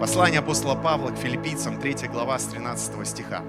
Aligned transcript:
Послание 0.00 0.38
апостола 0.38 0.74
Павла 0.76 1.10
к 1.10 1.18
филиппийцам, 1.18 1.78
3 1.78 2.08
глава, 2.08 2.38
с 2.38 2.46
13 2.46 3.06
стиха. 3.06 3.44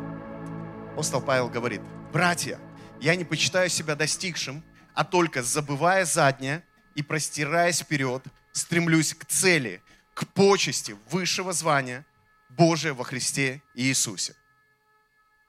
Апостол 0.92 1.22
Павел 1.22 1.48
говорит, 1.48 1.80
«Братья, 2.12 2.60
я 3.00 3.16
не 3.16 3.24
почитаю 3.24 3.70
себя 3.70 3.96
достигшим, 3.96 4.62
а 4.94 5.06
только 5.06 5.44
забывая 5.44 6.04
заднее 6.04 6.66
и 6.94 7.04
простираясь 7.04 7.80
вперед, 7.80 8.22
стремлюсь 8.52 9.14
к 9.14 9.24
цели, 9.24 9.82
к 10.14 10.28
почести 10.28 10.98
высшего 11.10 11.54
звания 11.54 12.06
Божия 12.50 12.94
во 12.94 13.06
Христе 13.06 13.62
Иисусе». 13.74 14.36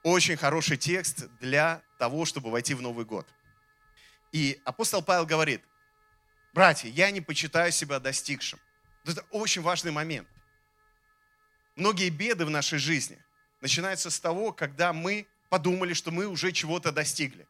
Очень 0.03 0.37
хороший 0.37 0.77
текст 0.77 1.27
для 1.41 1.81
того, 1.99 2.23
чтобы 2.23 2.49
войти 2.49 2.75
в 2.75 2.81
Новый 2.81 3.03
год. 3.03 3.27
И 4.31 4.61
апостол 4.63 5.01
Павел 5.01 5.25
говорит, 5.25 5.65
братья, 6.53 6.87
я 6.87 7.11
не 7.11 7.19
почитаю 7.19 7.73
себя 7.73 7.99
достигшим. 7.99 8.57
Это 9.05 9.21
очень 9.31 9.61
важный 9.61 9.91
момент. 9.91 10.29
Многие 11.75 12.09
беды 12.09 12.45
в 12.45 12.49
нашей 12.49 12.79
жизни 12.79 13.17
начинаются 13.61 14.09
с 14.09 14.19
того, 14.19 14.51
когда 14.51 14.93
мы 14.93 15.25
подумали, 15.49 15.93
что 15.93 16.11
мы 16.11 16.27
уже 16.27 16.51
чего-то 16.51 16.91
достигли. 16.91 17.47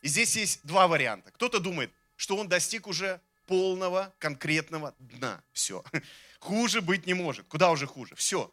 И 0.00 0.08
здесь 0.08 0.36
есть 0.36 0.60
два 0.64 0.88
варианта. 0.88 1.30
Кто-то 1.30 1.60
думает, 1.60 1.92
что 2.16 2.36
он 2.36 2.48
достиг 2.48 2.86
уже 2.86 3.20
полного 3.46 4.14
конкретного 4.18 4.94
дна. 4.98 5.42
Все. 5.52 5.84
Хуже 6.40 6.80
быть 6.80 7.06
не 7.06 7.14
может. 7.14 7.46
Куда 7.46 7.70
уже 7.70 7.86
хуже? 7.86 8.16
Все. 8.16 8.52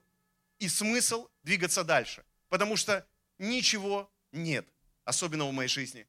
И 0.60 0.68
смысл 0.68 1.28
двигаться 1.44 1.84
дальше. 1.84 2.24
Потому 2.50 2.76
что 2.76 3.06
ничего 3.40 4.12
нет, 4.32 4.68
особенно 5.06 5.46
в 5.46 5.54
моей 5.54 5.70
жизни. 5.70 6.06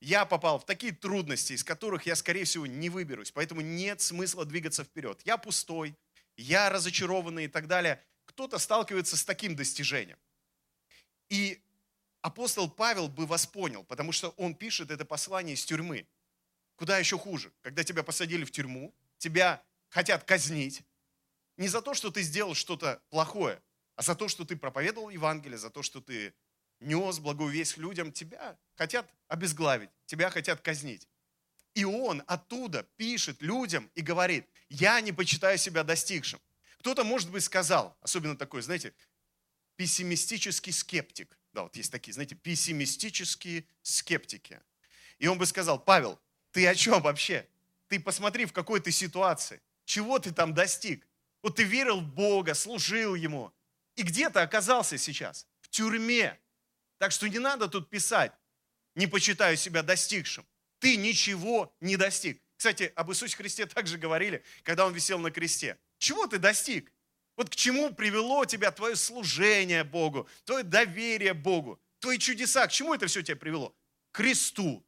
Я 0.00 0.24
попал 0.24 0.58
в 0.58 0.66
такие 0.66 0.92
трудности, 0.92 1.52
из 1.52 1.64
которых 1.64 2.06
я, 2.06 2.16
скорее 2.16 2.44
всего, 2.44 2.66
не 2.66 2.88
выберусь. 2.88 3.30
Поэтому 3.30 3.60
нет 3.60 4.00
смысла 4.00 4.44
двигаться 4.44 4.84
вперед. 4.84 5.20
Я 5.24 5.36
пустой, 5.36 5.94
я 6.36 6.70
разочарованный 6.70 7.44
и 7.44 7.48
так 7.48 7.66
далее. 7.66 8.02
Кто-то 8.38 8.58
сталкивается 8.60 9.16
с 9.16 9.24
таким 9.24 9.56
достижением. 9.56 10.16
И 11.28 11.60
апостол 12.20 12.70
Павел 12.70 13.08
бы 13.08 13.26
вас 13.26 13.48
понял, 13.48 13.82
потому 13.82 14.12
что 14.12 14.28
он 14.36 14.54
пишет 14.54 14.92
это 14.92 15.04
послание 15.04 15.56
из 15.56 15.64
тюрьмы. 15.64 16.06
Куда 16.76 16.98
еще 16.98 17.18
хуже, 17.18 17.52
когда 17.62 17.82
тебя 17.82 18.04
посадили 18.04 18.44
в 18.44 18.52
тюрьму, 18.52 18.94
тебя 19.16 19.60
хотят 19.88 20.22
казнить, 20.22 20.82
не 21.56 21.66
за 21.66 21.82
то, 21.82 21.94
что 21.94 22.12
ты 22.12 22.22
сделал 22.22 22.54
что-то 22.54 23.02
плохое, 23.10 23.60
а 23.96 24.02
за 24.02 24.14
то, 24.14 24.28
что 24.28 24.44
ты 24.44 24.54
проповедовал 24.54 25.08
Евангелие, 25.08 25.58
за 25.58 25.68
то, 25.68 25.82
что 25.82 26.00
ты 26.00 26.32
нес 26.78 27.18
благую 27.18 27.52
людям, 27.76 28.12
тебя 28.12 28.56
хотят 28.76 29.12
обезглавить, 29.26 29.90
тебя 30.06 30.30
хотят 30.30 30.60
казнить. 30.60 31.08
И 31.74 31.82
он 31.84 32.22
оттуда 32.28 32.84
пишет 32.98 33.42
людям 33.42 33.90
и 33.96 34.00
говорит, 34.00 34.46
я 34.68 35.00
не 35.00 35.10
почитаю 35.10 35.58
себя 35.58 35.82
достигшим. 35.82 36.38
Кто-то, 36.88 37.04
может 37.04 37.30
быть, 37.30 37.44
сказал, 37.44 37.98
особенно 38.00 38.34
такой, 38.34 38.62
знаете, 38.62 38.94
пессимистический 39.76 40.72
скептик. 40.72 41.38
Да, 41.52 41.64
вот 41.64 41.76
есть 41.76 41.92
такие, 41.92 42.14
знаете, 42.14 42.34
пессимистические 42.34 43.66
скептики. 43.82 44.62
И 45.18 45.26
он 45.26 45.36
бы 45.36 45.44
сказал, 45.44 45.78
Павел, 45.78 46.18
ты 46.50 46.66
о 46.66 46.74
чем 46.74 47.02
вообще? 47.02 47.46
Ты 47.88 48.00
посмотри, 48.00 48.46
в 48.46 48.54
какой 48.54 48.80
ты 48.80 48.90
ситуации. 48.90 49.60
Чего 49.84 50.18
ты 50.18 50.32
там 50.32 50.54
достиг? 50.54 51.06
Вот 51.42 51.56
ты 51.56 51.64
верил 51.64 52.00
в 52.00 52.08
Бога, 52.08 52.54
служил 52.54 53.14
Ему. 53.14 53.52
И 53.94 54.02
где 54.02 54.30
ты 54.30 54.38
оказался 54.40 54.96
сейчас? 54.96 55.46
В 55.60 55.68
тюрьме. 55.68 56.40
Так 56.96 57.12
что 57.12 57.28
не 57.28 57.38
надо 57.38 57.68
тут 57.68 57.90
писать, 57.90 58.32
не 58.94 59.06
почитаю 59.06 59.58
себя 59.58 59.82
достигшим. 59.82 60.46
Ты 60.78 60.96
ничего 60.96 61.70
не 61.80 61.98
достиг. 61.98 62.40
Кстати, 62.56 62.90
об 62.96 63.10
Иисусе 63.10 63.36
Христе 63.36 63.66
также 63.66 63.98
говорили, 63.98 64.42
когда 64.62 64.86
Он 64.86 64.94
висел 64.94 65.18
на 65.18 65.30
кресте. 65.30 65.76
Чего 65.98 66.26
ты 66.26 66.38
достиг? 66.38 66.92
Вот 67.36 67.50
к 67.50 67.54
чему 67.54 67.94
привело 67.94 68.44
тебя 68.44 68.70
твое 68.72 68.96
служение 68.96 69.84
Богу, 69.84 70.28
твое 70.44 70.64
доверие 70.64 71.34
Богу, 71.34 71.80
твои 72.00 72.18
чудеса, 72.18 72.66
к 72.66 72.72
чему 72.72 72.94
это 72.94 73.06
все 73.06 73.22
тебя 73.22 73.36
привело? 73.36 73.74
К 74.10 74.16
кресту. 74.16 74.84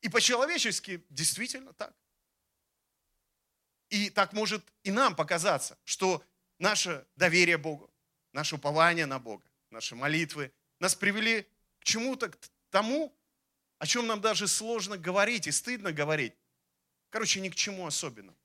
И 0.00 0.08
по-человечески 0.08 1.04
действительно 1.08 1.72
так. 1.72 1.94
И 3.88 4.10
так 4.10 4.32
может 4.32 4.64
и 4.82 4.90
нам 4.90 5.14
показаться, 5.14 5.78
что 5.84 6.24
наше 6.58 7.06
доверие 7.16 7.58
Богу, 7.58 7.90
наше 8.32 8.56
упование 8.56 9.06
на 9.06 9.18
Бога, 9.18 9.44
наши 9.70 9.94
молитвы 9.94 10.52
нас 10.80 10.94
привели 10.94 11.46
к 11.80 11.84
чему-то, 11.84 12.30
к 12.30 12.38
тому, 12.70 13.14
о 13.78 13.86
чем 13.86 14.06
нам 14.06 14.20
даже 14.20 14.48
сложно 14.48 14.96
говорить 14.96 15.46
и 15.46 15.52
стыдно 15.52 15.92
говорить. 15.92 16.34
Короче, 17.10 17.40
ни 17.40 17.48
к 17.48 17.54
чему 17.54 17.86
особенному. 17.86 18.36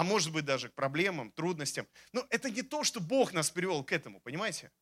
А 0.00 0.02
может 0.02 0.32
быть 0.32 0.46
даже 0.46 0.70
к 0.70 0.74
проблемам, 0.74 1.30
трудностям. 1.30 1.86
Но 2.12 2.26
это 2.30 2.48
не 2.48 2.62
то, 2.62 2.84
что 2.84 3.00
Бог 3.00 3.34
нас 3.34 3.50
привел 3.50 3.84
к 3.84 3.92
этому, 3.92 4.18
понимаете? 4.18 4.72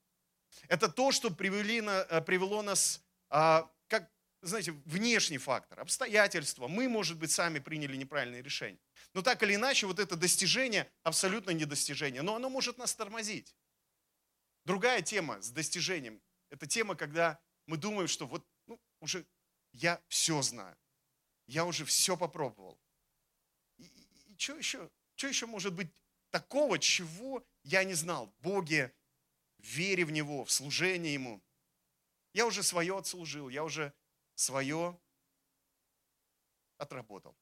Это 0.69 0.89
то, 0.89 1.11
что 1.11 1.33
привели, 1.33 1.83
э, 1.85 2.21
привело 2.21 2.63
нас, 2.63 3.05
а, 3.29 3.69
как, 3.89 4.09
знаете, 4.43 4.71
внешний 4.85 5.39
фактор, 5.39 5.81
обстоятельства. 5.81 6.69
Мы, 6.69 6.89
может 6.89 7.19
быть, 7.19 7.33
сами 7.33 7.59
приняли 7.59 7.97
неправильное 7.97 8.45
решение. 8.45 8.79
Но 9.13 9.23
так 9.23 9.43
или 9.43 9.57
иначе, 9.57 9.89
вот 9.89 9.99
это 9.99 10.15
достижение 10.15 10.89
абсолютно 11.03 11.51
не 11.51 11.65
достижение. 11.65 12.23
Но 12.23 12.37
оно 12.37 12.49
может 12.49 12.79
нас 12.79 12.95
тормозить. 12.95 13.57
Другая 14.65 15.03
тема 15.03 15.43
с 15.43 15.51
достижением– 15.51 16.23
это 16.51 16.69
тема, 16.69 16.95
когда 16.95 17.41
мы 17.67 17.77
думаем, 17.77 18.07
что 18.07 18.25
вот 18.29 18.47
ну, 18.69 18.81
уже 19.01 19.27
я 19.73 20.01
все 20.07 20.41
знаю, 20.43 20.77
я 21.49 21.65
уже 21.65 21.85
все 21.85 22.17
попробовал. 22.17 22.79
И, 23.79 23.83
и, 23.83 24.33
и 24.33 24.39
что 24.39 24.57
еще? 24.57 24.89
Что 25.19 25.27
еще 25.27 25.47
может 25.47 25.75
быть 25.75 25.91
такого, 26.31 26.79
чего 26.79 27.45
я 27.65 27.83
не 27.83 27.95
знал? 27.95 28.33
Боге, 28.39 28.95
вере 29.59 30.05
в 30.05 30.13
Него, 30.13 30.45
в 30.45 30.53
служении 30.53 31.11
Ему. 31.11 31.43
Я 32.35 32.47
уже 32.47 32.63
свое 32.63 32.97
отслужил, 32.97 33.49
я 33.49 33.65
уже 33.65 33.93
свое 34.37 34.97
отработал. 36.77 37.37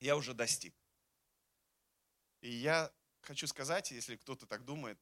Я 0.00 0.16
уже 0.16 0.32
достиг. 0.32 0.74
И 2.40 2.50
я 2.50 2.90
хочу 3.20 3.46
сказать, 3.46 3.90
если 3.90 4.16
кто-то 4.16 4.46
так 4.46 4.64
думает, 4.64 4.98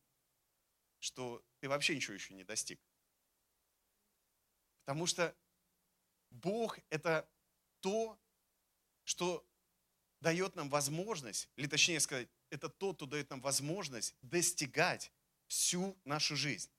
что 0.98 1.44
ты 1.60 1.68
вообще 1.68 1.94
ничего 1.94 2.14
еще 2.14 2.34
не 2.34 2.42
достиг. 2.42 2.80
Потому 4.80 5.06
что 5.06 5.32
Бог– 6.30 6.80
это 6.90 7.30
то, 7.78 8.18
что 9.04 9.46
дает 10.22 10.54
нам 10.54 10.70
возможность, 10.70 11.48
или 11.56 11.66
точнее 11.66 12.00
сказать, 12.00 12.28
это 12.48 12.68
тот, 12.68 12.96
кто 12.96 13.06
дает 13.06 13.28
нам 13.30 13.40
возможность 13.40 14.14
достигать 14.22 15.12
всю 15.48 15.98
нашу 16.04 16.36
жизнь. 16.36 16.70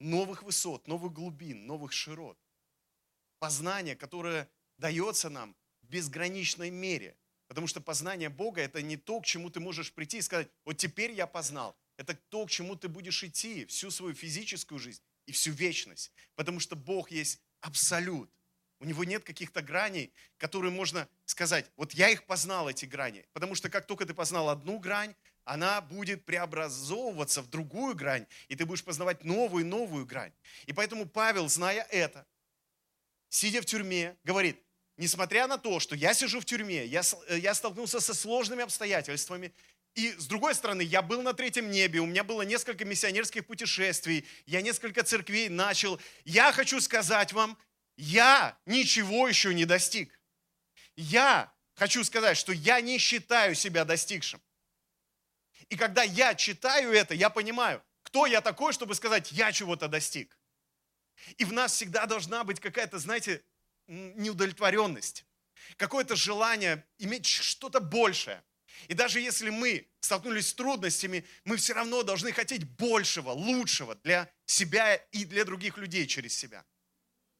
Новых 0.00 0.42
высот, 0.42 0.88
новых 0.88 1.12
глубин, 1.12 1.66
новых 1.66 1.92
широт. 1.92 2.38
Познание, 3.38 3.94
которое 3.94 4.48
дается 4.78 5.28
нам 5.28 5.54
в 5.82 5.88
безграничной 5.88 6.70
мере. 6.70 7.16
Потому 7.46 7.66
что 7.66 7.80
познание 7.80 8.28
Бога– 8.30 8.60
это 8.62 8.82
не 8.82 8.96
то, 8.96 9.20
к 9.20 9.26
чему 9.26 9.50
ты 9.50 9.60
можешь 9.60 9.92
прийти 9.92 10.18
и 10.18 10.22
сказать, 10.22 10.48
вот 10.64 10.78
теперь 10.78 11.12
я 11.12 11.26
познал. 11.26 11.76
Это 11.96 12.14
то, 12.14 12.46
к 12.46 12.50
чему 12.50 12.76
ты 12.76 12.88
будешь 12.88 13.22
идти 13.22 13.66
всю 13.66 13.90
свою 13.90 14.14
физическую 14.14 14.78
жизнь 14.78 15.02
и 15.26 15.32
всю 15.32 15.52
вечность. 15.52 16.10
Потому 16.34 16.58
что 16.58 16.74
Бог 16.74 17.10
есть 17.10 17.40
абсолют. 17.60 18.30
У 18.78 18.84
него 18.84 19.04
нет 19.04 19.24
каких-то 19.24 19.62
граней, 19.62 20.12
которые 20.36 20.70
можно 20.70 21.08
сказать, 21.24 21.70
вот 21.76 21.92
я 21.92 22.10
их 22.10 22.24
познал, 22.24 22.68
эти 22.68 22.84
грани. 22.84 23.24
Потому 23.32 23.54
что 23.54 23.70
как 23.70 23.86
только 23.86 24.04
ты 24.04 24.12
познал 24.12 24.50
одну 24.50 24.78
грань, 24.78 25.14
она 25.44 25.80
будет 25.80 26.24
преобразовываться 26.24 27.40
в 27.40 27.48
другую 27.48 27.94
грань, 27.94 28.26
и 28.48 28.56
ты 28.56 28.66
будешь 28.66 28.84
познавать 28.84 29.24
новую 29.24 29.64
и 29.64 29.66
новую 29.66 30.04
грань. 30.04 30.32
И 30.66 30.72
поэтому 30.72 31.06
Павел, 31.06 31.48
зная 31.48 31.86
это, 31.90 32.26
сидя 33.28 33.62
в 33.62 33.64
тюрьме, 33.64 34.16
говорит, 34.24 34.60
несмотря 34.96 35.46
на 35.46 35.56
то, 35.56 35.80
что 35.80 35.94
я 35.94 36.14
сижу 36.14 36.40
в 36.40 36.44
тюрьме, 36.44 36.84
я, 36.84 37.02
я 37.28 37.54
столкнулся 37.54 38.00
со 38.00 38.12
сложными 38.12 38.62
обстоятельствами, 38.62 39.54
и 39.94 40.12
с 40.18 40.26
другой 40.26 40.54
стороны, 40.54 40.82
я 40.82 41.00
был 41.00 41.22
на 41.22 41.32
третьем 41.32 41.70
небе, 41.70 42.00
у 42.00 42.06
меня 42.06 42.22
было 42.22 42.42
несколько 42.42 42.84
миссионерских 42.84 43.46
путешествий, 43.46 44.26
я 44.44 44.60
несколько 44.60 45.02
церквей 45.02 45.48
начал. 45.48 45.98
Я 46.26 46.52
хочу 46.52 46.82
сказать 46.82 47.32
вам, 47.32 47.56
я 47.96 48.58
ничего 48.66 49.28
еще 49.28 49.54
не 49.54 49.64
достиг. 49.64 50.20
Я 50.96 51.52
хочу 51.74 52.04
сказать, 52.04 52.36
что 52.36 52.52
я 52.52 52.80
не 52.80 52.98
считаю 52.98 53.54
себя 53.54 53.84
достигшим. 53.84 54.40
И 55.68 55.76
когда 55.76 56.02
я 56.02 56.34
читаю 56.34 56.92
это, 56.92 57.14
я 57.14 57.30
понимаю, 57.30 57.82
кто 58.02 58.26
я 58.26 58.40
такой, 58.40 58.72
чтобы 58.72 58.94
сказать, 58.94 59.32
я 59.32 59.52
чего-то 59.52 59.88
достиг. 59.88 60.38
И 61.38 61.44
в 61.44 61.52
нас 61.52 61.72
всегда 61.72 62.06
должна 62.06 62.44
быть 62.44 62.60
какая-то, 62.60 62.98
знаете, 62.98 63.42
неудовлетворенность, 63.86 65.24
какое-то 65.76 66.16
желание 66.16 66.86
иметь 66.98 67.26
что-то 67.26 67.80
большее. 67.80 68.44
И 68.88 68.94
даже 68.94 69.20
если 69.20 69.50
мы 69.50 69.88
столкнулись 70.00 70.48
с 70.48 70.54
трудностями, 70.54 71.24
мы 71.44 71.56
все 71.56 71.72
равно 71.72 72.02
должны 72.02 72.32
хотеть 72.32 72.64
большего, 72.64 73.30
лучшего 73.30 73.94
для 73.96 74.30
себя 74.44 74.94
и 74.94 75.24
для 75.24 75.44
других 75.44 75.78
людей 75.78 76.06
через 76.06 76.36
себя. 76.36 76.64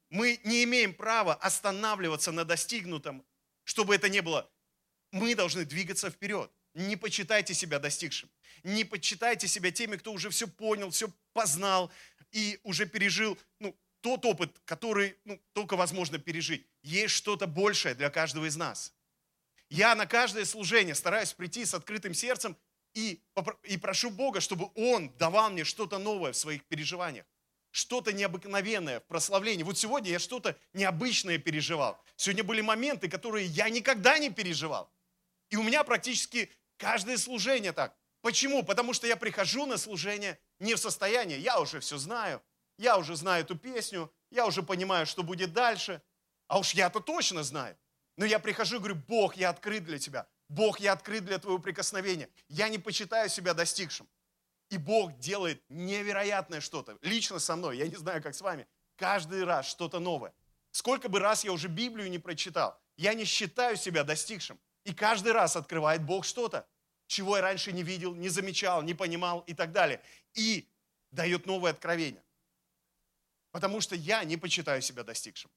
Мы 0.09 0.39
не 0.43 0.63
имеем 0.63 0.93
права 0.93 1.35
останавливаться 1.35 2.31
на 2.31 2.45
достигнутом, 2.45 3.25
чтобы 3.63 3.95
это 3.95 4.09
не 4.09 4.21
было. 4.21 4.49
Мы 5.11 5.35
должны 5.35 5.65
двигаться 5.65 6.09
вперед. 6.09 6.51
не 6.73 6.95
почитайте 6.95 7.53
себя 7.53 7.79
достигшим. 7.79 8.29
Не 8.63 8.83
почитайте 8.83 9.47
себя 9.47 9.71
теми, 9.71 9.97
кто 9.97 10.13
уже 10.13 10.29
все 10.29 10.47
понял, 10.47 10.91
все 10.91 11.11
познал 11.33 11.91
и 12.31 12.59
уже 12.63 12.85
пережил 12.85 13.37
ну, 13.59 13.75
тот 14.01 14.25
опыт, 14.25 14.55
который 14.65 15.17
ну, 15.25 15.41
только 15.53 15.75
возможно 15.75 16.19
пережить. 16.19 16.67
Есть 16.83 17.15
что-то 17.15 17.47
большее 17.47 17.95
для 17.95 18.09
каждого 18.09 18.45
из 18.45 18.55
нас. 18.55 18.93
Я 19.69 19.95
на 19.95 20.05
каждое 20.05 20.45
служение 20.45 20.95
стараюсь 20.95 21.33
прийти 21.33 21.65
с 21.65 21.73
открытым 21.73 22.13
сердцем 22.13 22.55
и, 22.93 23.21
и 23.63 23.77
прошу 23.77 24.09
Бога, 24.09 24.39
чтобы 24.39 24.69
Он 24.75 25.11
давал 25.17 25.49
мне 25.49 25.63
что-то 25.63 25.97
новое 25.97 26.31
в 26.31 26.37
своих 26.37 26.63
переживаниях 26.65 27.25
что-то 27.77 28.11
необыкновенное 28.11 28.99
в 28.99 29.03
прославлении. 29.05 29.61
Вот 29.61 29.77
сегодня 29.77 30.09
я 30.09 30.19
что-то 30.19 30.57
необычное 30.73 31.37
переживал. 31.37 32.01
Сегодня 32.15 32.43
были 32.43 32.61
моменты, 32.61 33.07
которые 33.07 33.45
я 33.45 33.69
никогда 33.69 34.17
не 34.17 34.31
переживал. 34.31 34.91
И 35.51 35.57
у 35.57 35.63
меня 35.63 35.83
практически 35.83 36.51
каждое 36.77 37.17
служение 37.17 37.73
так. 37.73 37.95
Почему? 38.21 38.63
Потому 38.63 38.93
что 38.93 39.05
я 39.05 39.15
прихожу 39.15 39.67
на 39.67 39.77
служение 39.77 40.39
не 40.59 40.73
в 40.73 40.79
состоянии, 40.79 41.37
я 41.37 41.59
уже 41.59 41.79
все 41.79 41.97
знаю, 41.97 42.41
я 42.79 42.97
уже 42.97 43.15
знаю 43.15 43.43
эту 43.43 43.55
песню, 43.55 44.11
я 44.31 44.47
уже 44.47 44.63
понимаю, 44.63 45.05
что 45.05 45.21
будет 45.21 45.53
дальше. 45.53 46.01
А 46.47 46.57
уж 46.57 46.73
я-то 46.73 46.99
точно 46.99 47.43
знаю. 47.43 47.77
Но 48.17 48.25
я 48.25 48.39
прихожу 48.39 48.77
и 48.77 48.79
говорю, 48.79 48.95
Бог, 48.95 49.37
я 49.37 49.49
открыт 49.49 49.83
для 49.83 49.99
Тебя. 49.99 50.27
Бог, 50.49 50.79
я 50.79 50.93
открыт 50.93 51.25
для 51.25 51.37
Твоего 51.37 51.59
прикосновения. 51.59 52.29
Я 52.49 52.69
не 52.69 52.79
почитаю 52.79 53.29
себя 53.29 53.53
достигшим. 53.53 54.07
И 54.69 54.77
Бог 54.77 55.17
делает 55.19 55.63
невероятное 55.69 56.59
что-то. 56.59 56.97
Лично 57.01 57.39
со 57.39 57.55
мной, 57.55 57.77
я 57.77 57.87
не 57.87 57.95
знаю, 57.95 58.21
как 58.21 58.35
с 58.35 58.41
вами. 58.41 58.67
Каждый 58.97 59.43
раз 59.43 59.67
что-то 59.67 59.99
новое. 59.99 60.33
Сколько 60.71 61.07
бы 61.09 61.19
раз 61.19 61.43
я 61.43 61.51
уже 61.51 61.67
Библию 61.69 62.09
не 62.09 62.19
прочитал, 62.19 62.79
я 62.97 63.13
не 63.13 63.25
считаю 63.25 63.77
себя 63.77 64.03
достигшим. 64.03 64.59
И 64.83 64.93
каждый 64.93 65.31
раз 65.31 65.55
открывает 65.55 66.03
Бог 66.03 66.25
что-то, 66.25 66.67
чего 67.07 67.37
я 67.37 67.41
раньше 67.41 67.71
не 67.71 67.83
видел, 67.83 68.13
не 68.13 68.29
замечал, 68.29 68.81
не 68.81 68.93
понимал 68.93 69.41
и 69.41 69.53
так 69.53 69.71
далее. 69.71 70.01
И 70.33 70.69
дает 71.11 71.45
новое 71.45 71.71
откровение. 71.71 72.23
Потому 73.51 73.81
что 73.81 73.95
я 73.95 74.23
не 74.23 74.37
почитаю 74.37 74.81
себя 74.81 75.03
достигшим. 75.03 75.49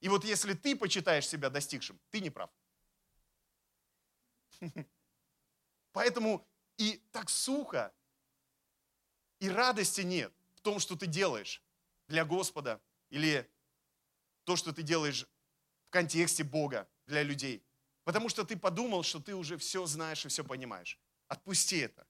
И 0.00 0.08
вот 0.08 0.24
если 0.24 0.54
ты 0.54 0.76
почитаешь 0.76 1.26
себя 1.26 1.50
достигшим, 1.50 1.98
ты 2.10 2.20
не 2.20 2.30
прав. 2.30 2.50
Поэтому 5.92 6.46
и 6.78 7.02
так 7.12 7.30
сухо, 7.30 7.92
и 9.40 9.48
радости 9.48 10.00
нет 10.00 10.32
в 10.54 10.60
том, 10.60 10.78
что 10.78 10.96
ты 10.96 11.06
делаешь 11.06 11.62
для 12.08 12.24
Господа 12.24 12.80
или 13.10 13.48
то, 14.44 14.56
что 14.56 14.72
ты 14.72 14.82
делаешь 14.82 15.26
в 15.86 15.90
контексте 15.90 16.44
Бога 16.44 16.88
для 17.06 17.22
людей. 17.22 17.64
Потому 18.04 18.28
что 18.28 18.44
ты 18.44 18.56
подумал, 18.56 19.02
что 19.02 19.20
ты 19.20 19.34
уже 19.34 19.56
все 19.56 19.86
знаешь 19.86 20.24
и 20.24 20.28
все 20.28 20.44
понимаешь. 20.44 20.98
Отпусти 21.28 21.78
это. 21.78 22.06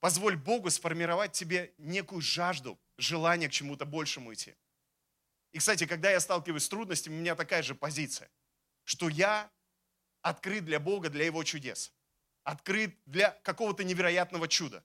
Позволь 0.00 0.36
Богу 0.36 0.70
сформировать 0.70 1.32
тебе 1.32 1.74
некую 1.78 2.20
жажду, 2.20 2.78
желание 2.98 3.48
к 3.48 3.52
чему-то 3.52 3.84
большему 3.86 4.32
идти. 4.32 4.54
И, 5.52 5.58
кстати, 5.58 5.86
когда 5.86 6.10
я 6.10 6.20
сталкиваюсь 6.20 6.64
с 6.64 6.68
трудностями, 6.68 7.14
у 7.14 7.20
меня 7.20 7.34
такая 7.34 7.62
же 7.62 7.74
позиция, 7.74 8.30
что 8.84 9.08
я 9.08 9.50
открыт 10.20 10.64
для 10.64 10.78
Бога, 10.78 11.08
для 11.08 11.24
Его 11.24 11.42
чудес 11.42 11.93
открыт 12.44 12.96
для 13.06 13.30
какого-то 13.42 13.84
невероятного 13.84 14.48
чуда. 14.48 14.84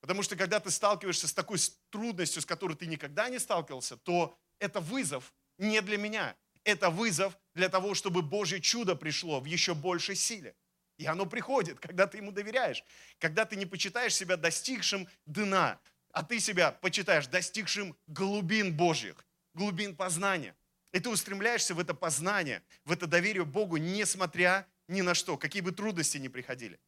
Потому 0.00 0.22
что 0.22 0.36
когда 0.36 0.60
ты 0.60 0.70
сталкиваешься 0.70 1.28
с 1.28 1.32
такой 1.32 1.58
трудностью, 1.90 2.40
с 2.40 2.46
которой 2.46 2.76
ты 2.76 2.86
никогда 2.86 3.28
не 3.28 3.38
сталкивался, 3.38 3.96
то 3.96 4.38
это 4.60 4.80
вызов 4.80 5.34
не 5.58 5.80
для 5.82 5.98
меня. 5.98 6.36
Это 6.64 6.90
вызов 6.90 7.36
для 7.54 7.68
того, 7.68 7.94
чтобы 7.94 8.22
Божье 8.22 8.60
чудо 8.60 8.94
пришло 8.94 9.40
в 9.40 9.44
еще 9.44 9.74
большей 9.74 10.14
силе. 10.14 10.54
И 10.98 11.06
оно 11.06 11.26
приходит, 11.26 11.80
когда 11.80 12.06
ты 12.06 12.18
ему 12.18 12.32
доверяешь. 12.32 12.84
Когда 13.18 13.44
ты 13.44 13.56
не 13.56 13.66
почитаешь 13.66 14.14
себя 14.14 14.36
достигшим 14.36 15.08
дна, 15.26 15.80
а 16.12 16.22
ты 16.22 16.40
себя 16.40 16.72
почитаешь 16.72 17.26
достигшим 17.26 17.96
глубин 18.06 18.76
Божьих, 18.76 19.24
глубин 19.54 19.96
познания. 19.96 20.56
И 20.92 21.00
ты 21.00 21.08
устремляешься 21.08 21.74
в 21.74 21.80
это 21.80 21.94
познание, 21.94 22.62
в 22.84 22.92
это 22.92 23.06
доверие 23.06 23.44
Богу, 23.44 23.76
несмотря 23.76 24.66
ни 24.88 25.02
на 25.02 25.14
что, 25.14 25.36
какие 25.36 25.62
бы 25.62 25.72
трудности 25.72 26.18
ни 26.18 26.28
приходили. 26.28 26.80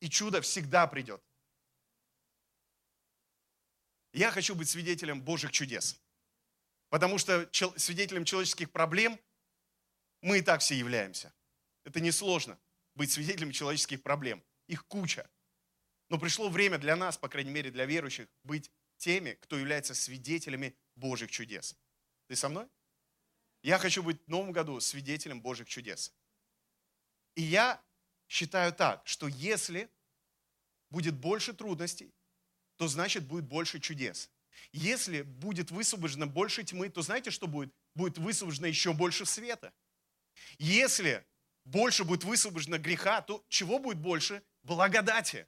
И 0.00 0.08
чудо 0.08 0.40
всегда 0.40 0.86
придет. 0.86 1.22
Я 4.12 4.30
хочу 4.30 4.54
быть 4.54 4.68
свидетелем 4.68 5.22
Божьих 5.22 5.52
чудес. 5.52 6.00
Потому 6.88 7.18
что 7.18 7.48
свидетелем 7.76 8.24
человеческих 8.24 8.72
проблем 8.72 9.20
мы 10.22 10.38
и 10.38 10.42
так 10.42 10.60
все 10.60 10.74
являемся. 10.74 11.32
Это 11.84 12.00
несложно 12.00 12.58
быть 12.94 13.12
свидетелем 13.12 13.52
человеческих 13.52 14.02
проблем. 14.02 14.42
Их 14.66 14.86
куча. 14.86 15.28
Но 16.08 16.18
пришло 16.18 16.48
время 16.48 16.78
для 16.78 16.96
нас, 16.96 17.16
по 17.16 17.28
крайней 17.28 17.50
мере 17.50 17.70
для 17.70 17.86
верующих, 17.86 18.28
быть 18.42 18.70
теми, 18.96 19.32
кто 19.34 19.56
является 19.56 19.94
свидетелями 19.94 20.76
Божьих 20.96 21.30
чудес. 21.30 21.76
Ты 22.26 22.36
со 22.36 22.48
мной? 22.48 22.68
Я 23.62 23.78
хочу 23.78 24.02
быть 24.02 24.22
в 24.24 24.28
новом 24.28 24.52
году 24.52 24.80
свидетелем 24.80 25.40
Божьих 25.40 25.68
чудес. 25.68 26.12
И 27.40 27.42
я 27.42 27.82
считаю 28.28 28.70
так, 28.70 29.00
что 29.06 29.26
если 29.26 29.88
будет 30.90 31.14
больше 31.14 31.54
трудностей, 31.54 32.12
то 32.76 32.86
значит 32.86 33.26
будет 33.26 33.46
больше 33.46 33.80
чудес. 33.80 34.28
Если 34.72 35.22
будет 35.22 35.70
высвобождено 35.70 36.26
больше 36.26 36.64
тьмы, 36.64 36.90
то 36.90 37.00
знаете, 37.00 37.30
что 37.30 37.46
будет? 37.46 37.72
Будет 37.94 38.18
высвобождено 38.18 38.66
еще 38.66 38.92
больше 38.92 39.24
света. 39.24 39.72
Если 40.58 41.26
больше 41.64 42.04
будет 42.04 42.24
высвобождено 42.24 42.76
греха, 42.76 43.22
то 43.22 43.42
чего 43.48 43.78
будет 43.78 43.96
больше? 43.96 44.42
Благодати. 44.62 45.46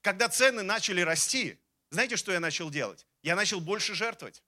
Когда 0.00 0.28
цены 0.28 0.64
начали 0.64 1.02
расти, 1.02 1.56
знаете, 1.90 2.16
что 2.16 2.32
я 2.32 2.40
начал 2.40 2.68
делать? 2.68 3.06
Я 3.22 3.36
начал 3.36 3.60
больше 3.60 3.94
жертвовать. 3.94 4.42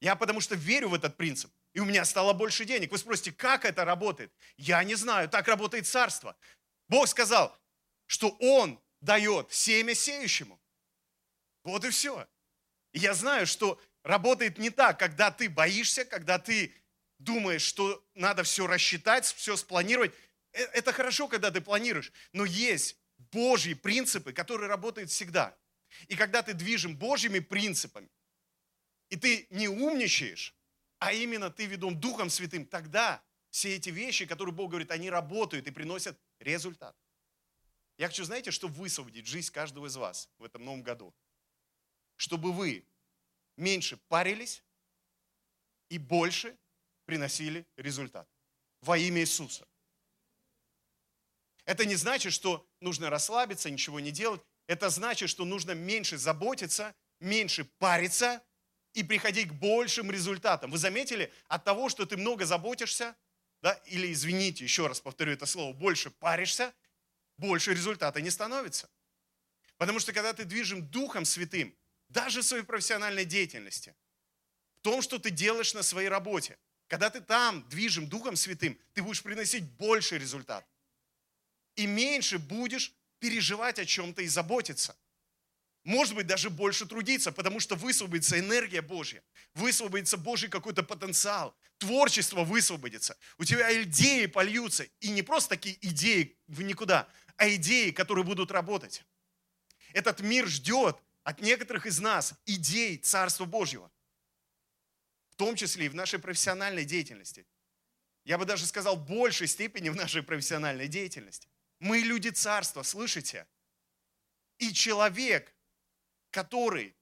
Я 0.00 0.16
потому 0.16 0.40
что 0.40 0.54
верю 0.54 0.88
в 0.88 0.94
этот 0.94 1.18
принцип 1.18 1.52
и 1.74 1.80
у 1.80 1.84
меня 1.84 2.04
стало 2.04 2.32
больше 2.32 2.64
денег. 2.64 2.92
Вы 2.92 2.98
спросите, 2.98 3.32
как 3.32 3.64
это 3.64 3.84
работает? 3.84 4.32
Я 4.56 4.82
не 4.84 4.94
знаю, 4.94 5.28
так 5.28 5.48
работает 5.48 5.86
царство. 5.86 6.36
Бог 6.88 7.08
сказал, 7.08 7.56
что 8.06 8.30
Он 8.40 8.80
дает 9.00 9.52
семя 9.52 9.94
сеющему. 9.94 10.60
Вот 11.64 11.84
и 11.84 11.90
все. 11.90 12.26
И 12.92 13.00
я 13.00 13.12
знаю, 13.12 13.46
что 13.46 13.80
работает 14.04 14.56
не 14.58 14.70
так, 14.70 14.98
когда 14.98 15.32
ты 15.32 15.50
боишься, 15.50 16.04
когда 16.04 16.38
ты 16.38 16.72
думаешь, 17.18 17.62
что 17.62 18.04
надо 18.14 18.44
все 18.44 18.66
рассчитать, 18.68 19.26
все 19.26 19.56
спланировать. 19.56 20.12
Э, 20.52 20.62
это 20.74 20.92
хорошо, 20.92 21.26
когда 21.26 21.50
ты 21.50 21.60
планируешь, 21.60 22.12
но 22.32 22.44
есть 22.44 22.96
Божьи 23.32 23.74
принципы, 23.74 24.32
которые 24.32 24.68
работают 24.68 25.10
всегда. 25.10 25.56
И 26.06 26.14
когда 26.14 26.42
ты 26.42 26.54
движим 26.54 26.96
Божьими 26.96 27.40
принципами, 27.40 28.08
и 29.08 29.16
ты 29.16 29.46
не 29.50 29.68
умничаешь, 29.68 30.54
а 31.04 31.12
именно 31.12 31.50
ты 31.50 31.66
ведом 31.66 32.00
Духом 32.00 32.30
Святым, 32.30 32.64
тогда 32.64 33.22
все 33.50 33.76
эти 33.76 33.90
вещи, 33.90 34.24
которые 34.24 34.54
Бог 34.54 34.70
говорит, 34.70 34.90
они 34.90 35.10
работают 35.10 35.66
и 35.66 35.70
приносят 35.70 36.18
результат. 36.38 36.96
Я 37.98 38.08
хочу, 38.08 38.24
знаете, 38.24 38.50
чтобы 38.50 38.74
высвободить 38.76 39.26
жизнь 39.26 39.52
каждого 39.52 39.86
из 39.86 39.96
вас 39.96 40.30
в 40.38 40.44
этом 40.44 40.64
новом 40.64 40.82
году. 40.82 41.14
Чтобы 42.16 42.52
вы 42.52 42.86
меньше 43.58 43.98
парились 44.08 44.64
и 45.90 45.98
больше 45.98 46.56
приносили 47.04 47.66
результат. 47.76 48.26
Во 48.80 48.96
имя 48.96 49.20
Иисуса. 49.20 49.68
Это 51.66 51.84
не 51.84 51.96
значит, 51.96 52.32
что 52.32 52.66
нужно 52.80 53.10
расслабиться, 53.10 53.68
ничего 53.68 54.00
не 54.00 54.10
делать. 54.10 54.40
Это 54.66 54.88
значит, 54.88 55.28
что 55.28 55.44
нужно 55.44 55.72
меньше 55.72 56.16
заботиться, 56.16 56.94
меньше 57.20 57.64
париться 57.78 58.42
и 58.94 59.02
приходить 59.02 59.48
к 59.48 59.52
большим 59.52 60.10
результатам. 60.10 60.70
Вы 60.70 60.78
заметили, 60.78 61.32
от 61.48 61.64
того, 61.64 61.88
что 61.88 62.06
ты 62.06 62.16
много 62.16 62.46
заботишься, 62.46 63.14
да, 63.60 63.72
или, 63.86 64.12
извините, 64.12 64.64
еще 64.64 64.86
раз 64.86 65.00
повторю 65.00 65.32
это 65.32 65.46
слово, 65.46 65.72
больше 65.72 66.10
паришься, 66.10 66.72
больше 67.36 67.72
результата 67.72 68.20
не 68.20 68.30
становится. 68.30 68.88
Потому 69.76 69.98
что 69.98 70.12
когда 70.12 70.32
ты 70.32 70.44
движим 70.44 70.86
Духом 70.86 71.24
Святым, 71.24 71.74
даже 72.08 72.42
в 72.42 72.44
своей 72.44 72.62
профессиональной 72.62 73.24
деятельности, 73.24 73.94
в 74.78 74.82
том, 74.82 75.02
что 75.02 75.18
ты 75.18 75.30
делаешь 75.30 75.74
на 75.74 75.82
своей 75.82 76.08
работе, 76.08 76.56
когда 76.86 77.10
ты 77.10 77.20
там 77.20 77.68
движим 77.68 78.08
Духом 78.08 78.36
Святым, 78.36 78.78
ты 78.92 79.02
будешь 79.02 79.22
приносить 79.22 79.64
больше 79.64 80.18
результат. 80.18 80.64
И 81.74 81.86
меньше 81.86 82.38
будешь 82.38 82.92
переживать 83.18 83.80
о 83.80 83.86
чем-то 83.86 84.22
и 84.22 84.28
заботиться 84.28 84.96
может 85.84 86.14
быть, 86.14 86.26
даже 86.26 86.48
больше 86.48 86.86
трудиться, 86.86 87.30
потому 87.30 87.60
что 87.60 87.76
высвободится 87.76 88.38
энергия 88.38 88.80
Божья, 88.80 89.22
высвободится 89.54 90.16
Божий 90.16 90.48
какой-то 90.48 90.82
потенциал, 90.82 91.54
творчество 91.78 92.42
высвободится, 92.42 93.16
у 93.36 93.44
тебя 93.44 93.82
идеи 93.82 94.26
польются, 94.26 94.84
и 95.00 95.10
не 95.10 95.22
просто 95.22 95.50
такие 95.50 95.76
идеи 95.86 96.38
в 96.46 96.62
никуда, 96.62 97.08
а 97.36 97.48
идеи, 97.50 97.90
которые 97.90 98.24
будут 98.24 98.50
работать. 98.50 99.04
Этот 99.92 100.20
мир 100.20 100.48
ждет 100.48 100.96
от 101.22 101.40
некоторых 101.40 101.86
из 101.86 102.00
нас 102.00 102.34
идей 102.46 102.96
Царства 102.96 103.44
Божьего, 103.44 103.90
в 105.30 105.36
том 105.36 105.54
числе 105.54 105.86
и 105.86 105.88
в 105.88 105.94
нашей 105.94 106.18
профессиональной 106.18 106.84
деятельности. 106.84 107.46
я 108.24 108.38
бы 108.38 108.46
даже 108.46 108.64
сказал, 108.64 108.96
в 108.96 109.06
большей 109.06 109.46
степени 109.46 109.90
в 109.90 109.96
нашей 109.96 110.22
профессиональной 110.22 110.88
деятельности. 110.88 111.46
Мы 111.78 111.98
люди 111.98 112.30
царства, 112.30 112.82
слышите? 112.82 113.46
И 114.58 114.72
человек, 114.72 115.53
который 116.34 116.96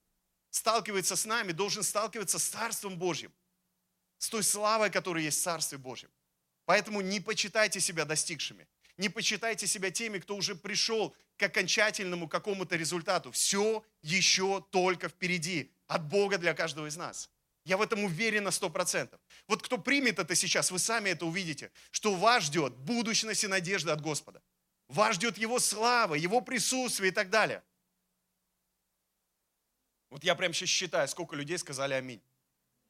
сталкивается 0.51 1.17
с 1.17 1.25
нами, 1.25 1.53
должен 1.53 1.83
сталкиваться 1.83 2.39
с 2.39 2.45
Царством 2.45 2.99
Божьим, 2.99 3.33
с 4.19 4.29
той 4.29 4.43
славой, 4.43 4.91
которая 4.91 5.25
есть 5.25 5.41
в 5.41 5.43
Царстве 5.43 5.79
Божьем. 5.79 6.11
Поэтому 6.67 7.01
не 7.01 7.19
почитайте 7.19 7.81
себя 7.81 8.05
достигшими. 8.05 8.69
Не 8.99 9.09
почитайте 9.09 9.67
себя 9.67 9.91
теми, 9.91 10.19
кто 10.19 10.37
уже 10.37 10.55
пришел 10.55 11.17
к 11.39 11.43
окончательному 11.43 12.29
какому-то 12.29 12.77
результату. 12.77 13.33
Все 13.33 13.83
еще 14.03 14.62
только 14.71 15.09
впереди 15.09 15.73
от 15.87 16.07
Бога 16.07 16.37
для 16.37 16.53
каждого 16.53 16.87
из 16.87 16.97
нас. 16.97 17.31
Я 17.65 17.79
в 17.79 17.83
этом 17.83 18.05
уверен 18.05 18.45
на 18.45 18.51
100%. 18.51 19.19
Вот 19.49 19.62
кто 19.62 19.79
примет 19.79 20.19
это 20.19 20.35
сейчас, 20.35 20.71
вы 20.71 20.79
сами 20.79 21.09
это 21.09 21.25
увидите, 21.25 21.71
что 21.91 22.15
вас 22.15 22.45
ждет 22.45 22.75
будущность 22.75 23.45
и 23.45 23.49
надежда 23.49 23.95
от 23.95 24.03
Господа. 24.03 24.43
Вас 24.89 25.15
ждет 25.15 25.39
Его 25.39 25.59
слава, 25.59 26.15
Его 26.17 26.43
присутствие 26.43 27.11
и 27.11 27.15
так 27.15 27.31
далее. 27.31 27.62
Вот 30.12 30.23
я 30.25 30.35
прямо 30.35 30.52
сейчас 30.52 30.69
считаю, 30.69 31.09
сколько 31.09 31.35
людей 31.35 31.57
сказали 31.57 31.95
аминь. 31.95 32.21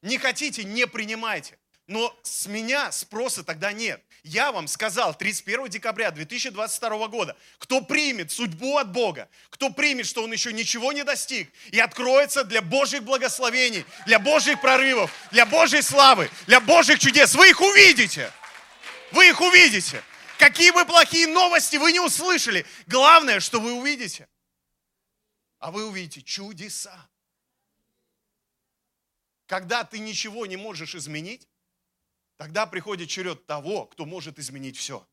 Не 0.01 0.17
хотите, 0.17 0.65
не 0.65 0.85
принимайте. 0.85 1.57
Но 1.87 2.13
с 2.21 2.47
меня 2.47 2.91
спроса 2.91 3.45
тогда 3.45 3.71
нет. 3.71 4.03
Я 4.23 4.51
вам 4.51 4.67
сказал 4.67 5.17
31 5.17 5.69
декабря 5.69 6.11
2022 6.11 7.07
года, 7.07 7.37
кто 7.59 7.79
примет 7.79 8.29
судьбу 8.33 8.77
от 8.77 8.91
Бога, 8.91 9.29
кто 9.49 9.69
примет, 9.69 10.05
что 10.05 10.21
он 10.21 10.33
еще 10.33 10.51
ничего 10.51 10.91
не 10.91 11.05
достиг, 11.05 11.49
и 11.71 11.79
откроется 11.79 12.43
для 12.43 12.61
Божьих 12.61 13.03
благословений, 13.03 13.85
для 14.05 14.19
Божьих 14.19 14.59
прорывов, 14.59 15.09
для 15.31 15.45
Божьей 15.45 15.81
славы, 15.81 16.29
для 16.45 16.59
Божьих 16.59 16.99
чудес, 16.99 17.35
вы 17.35 17.51
их 17.51 17.61
увидите. 17.61 18.33
Вы 19.13 19.29
их 19.29 19.39
увидите. 19.39 20.03
Какие 20.37 20.71
бы 20.71 20.83
плохие 20.83 21.27
новости 21.27 21.77
вы 21.77 21.93
не 21.93 22.01
услышали, 22.01 22.65
главное, 22.85 23.39
что 23.39 23.61
вы 23.61 23.71
увидите. 23.71 24.27
А 25.59 25.71
вы 25.71 25.85
увидите 25.85 26.21
чудеса. 26.21 27.09
Когда 29.53 29.83
ты 29.83 29.99
ничего 29.99 30.47
не 30.47 30.57
можешь 30.57 30.95
изменить, 30.95 31.47
Тогда 32.37 32.65
приходит 32.65 33.07
черед 33.09 33.45
того, 33.45 33.85
кто 33.85 34.05
может 34.05 34.39
изменить 34.39 34.75
все. 34.75 35.07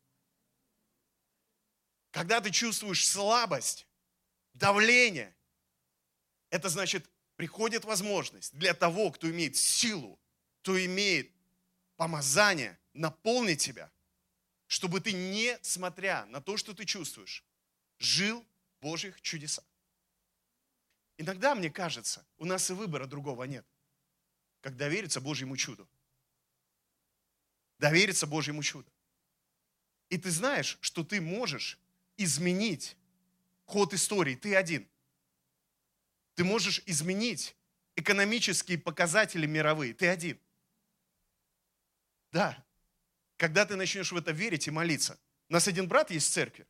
Когда 2.09 2.41
ты 2.41 2.49
чувствуешь 2.49 3.07
слабость, 3.07 3.87
давление, 4.53 5.35
это 6.49 6.69
значит, 6.69 7.07
приходит 7.35 7.85
возможность 7.85 8.53
для 8.55 8.73
того, 8.73 9.11
кто 9.11 9.29
имеет 9.29 9.55
силу, 9.55 10.19
кто 10.61 10.83
имеет 10.83 11.31
помазание, 11.95 12.79
наполнить 12.93 13.61
тебя, 13.61 13.91
чтобы 14.65 15.01
ты, 15.01 15.13
не 15.13 15.57
смотря 15.61 16.25
на 16.25 16.41
то, 16.41 16.57
что 16.57 16.73
ты 16.73 16.85
чувствуешь, 16.85 17.45
жил 17.99 18.43
в 18.79 18.81
Божьих 18.81 19.21
чудесах. 19.21 19.65
Иногда, 21.17 21.53
мне 21.53 21.69
кажется, 21.69 22.25
у 22.39 22.45
нас 22.45 22.71
и 22.71 22.73
выбора 22.73 23.05
другого 23.05 23.43
нет, 23.43 23.65
как 24.61 24.77
довериться 24.77 25.19
Божьему 25.21 25.57
чуду 25.57 25.89
довериться 27.81 28.27
Божьему 28.27 28.61
чуду. 28.61 28.89
И 30.09 30.17
ты 30.17 30.29
знаешь, 30.29 30.77
что 30.81 31.03
ты 31.03 31.19
можешь 31.19 31.79
изменить 32.15 32.95
ход 33.65 33.93
истории. 33.93 34.35
Ты 34.35 34.55
один. 34.55 34.87
Ты 36.35 36.43
можешь 36.43 36.81
изменить 36.85 37.55
экономические 37.95 38.77
показатели 38.77 39.47
мировые. 39.47 39.93
Ты 39.95 40.07
один. 40.07 40.39
Да. 42.31 42.63
Когда 43.37 43.65
ты 43.65 43.75
начнешь 43.75 44.11
в 44.11 44.17
это 44.17 44.31
верить 44.31 44.67
и 44.67 44.71
молиться. 44.71 45.19
У 45.49 45.53
нас 45.53 45.67
один 45.67 45.87
брат 45.87 46.11
есть 46.11 46.29
в 46.29 46.33
церкви. 46.33 46.67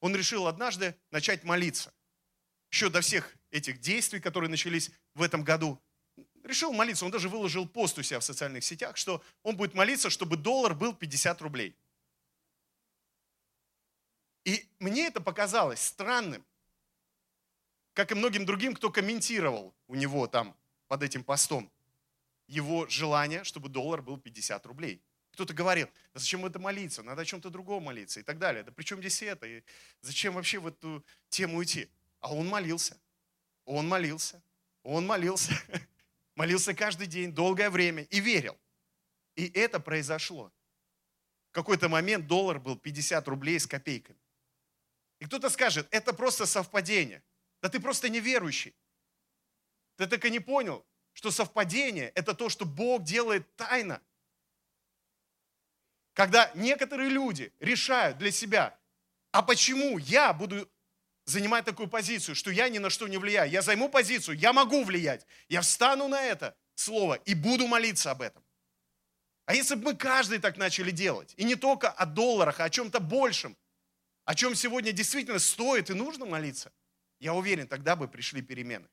Он 0.00 0.14
решил 0.14 0.46
однажды 0.46 0.94
начать 1.10 1.42
молиться. 1.44 1.94
Еще 2.70 2.90
до 2.90 3.00
всех 3.00 3.34
этих 3.50 3.80
действий, 3.80 4.20
которые 4.20 4.50
начались 4.50 4.90
в 5.14 5.22
этом 5.22 5.42
году 5.42 5.80
решил 6.44 6.72
молиться. 6.72 7.04
Он 7.04 7.10
даже 7.10 7.28
выложил 7.28 7.66
пост 7.66 7.98
у 7.98 8.02
себя 8.02 8.20
в 8.20 8.24
социальных 8.24 8.62
сетях, 8.62 8.96
что 8.96 9.22
он 9.42 9.56
будет 9.56 9.74
молиться, 9.74 10.10
чтобы 10.10 10.36
доллар 10.36 10.74
был 10.74 10.94
50 10.94 11.42
рублей. 11.42 11.74
И 14.44 14.68
мне 14.78 15.06
это 15.06 15.20
показалось 15.20 15.80
странным, 15.80 16.44
как 17.94 18.12
и 18.12 18.14
многим 18.14 18.44
другим, 18.44 18.74
кто 18.74 18.90
комментировал 18.90 19.74
у 19.88 19.94
него 19.94 20.26
там 20.26 20.54
под 20.86 21.02
этим 21.02 21.24
постом 21.24 21.70
его 22.46 22.86
желание, 22.88 23.42
чтобы 23.42 23.70
доллар 23.70 24.02
был 24.02 24.18
50 24.18 24.66
рублей. 24.66 25.00
Кто-то 25.32 25.54
говорил, 25.54 25.88
да 26.12 26.20
зачем 26.20 26.44
это 26.44 26.58
молиться, 26.58 27.02
надо 27.02 27.22
о 27.22 27.24
чем-то 27.24 27.50
другом 27.50 27.84
молиться 27.84 28.20
и 28.20 28.22
так 28.22 28.38
далее. 28.38 28.62
Да 28.62 28.70
при 28.70 28.84
чем 28.84 29.00
здесь 29.00 29.22
это? 29.22 29.46
И 29.46 29.62
зачем 30.02 30.34
вообще 30.34 30.58
в 30.58 30.66
эту 30.66 31.04
тему 31.30 31.62
идти? 31.62 31.88
А 32.20 32.32
он 32.32 32.46
молился. 32.48 32.98
Он 33.64 33.88
молился. 33.88 34.42
Он 34.82 35.06
молился. 35.06 35.52
Молился 36.34 36.74
каждый 36.74 37.06
день, 37.06 37.32
долгое 37.32 37.70
время 37.70 38.04
и 38.04 38.20
верил. 38.20 38.58
И 39.36 39.48
это 39.48 39.80
произошло. 39.80 40.52
В 41.50 41.54
какой-то 41.54 41.88
момент 41.88 42.26
доллар 42.26 42.58
был 42.58 42.76
50 42.76 43.28
рублей 43.28 43.60
с 43.60 43.66
копейками. 43.66 44.18
И 45.20 45.26
кто-то 45.26 45.48
скажет, 45.48 45.86
это 45.90 46.12
просто 46.12 46.46
совпадение. 46.46 47.22
Да 47.62 47.68
ты 47.68 47.80
просто 47.80 48.08
неверующий. 48.08 48.74
Ты 49.96 50.06
так 50.06 50.24
и 50.24 50.30
не 50.30 50.40
понял, 50.40 50.84
что 51.12 51.30
совпадение– 51.30 52.10
это 52.14 52.34
то, 52.34 52.48
что 52.48 52.64
Бог 52.64 53.04
делает 53.04 53.54
тайно. 53.56 54.02
Когда 56.12 56.50
некоторые 56.54 57.10
люди 57.10 57.52
решают 57.60 58.18
для 58.18 58.32
себя, 58.32 58.78
а 59.30 59.42
почему 59.42 59.98
я 59.98 60.32
буду 60.32 60.68
занимать 61.24 61.64
такую 61.64 61.88
позицию, 61.88 62.34
что 62.34 62.50
я 62.50 62.68
ни 62.68 62.78
на 62.78 62.90
что 62.90 63.08
не 63.08 63.18
влияю. 63.18 63.50
Я 63.50 63.62
займу 63.62 63.88
позицию, 63.88 64.36
я 64.38 64.52
могу 64.52 64.84
влиять. 64.84 65.26
Я 65.48 65.60
встану 65.60 66.08
на 66.08 66.22
это 66.22 66.56
слово 66.74 67.14
и 67.14 67.34
буду 67.34 67.66
молиться 67.66 68.10
об 68.10 68.22
этом. 68.22 68.44
А 69.46 69.54
если 69.54 69.74
бы 69.74 69.84
мы 69.84 69.96
каждый 69.96 70.38
так 70.38 70.56
начали 70.56 70.90
делать, 70.90 71.34
и 71.36 71.44
не 71.44 71.54
только 71.54 71.90
о 71.90 72.06
долларах, 72.06 72.60
а 72.60 72.64
о 72.64 72.70
чем-то 72.70 73.00
большем, 73.00 73.56
о 74.24 74.34
чем 74.34 74.54
сегодня 74.54 74.92
действительно 74.92 75.38
стоит 75.38 75.90
и 75.90 75.94
нужно 75.94 76.24
молиться, 76.24 76.72
я 77.20 77.34
уверен, 77.34 77.68
тогда 77.68 77.94
бы 77.94 78.08
пришли 78.08 78.42
перемены. 78.42 78.88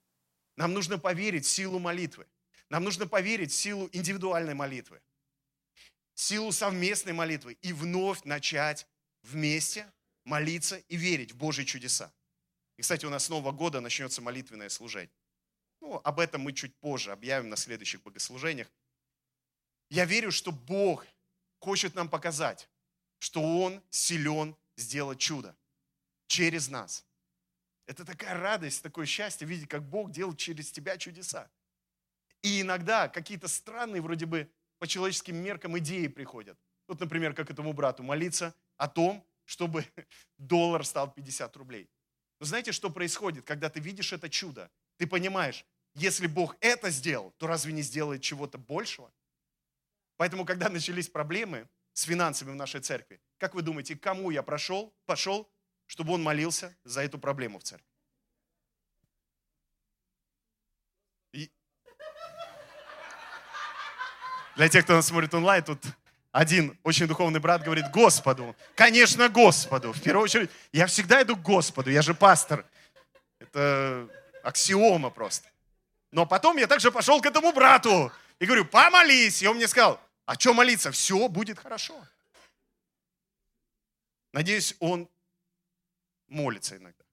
Нам 0.57 0.73
нужно 0.73 0.97
поверить 0.97 1.45
в 1.45 1.50
силу 1.50 1.79
молитвы. 1.79 2.27
Нам 2.69 2.83
нужно 2.83 3.07
поверить 3.07 3.51
в 3.51 3.55
силу 3.55 3.89
индивидуальной 3.91 4.53
молитвы, 4.53 5.01
силу 6.13 6.53
совместной 6.53 7.11
молитвы 7.11 7.57
и 7.61 7.73
вновь 7.73 8.23
начать 8.23 8.88
вместе 9.23 9.91
молиться 10.23 10.77
и 10.77 10.95
верить 10.95 11.33
в 11.33 11.35
Божьи 11.35 11.65
чудеса. 11.65 12.13
И, 12.81 12.83
кстати, 12.83 13.05
у 13.05 13.11
нас 13.11 13.25
с 13.25 13.29
Нового 13.29 13.51
года 13.51 13.79
начнется 13.79 14.23
молитвенное 14.23 14.67
служение. 14.69 15.13
Ну, 15.81 16.01
об 16.03 16.19
этом 16.19 16.41
мы 16.41 16.51
чуть 16.51 16.75
позже 16.77 17.11
объявим 17.11 17.47
на 17.47 17.55
следующих 17.55 18.01
богослужениях. 18.01 18.67
Я 19.91 20.05
верю, 20.05 20.31
что 20.31 20.51
Бог 20.51 21.05
хочет 21.59 21.93
нам 21.93 22.09
показать, 22.09 22.67
что 23.19 23.43
Он 23.43 23.83
силен 23.91 24.55
сделать 24.77 25.19
чудо 25.19 25.55
через 26.25 26.69
нас. 26.69 27.05
Это 27.85 28.03
такая 28.03 28.33
радость, 28.33 28.81
такое 28.81 29.05
счастье 29.05 29.45
видеть, 29.45 29.69
как 29.69 29.88
Бог 29.88 30.09
делает 30.09 30.39
через 30.39 30.71
тебя 30.71 30.97
чудеса. 30.97 31.51
И 32.41 32.61
иногда 32.61 33.09
какие-то 33.09 33.47
странные, 33.47 34.01
вроде 34.01 34.25
бы 34.25 34.51
по 34.79 34.88
человеческим 34.88 35.35
меркам, 35.35 35.77
идеи 35.77 36.07
приходят. 36.07 36.57
Вот, 36.88 37.00
например, 37.00 37.35
как 37.35 37.51
этому 37.51 37.73
брату 37.73 38.01
молиться 38.01 38.55
о 38.77 38.88
том, 38.88 39.23
чтобы 39.45 39.85
доллар 40.39 40.83
стал 40.83 41.13
50 41.13 41.55
рублей. 41.57 41.88
Но 42.41 42.48
знаете, 42.48 42.71
что 42.71 42.89
происходит, 42.89 43.45
когда 43.45 43.69
ты 43.69 43.79
видишь 43.79 44.13
это 44.13 44.27
чудо? 44.27 44.71
Ты 44.98 45.05
понимаешь, 45.05 45.63
если 45.93 46.25
Бог 46.25 46.57
это 46.60 46.89
сделал, 46.89 47.36
то 47.38 47.45
разве 47.45 47.71
не 47.71 47.83
сделает 47.83 48.24
чего-то 48.24 48.57
большего? 48.57 49.13
Поэтому, 50.17 50.43
когда 50.43 50.67
начались 50.67 51.07
проблемы 51.07 51.69
с 51.93 52.01
финансами 52.01 52.50
в 52.50 52.55
нашей 52.55 52.81
церкви, 52.81 53.21
как 53.38 53.53
вы 53.53 53.62
думаете, 53.62 53.95
кому 53.95 54.31
я 54.31 54.41
прошел, 54.41 54.91
пошел, 55.05 55.48
чтобы 55.86 56.13
он 56.13 56.24
молился 56.24 56.75
за 56.83 57.03
эту 57.03 57.19
проблему 57.19 57.60
в 57.60 57.63
церкви? 57.63 57.88
И... 61.33 61.51
Для 64.55 64.67
тех, 64.67 64.83
кто 64.83 64.93
нас 64.93 65.05
смотрит 65.05 65.31
онлайн, 65.36 65.63
тут 65.63 65.86
один 66.31 66.77
очень 66.83 67.07
духовный 67.07 67.39
брат 67.39 67.63
говорит 67.63 67.91
Господу. 67.91 68.55
Конечно, 68.75 69.27
Господу. 69.27 69.91
В 69.91 70.01
первую 70.01 70.23
очередь, 70.23 70.50
я 70.71 70.88
всегда 70.88 71.21
иду 71.21 71.35
к 71.35 71.41
Господу, 71.41 71.91
я 71.91 72.01
же 72.01 72.13
пастор. 72.13 72.65
Это 73.39 74.07
аксиома 74.43 75.09
просто. 75.09 75.50
Но 76.11 76.25
потом 76.25 76.57
я 76.57 76.67
также 76.67 76.91
пошел 76.91 77.21
к 77.21 77.25
этому 77.25 77.51
брату 77.51 78.11
и 78.39 78.45
говорю, 78.45 78.65
помолись. 78.65 79.41
И 79.41 79.47
он 79.47 79.57
мне 79.57 79.67
сказал, 79.67 80.00
а 80.25 80.35
что 80.35 80.53
молиться? 80.53 80.91
Все 80.91 81.27
будет 81.27 81.59
хорошо. 81.59 82.01
Надеюсь, 84.31 84.75
он 84.79 85.09
молится 86.27 86.77
иногда. 86.77 87.03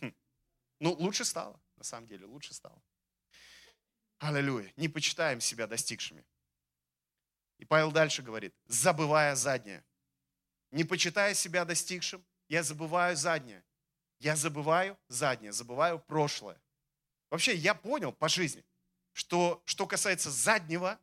Хм. 0.00 0.12
Ну, 0.80 0.92
лучше 0.92 1.24
стало, 1.24 1.58
на 1.76 1.84
самом 1.84 2.06
деле, 2.06 2.26
лучше 2.26 2.52
стало. 2.52 2.82
Аллилуйя. 4.18 4.70
Не 4.76 4.88
почитаем 4.88 5.40
себя 5.40 5.66
достигшими. 5.66 6.22
И 7.58 7.64
Павел 7.64 7.92
дальше 7.92 8.22
говорит, 8.22 8.54
забывая 8.66 9.34
заднее. 9.34 9.84
Не 10.70 10.84
почитая 10.84 11.34
себя 11.34 11.64
достигшим, 11.64 12.24
я 12.48 12.62
забываю 12.62 13.16
заднее. 13.16 13.64
Я 14.20 14.36
забываю 14.36 14.98
заднее, 15.08 15.52
забываю 15.52 15.98
прошлое. 15.98 16.60
Вообще, 17.30 17.54
я 17.54 17.74
понял 17.74 18.12
по 18.12 18.28
жизни, 18.28 18.64
что 19.12 19.62
что 19.64 19.86
касается 19.86 20.30
заднего, 20.30 20.98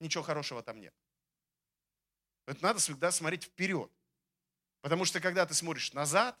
ничего 0.00 0.22
хорошего 0.24 0.62
там 0.62 0.80
нет. 0.80 0.94
Это 2.46 2.62
надо 2.62 2.80
всегда 2.80 3.10
смотреть 3.10 3.44
вперед. 3.44 3.90
Потому 4.80 5.04
что 5.04 5.20
когда 5.20 5.46
ты 5.46 5.54
смотришь 5.54 5.92
назад, 5.92 6.38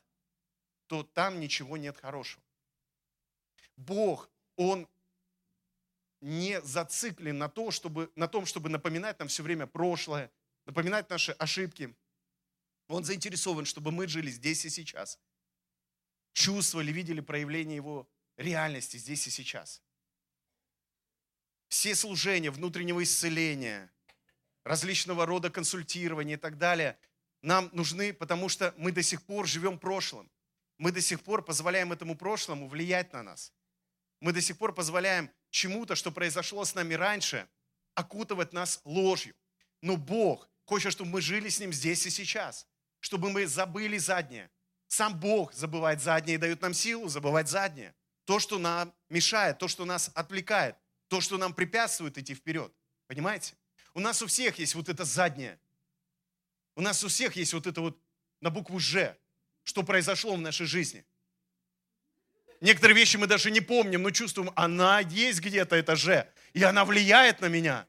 то 0.88 1.04
там 1.04 1.40
ничего 1.40 1.76
нет 1.76 1.96
хорошего. 1.96 2.42
Бог, 3.76 4.28
Он 4.56 4.88
не 6.22 6.62
зациклен 6.62 7.36
на, 7.36 7.48
то, 7.48 7.70
чтобы, 7.70 8.10
на 8.14 8.28
том, 8.28 8.46
чтобы 8.46 8.68
напоминать 8.68 9.18
нам 9.18 9.28
все 9.28 9.42
время 9.42 9.66
прошлое, 9.66 10.30
напоминать 10.64 11.10
наши 11.10 11.32
ошибки. 11.32 11.94
Он 12.88 13.04
заинтересован, 13.04 13.64
чтобы 13.64 13.90
мы 13.90 14.06
жили 14.06 14.30
здесь 14.30 14.64
и 14.64 14.70
сейчас. 14.70 15.18
Чувствовали, 16.32 16.92
видели 16.92 17.20
проявление 17.20 17.76
Его 17.76 18.08
реальности 18.36 18.96
здесь 18.96 19.26
и 19.26 19.30
сейчас. 19.30 19.82
Все 21.68 21.94
служения 21.94 22.50
внутреннего 22.50 23.02
исцеления, 23.02 23.92
различного 24.64 25.26
рода 25.26 25.50
консультирования 25.50 26.36
и 26.36 26.38
так 26.38 26.56
далее 26.56 26.98
нам 27.42 27.68
нужны, 27.72 28.12
потому 28.12 28.48
что 28.48 28.72
мы 28.76 28.92
до 28.92 29.02
сих 29.02 29.22
пор 29.22 29.48
живем 29.48 29.76
прошлым. 29.76 30.30
Мы 30.78 30.92
до 30.92 31.00
сих 31.00 31.20
пор 31.22 31.44
позволяем 31.44 31.92
этому 31.92 32.16
прошлому 32.16 32.68
влиять 32.68 33.12
на 33.12 33.24
нас. 33.24 33.52
Мы 34.20 34.32
до 34.32 34.40
сих 34.40 34.58
пор 34.58 34.72
позволяем 34.72 35.30
чему-то, 35.52 35.94
что 35.94 36.10
произошло 36.10 36.64
с 36.64 36.74
нами 36.74 36.94
раньше, 36.94 37.48
окутывать 37.94 38.52
нас 38.52 38.80
ложью. 38.84 39.34
Но 39.82 39.96
Бог 39.96 40.48
хочет, 40.64 40.92
чтобы 40.92 41.10
мы 41.10 41.20
жили 41.20 41.48
с 41.48 41.60
Ним 41.60 41.72
здесь 41.72 42.04
и 42.06 42.10
сейчас, 42.10 42.66
чтобы 42.98 43.30
мы 43.30 43.46
забыли 43.46 43.98
заднее. 43.98 44.50
Сам 44.88 45.18
Бог 45.20 45.52
забывает 45.52 46.02
заднее 46.02 46.34
и 46.34 46.38
дает 46.38 46.62
нам 46.62 46.74
силу 46.74 47.08
забывать 47.08 47.48
заднее. 47.48 47.94
То, 48.24 48.38
что 48.38 48.58
нам 48.58 48.92
мешает, 49.08 49.58
то, 49.58 49.68
что 49.68 49.84
нас 49.84 50.10
отвлекает, 50.14 50.76
то, 51.08 51.20
что 51.20 51.38
нам 51.38 51.54
препятствует 51.54 52.16
идти 52.18 52.34
вперед. 52.34 52.72
Понимаете? 53.06 53.54
У 53.94 54.00
нас 54.00 54.22
у 54.22 54.26
всех 54.26 54.58
есть 54.58 54.74
вот 54.74 54.88
это 54.88 55.04
заднее. 55.04 55.60
У 56.74 56.80
нас 56.80 57.04
у 57.04 57.08
всех 57.08 57.36
есть 57.36 57.52
вот 57.52 57.66
это 57.66 57.80
вот 57.80 58.00
на 58.40 58.50
букву 58.50 58.78
«Ж», 58.78 59.14
что 59.64 59.82
произошло 59.82 60.34
в 60.34 60.40
нашей 60.40 60.66
жизни. 60.66 61.04
Некоторые 62.62 62.96
вещи 62.96 63.16
мы 63.16 63.26
даже 63.26 63.50
не 63.50 63.60
помним, 63.60 64.02
но 64.02 64.12
чувствуем, 64.12 64.52
она 64.54 65.00
есть 65.00 65.40
где-то, 65.40 65.74
это 65.74 65.96
«Ж», 65.96 66.28
и 66.52 66.62
она 66.62 66.84
влияет 66.84 67.40
на 67.40 67.46
меня. 67.46 67.88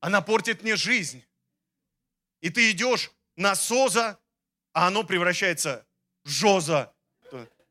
Она 0.00 0.20
портит 0.22 0.64
мне 0.64 0.74
жизнь. 0.74 1.24
И 2.40 2.50
ты 2.50 2.72
идешь 2.72 3.12
на 3.36 3.54
соза, 3.54 4.18
а 4.72 4.88
оно 4.88 5.04
превращается 5.04 5.86
в 6.24 6.30
жоза, 6.30 6.92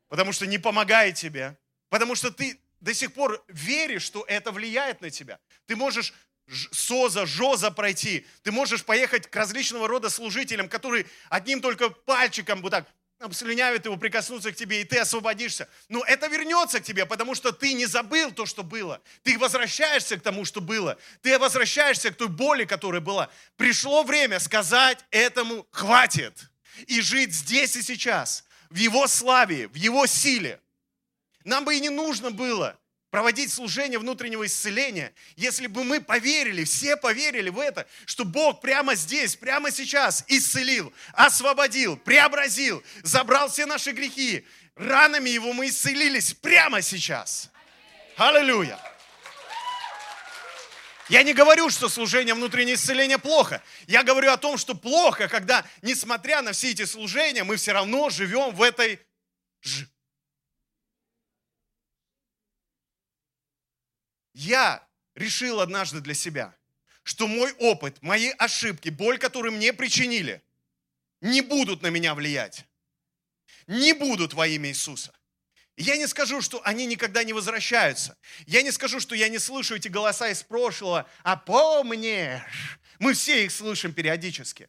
потому 0.08 0.32
что 0.32 0.46
не 0.46 0.56
помогает 0.56 1.16
тебе, 1.16 1.58
потому 1.90 2.14
что 2.14 2.30
ты 2.30 2.58
до 2.80 2.94
сих 2.94 3.12
пор 3.12 3.44
веришь, 3.48 4.04
что 4.04 4.24
это 4.26 4.50
влияет 4.50 5.02
на 5.02 5.10
тебя. 5.10 5.38
Ты 5.66 5.76
можешь 5.76 6.14
СОЗа, 6.72 7.26
ЖОЗа 7.26 7.70
пройти. 7.70 8.26
Ты 8.42 8.52
можешь 8.52 8.84
поехать 8.84 9.26
к 9.26 9.36
различного 9.36 9.86
рода 9.86 10.08
служителям, 10.08 10.70
которые 10.70 11.04
одним 11.28 11.60
только 11.60 11.90
пальчиком 11.90 12.62
вот 12.62 12.70
так 12.70 12.88
обслюнявят 13.18 13.84
его, 13.84 13.96
прикоснуться 13.96 14.52
к 14.52 14.56
тебе, 14.56 14.80
и 14.80 14.84
ты 14.84 14.98
освободишься. 14.98 15.68
Но 15.88 16.04
это 16.04 16.28
вернется 16.28 16.80
к 16.80 16.84
тебе, 16.84 17.06
потому 17.06 17.34
что 17.34 17.52
ты 17.52 17.72
не 17.72 17.86
забыл 17.86 18.30
то, 18.30 18.46
что 18.46 18.62
было. 18.62 19.00
Ты 19.22 19.38
возвращаешься 19.38 20.16
к 20.16 20.22
тому, 20.22 20.44
что 20.44 20.60
было. 20.60 20.98
Ты 21.22 21.38
возвращаешься 21.38 22.10
к 22.10 22.16
той 22.16 22.28
боли, 22.28 22.64
которая 22.64 23.00
была. 23.00 23.30
Пришло 23.56 24.04
время 24.04 24.38
сказать 24.40 25.04
этому 25.10 25.66
«хватит» 25.70 26.50
и 26.86 27.00
жить 27.00 27.34
здесь 27.34 27.74
и 27.76 27.82
сейчас, 27.82 28.44
в 28.70 28.76
Его 28.76 29.06
славе, 29.08 29.68
в 29.68 29.74
Его 29.74 30.06
силе. 30.06 30.60
Нам 31.44 31.64
бы 31.64 31.76
и 31.76 31.80
не 31.80 31.90
нужно 31.90 32.30
было 32.30 32.78
проводить 33.10 33.52
служение 33.52 33.98
внутреннего 33.98 34.46
исцеления, 34.46 35.12
если 35.36 35.66
бы 35.66 35.84
мы 35.84 36.00
поверили, 36.00 36.64
все 36.64 36.96
поверили 36.96 37.48
в 37.48 37.58
это, 37.58 37.86
что 38.06 38.24
Бог 38.24 38.60
прямо 38.60 38.94
здесь, 38.94 39.36
прямо 39.36 39.70
сейчас 39.70 40.24
исцелил, 40.28 40.92
освободил, 41.12 41.96
преобразил, 41.96 42.82
забрал 43.02 43.48
все 43.48 43.66
наши 43.66 43.92
грехи. 43.92 44.46
Ранами 44.76 45.30
Его 45.30 45.52
мы 45.52 45.68
исцелились 45.68 46.34
прямо 46.34 46.82
сейчас. 46.82 47.50
Аллилуйя! 48.16 48.78
Я 51.08 51.22
не 51.22 51.32
говорю, 51.32 51.70
что 51.70 51.88
служение 51.88 52.34
внутреннего 52.34 52.74
исцеления 52.74 53.16
плохо. 53.16 53.62
Я 53.86 54.02
говорю 54.02 54.30
о 54.30 54.36
том, 54.36 54.58
что 54.58 54.74
плохо, 54.74 55.26
когда, 55.26 55.64
несмотря 55.80 56.42
на 56.42 56.52
все 56.52 56.70
эти 56.70 56.84
служения, 56.84 57.44
мы 57.44 57.56
все 57.56 57.72
равно 57.72 58.10
живем 58.10 58.54
в 58.54 58.62
этой 58.62 59.00
я 64.38 64.86
решил 65.16 65.60
однажды 65.60 66.00
для 66.00 66.14
себя, 66.14 66.54
что 67.02 67.26
мой 67.26 67.52
опыт, 67.54 68.00
мои 68.02 68.30
ошибки, 68.38 68.88
боль, 68.88 69.18
которую 69.18 69.52
мне 69.52 69.72
причинили, 69.72 70.42
не 71.20 71.40
будут 71.40 71.82
на 71.82 71.88
меня 71.88 72.14
влиять. 72.14 72.64
Не 73.66 73.92
будут 73.92 74.34
во 74.34 74.46
имя 74.46 74.68
Иисуса. 74.70 75.12
Я 75.76 75.96
не 75.96 76.06
скажу, 76.06 76.40
что 76.40 76.60
они 76.64 76.86
никогда 76.86 77.24
не 77.24 77.32
возвращаются. 77.32 78.16
Я 78.46 78.62
не 78.62 78.70
скажу, 78.70 79.00
что 79.00 79.14
я 79.14 79.28
не 79.28 79.38
слышу 79.38 79.74
эти 79.74 79.88
голоса 79.88 80.28
из 80.28 80.42
прошлого, 80.42 81.08
а 81.24 81.36
помнишь? 81.36 82.78
Мы 83.00 83.14
все 83.14 83.44
их 83.44 83.52
слышим 83.52 83.92
периодически. 83.92 84.68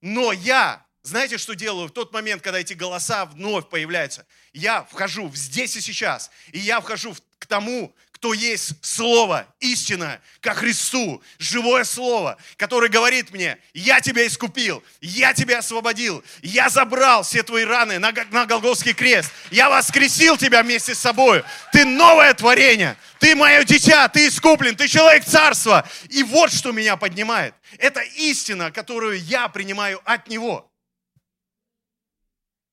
Но 0.00 0.32
я, 0.32 0.86
знаете, 1.02 1.38
что 1.38 1.54
делаю 1.54 1.88
в 1.88 1.92
тот 1.92 2.12
момент, 2.12 2.42
когда 2.42 2.60
эти 2.60 2.74
голоса 2.74 3.24
вновь 3.24 3.68
появляются? 3.68 4.26
Я 4.52 4.84
вхожу 4.84 5.28
в 5.28 5.36
здесь 5.36 5.76
и 5.76 5.80
сейчас, 5.80 6.30
и 6.52 6.58
я 6.58 6.80
вхожу 6.80 7.14
к 7.38 7.46
тому, 7.46 7.94
кто 8.22 8.34
есть 8.34 8.74
Слово, 8.82 9.48
истина, 9.58 10.20
ко 10.40 10.54
Христу, 10.54 11.20
живое 11.40 11.82
Слово, 11.82 12.38
которое 12.56 12.88
говорит 12.88 13.32
мне, 13.32 13.58
я 13.74 14.00
тебя 14.00 14.24
искупил, 14.24 14.80
я 15.00 15.34
тебя 15.34 15.58
освободил, 15.58 16.22
я 16.40 16.68
забрал 16.68 17.24
все 17.24 17.42
твои 17.42 17.64
раны 17.64 17.98
на, 17.98 18.12
на 18.30 18.46
Голгофский 18.46 18.94
крест, 18.94 19.32
я 19.50 19.68
воскресил 19.68 20.36
тебя 20.36 20.62
вместе 20.62 20.94
с 20.94 21.00
собой, 21.00 21.42
ты 21.72 21.84
новое 21.84 22.32
творение, 22.32 22.96
ты 23.18 23.34
мое 23.34 23.64
дитя, 23.64 24.06
ты 24.06 24.28
искуплен, 24.28 24.76
ты 24.76 24.86
человек 24.86 25.24
царства. 25.24 25.84
И 26.08 26.22
вот 26.22 26.52
что 26.52 26.70
меня 26.70 26.96
поднимает. 26.96 27.56
Это 27.78 28.02
истина, 28.02 28.70
которую 28.70 29.20
я 29.20 29.48
принимаю 29.48 30.00
от 30.04 30.28
Него. 30.28 30.72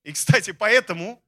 И, 0.03 0.13
кстати, 0.13 0.51
поэтому 0.51 1.19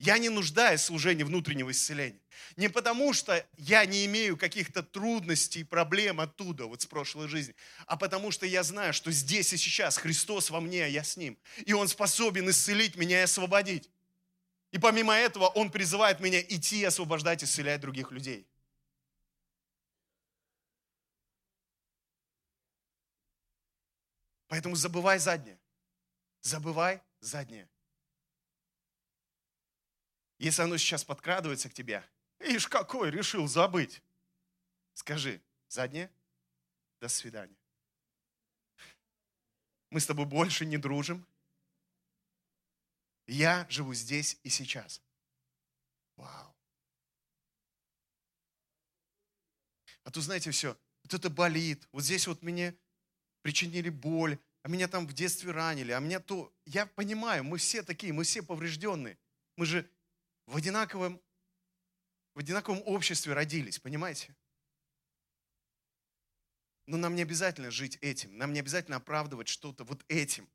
я 0.00 0.16
не 0.16 0.30
нуждаюсь 0.30 0.80
в 0.80 0.84
служении 0.84 1.24
внутреннего 1.24 1.70
исцеления. 1.70 2.18
Не 2.56 2.68
потому, 2.68 3.12
что 3.12 3.46
я 3.58 3.84
не 3.84 4.06
имею 4.06 4.38
каких-то 4.38 4.82
трудностей, 4.82 5.62
проблем 5.62 6.20
оттуда, 6.20 6.64
вот 6.64 6.80
с 6.80 6.86
прошлой 6.86 7.28
жизни, 7.28 7.54
а 7.86 7.98
потому 7.98 8.30
что 8.30 8.46
я 8.46 8.62
знаю, 8.62 8.94
что 8.94 9.12
здесь 9.12 9.52
и 9.52 9.58
сейчас 9.58 9.98
Христос 9.98 10.48
во 10.48 10.60
мне, 10.60 10.86
а 10.86 10.88
я 10.88 11.04
с 11.04 11.18
Ним. 11.18 11.38
И 11.66 11.74
Он 11.74 11.86
способен 11.86 12.48
исцелить 12.48 12.96
меня 12.96 13.20
и 13.20 13.24
освободить. 13.24 13.90
И 14.72 14.78
помимо 14.78 15.14
этого, 15.14 15.48
Он 15.48 15.70
призывает 15.70 16.20
меня 16.20 16.40
идти 16.40 16.82
освобождать, 16.82 17.44
исцелять 17.44 17.82
других 17.82 18.10
людей. 18.10 18.46
Поэтому 24.48 24.76
забывай 24.76 25.18
заднее. 25.18 25.58
Забывай 26.40 27.02
заднее. 27.20 27.68
Если 30.40 30.62
оно 30.62 30.78
сейчас 30.78 31.04
подкрадывается 31.04 31.68
к 31.68 31.74
тебе, 31.74 32.02
Ишь, 32.38 32.66
какой, 32.66 33.10
решил 33.10 33.46
забыть. 33.46 34.02
Скажи, 34.94 35.42
заднее, 35.68 36.10
до 36.98 37.08
свидания. 37.08 37.54
Мы 39.90 40.00
с 40.00 40.06
тобой 40.06 40.24
больше 40.24 40.64
не 40.64 40.78
дружим. 40.78 41.26
Я 43.26 43.66
живу 43.68 43.92
здесь 43.92 44.38
и 44.42 44.48
сейчас. 44.48 45.02
Вау. 46.16 46.56
А 50.04 50.10
то, 50.10 50.22
знаете, 50.22 50.52
все, 50.52 50.74
вот 51.02 51.12
это 51.12 51.28
болит. 51.28 51.86
Вот 51.92 52.02
здесь 52.02 52.26
вот 52.26 52.40
мне 52.42 52.74
причинили 53.42 53.90
боль, 53.90 54.38
а 54.62 54.68
меня 54.68 54.88
там 54.88 55.06
в 55.06 55.12
детстве 55.12 55.52
ранили, 55.52 55.92
а 55.92 56.00
меня 56.00 56.18
то... 56.18 56.50
Я 56.64 56.86
понимаю, 56.86 57.44
мы 57.44 57.58
все 57.58 57.82
такие, 57.82 58.14
мы 58.14 58.24
все 58.24 58.42
поврежденные. 58.42 59.18
Мы 59.56 59.66
же 59.66 59.86
в 60.50 60.56
одинаковом 60.56 61.20
в 62.34 62.38
одинаковом 62.40 62.82
обществе 62.84 63.34
родились, 63.34 63.78
понимаете? 63.78 64.34
Но 66.86 66.96
нам 66.96 67.14
не 67.14 67.22
обязательно 67.22 67.70
жить 67.70 67.98
этим, 68.00 68.36
нам 68.36 68.52
не 68.52 68.60
обязательно 68.60 68.96
оправдывать 68.96 69.48
что-то 69.48 69.84
вот 69.84 70.04
этим. 70.08 70.48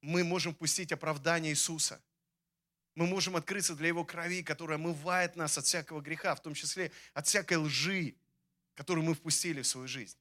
Мы 0.00 0.22
можем 0.22 0.54
пустить 0.54 0.92
оправдание 0.92 1.52
Иисуса. 1.52 2.02
Мы 2.94 3.06
можем 3.06 3.34
открыться 3.34 3.74
для 3.74 3.88
Его 3.88 4.04
крови, 4.04 4.42
которая 4.42 4.78
омывает 4.78 5.34
нас 5.34 5.58
от 5.58 5.64
всякого 5.64 6.00
греха, 6.00 6.34
в 6.34 6.42
том 6.42 6.54
числе 6.54 6.92
от 7.12 7.26
всякой 7.26 7.56
лжи, 7.56 8.14
которую 8.74 9.04
мы 9.04 9.14
впустили 9.14 9.62
в 9.62 9.66
свою 9.66 9.88
жизнь. 9.88 10.18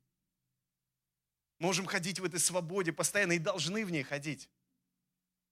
Можем 1.59 1.85
ходить 1.85 2.19
в 2.19 2.23
этой 2.23 2.39
свободе 2.39 2.93
постоянно 2.93 3.33
и 3.33 3.39
должны 3.39 3.85
в 3.85 3.91
ней 3.91 4.03
ходить. 4.03 4.49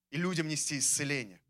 И 0.09 0.17
людям 0.17 0.47
нести 0.47 0.79
исцеление. 0.79 1.40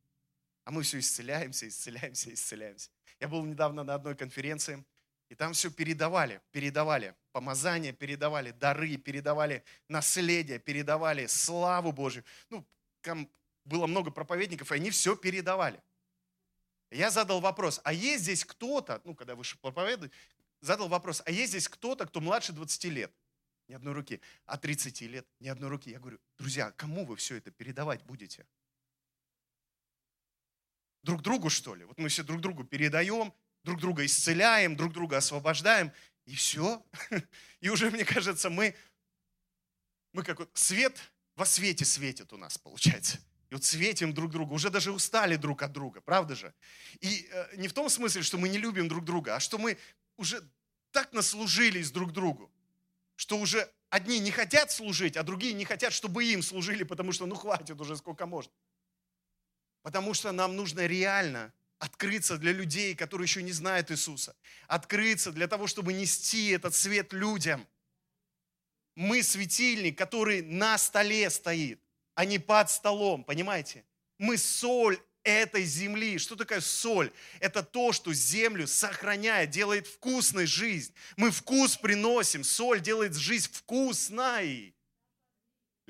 А 0.64 0.72
мы 0.72 0.84
все 0.84 1.00
исцеляемся, 1.00 1.68
исцеляемся, 1.68 2.34
исцеляемся. 2.34 2.90
Я 3.20 3.28
был 3.28 3.44
недавно 3.46 3.84
на 3.84 3.96
одной 3.96 4.16
конференции, 4.16 4.84
и 5.30 5.36
там 5.36 5.54
все 5.54 5.72
передавали, 5.72 6.42
передавали. 6.52 7.16
Помазания 7.32 7.94
передавали, 7.94 8.52
дары 8.52 8.98
передавали, 8.98 9.64
наследие 9.88 10.60
передавали, 10.60 11.26
славу 11.28 11.92
Божию. 11.92 12.26
Ну, 12.50 12.66
там 13.02 13.30
было 13.64 13.88
много 13.88 14.12
проповедников, 14.12 14.72
и 14.72 14.76
они 14.76 14.90
все 14.90 15.16
передавали. 15.16 15.82
Я 16.90 17.10
задал 17.10 17.40
вопрос, 17.40 17.80
а 17.84 17.94
есть 17.94 18.24
здесь 18.24 18.44
кто-то, 18.44 19.02
ну, 19.06 19.16
когда 19.16 19.36
вышел 19.36 19.58
проповедовать, 19.62 20.12
задал 20.60 20.90
вопрос, 20.90 21.22
а 21.26 21.32
есть 21.32 21.52
здесь 21.52 21.70
кто-то, 21.70 22.06
кто 22.06 22.20
младше 22.20 22.52
20 22.52 22.84
лет? 22.86 23.14
Ни 23.70 23.74
одной 23.74 23.94
руки. 23.94 24.20
А 24.46 24.58
30 24.58 25.02
лет? 25.02 25.26
Ни 25.40 25.48
одной 25.48 25.70
руки. 25.70 25.90
Я 25.90 26.00
говорю, 26.00 26.20
друзья, 26.38 26.72
кому 26.72 27.06
вы 27.06 27.16
все 27.16 27.38
это 27.38 27.52
передавать 27.52 28.04
будете? 28.04 28.46
Друг 31.04 31.22
другу, 31.22 31.50
что 31.50 31.76
ли? 31.76 31.86
Вот 31.86 31.98
мы 31.98 32.10
все 32.10 32.24
друг 32.24 32.42
другу 32.42 32.64
передаем, 32.64 33.34
друг 33.64 33.80
друга 33.80 34.06
исцеляем, 34.06 34.76
друг 34.76 34.94
друга 34.94 35.18
освобождаем, 35.18 35.92
и 36.26 36.36
все. 36.36 36.86
И 37.60 37.70
уже, 37.70 37.90
мне 37.90 38.06
кажется, 38.06 38.50
мы, 38.50 38.76
мы 40.14 40.24
как 40.24 40.40
вот 40.40 40.52
свет 40.54 40.98
во 41.36 41.46
свете 41.46 41.86
светит 41.86 42.34
у 42.34 42.38
нас, 42.38 42.58
получается. 42.58 43.20
И 43.50 43.54
вот 43.54 43.64
светим 43.64 44.14
друг 44.14 44.32
другу, 44.32 44.56
уже 44.56 44.70
даже 44.70 44.92
устали 44.92 45.36
друг 45.36 45.62
от 45.62 45.72
друга, 45.72 46.02
правда 46.02 46.36
же? 46.36 46.54
И 47.00 47.28
э, 47.32 47.58
не 47.58 47.68
в 47.68 47.74
том 47.74 47.90
смысле, 47.90 48.22
что 48.22 48.38
мы 48.38 48.48
не 48.48 48.58
любим 48.58 48.88
друг 48.88 49.04
друга, 49.04 49.36
а 49.36 49.40
что 49.40 49.58
мы 49.58 49.78
уже 50.18 50.42
так 50.92 51.12
наслужились 51.14 51.92
друг 51.92 52.12
другу, 52.14 52.52
что 53.16 53.38
уже 53.38 53.70
одни 53.90 54.20
не 54.20 54.32
хотят 54.32 54.72
служить, 54.72 55.18
а 55.18 55.24
другие 55.24 55.54
не 55.54 55.66
хотят, 55.66 55.94
чтобы 55.94 56.24
им 56.26 56.42
служили, 56.42 56.84
потому 56.84 57.12
что 57.12 57.26
ну 57.26 57.36
хватит 57.36 57.80
уже 57.82 57.98
сколько 57.98 58.26
можно. 58.26 58.52
Потому 59.82 60.14
что 60.14 60.32
нам 60.32 60.56
нужно 60.56 60.86
реально 60.86 61.54
открыться 61.80 62.38
для 62.38 62.52
людей, 62.52 62.96
которые 62.96 63.26
еще 63.26 63.42
не 63.42 63.52
знают 63.52 63.92
Иисуса. 63.92 64.36
Открыться 64.68 65.32
для 65.32 65.48
того, 65.48 65.68
чтобы 65.68 65.94
нести 65.94 66.50
этот 66.50 66.76
свет 66.76 67.14
людям. 67.14 67.68
Мы 68.96 69.24
светильник, 69.24 69.98
который 69.98 70.42
на 70.42 70.78
столе 70.78 71.30
стоит 71.30 71.82
а 72.16 72.26
не 72.26 72.40
под 72.40 72.70
столом, 72.70 73.24
понимаете? 73.24 73.84
Мы 74.18 74.38
соль 74.38 75.00
этой 75.24 75.64
земли. 75.64 76.18
Что 76.18 76.36
такое 76.36 76.62
соль? 76.62 77.12
Это 77.40 77.64
то, 77.64 77.94
что 77.94 78.14
землю 78.14 78.68
сохраняет, 78.68 79.50
делает 79.50 79.88
вкусной 79.88 80.46
жизнь. 80.46 80.94
Мы 81.16 81.32
вкус 81.32 81.78
приносим, 81.78 82.44
соль 82.44 82.82
делает 82.82 83.16
жизнь 83.16 83.50
вкусной. 83.52 84.76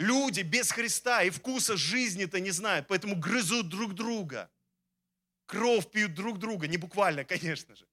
Люди 0.02 0.42
без 0.42 0.72
Христа 0.72 1.22
и 1.22 1.30
вкуса 1.30 1.78
жизни-то 1.78 2.40
не 2.40 2.50
знают, 2.50 2.88
поэтому 2.88 3.16
грызут 3.16 3.70
друг 3.70 3.94
друга. 3.94 4.50
Кровь 5.46 5.92
пьют 5.92 6.16
друг 6.16 6.40
друга, 6.40 6.68
не 6.68 6.78
буквально, 6.78 7.24
конечно 7.34 7.76
же. 7.76 7.86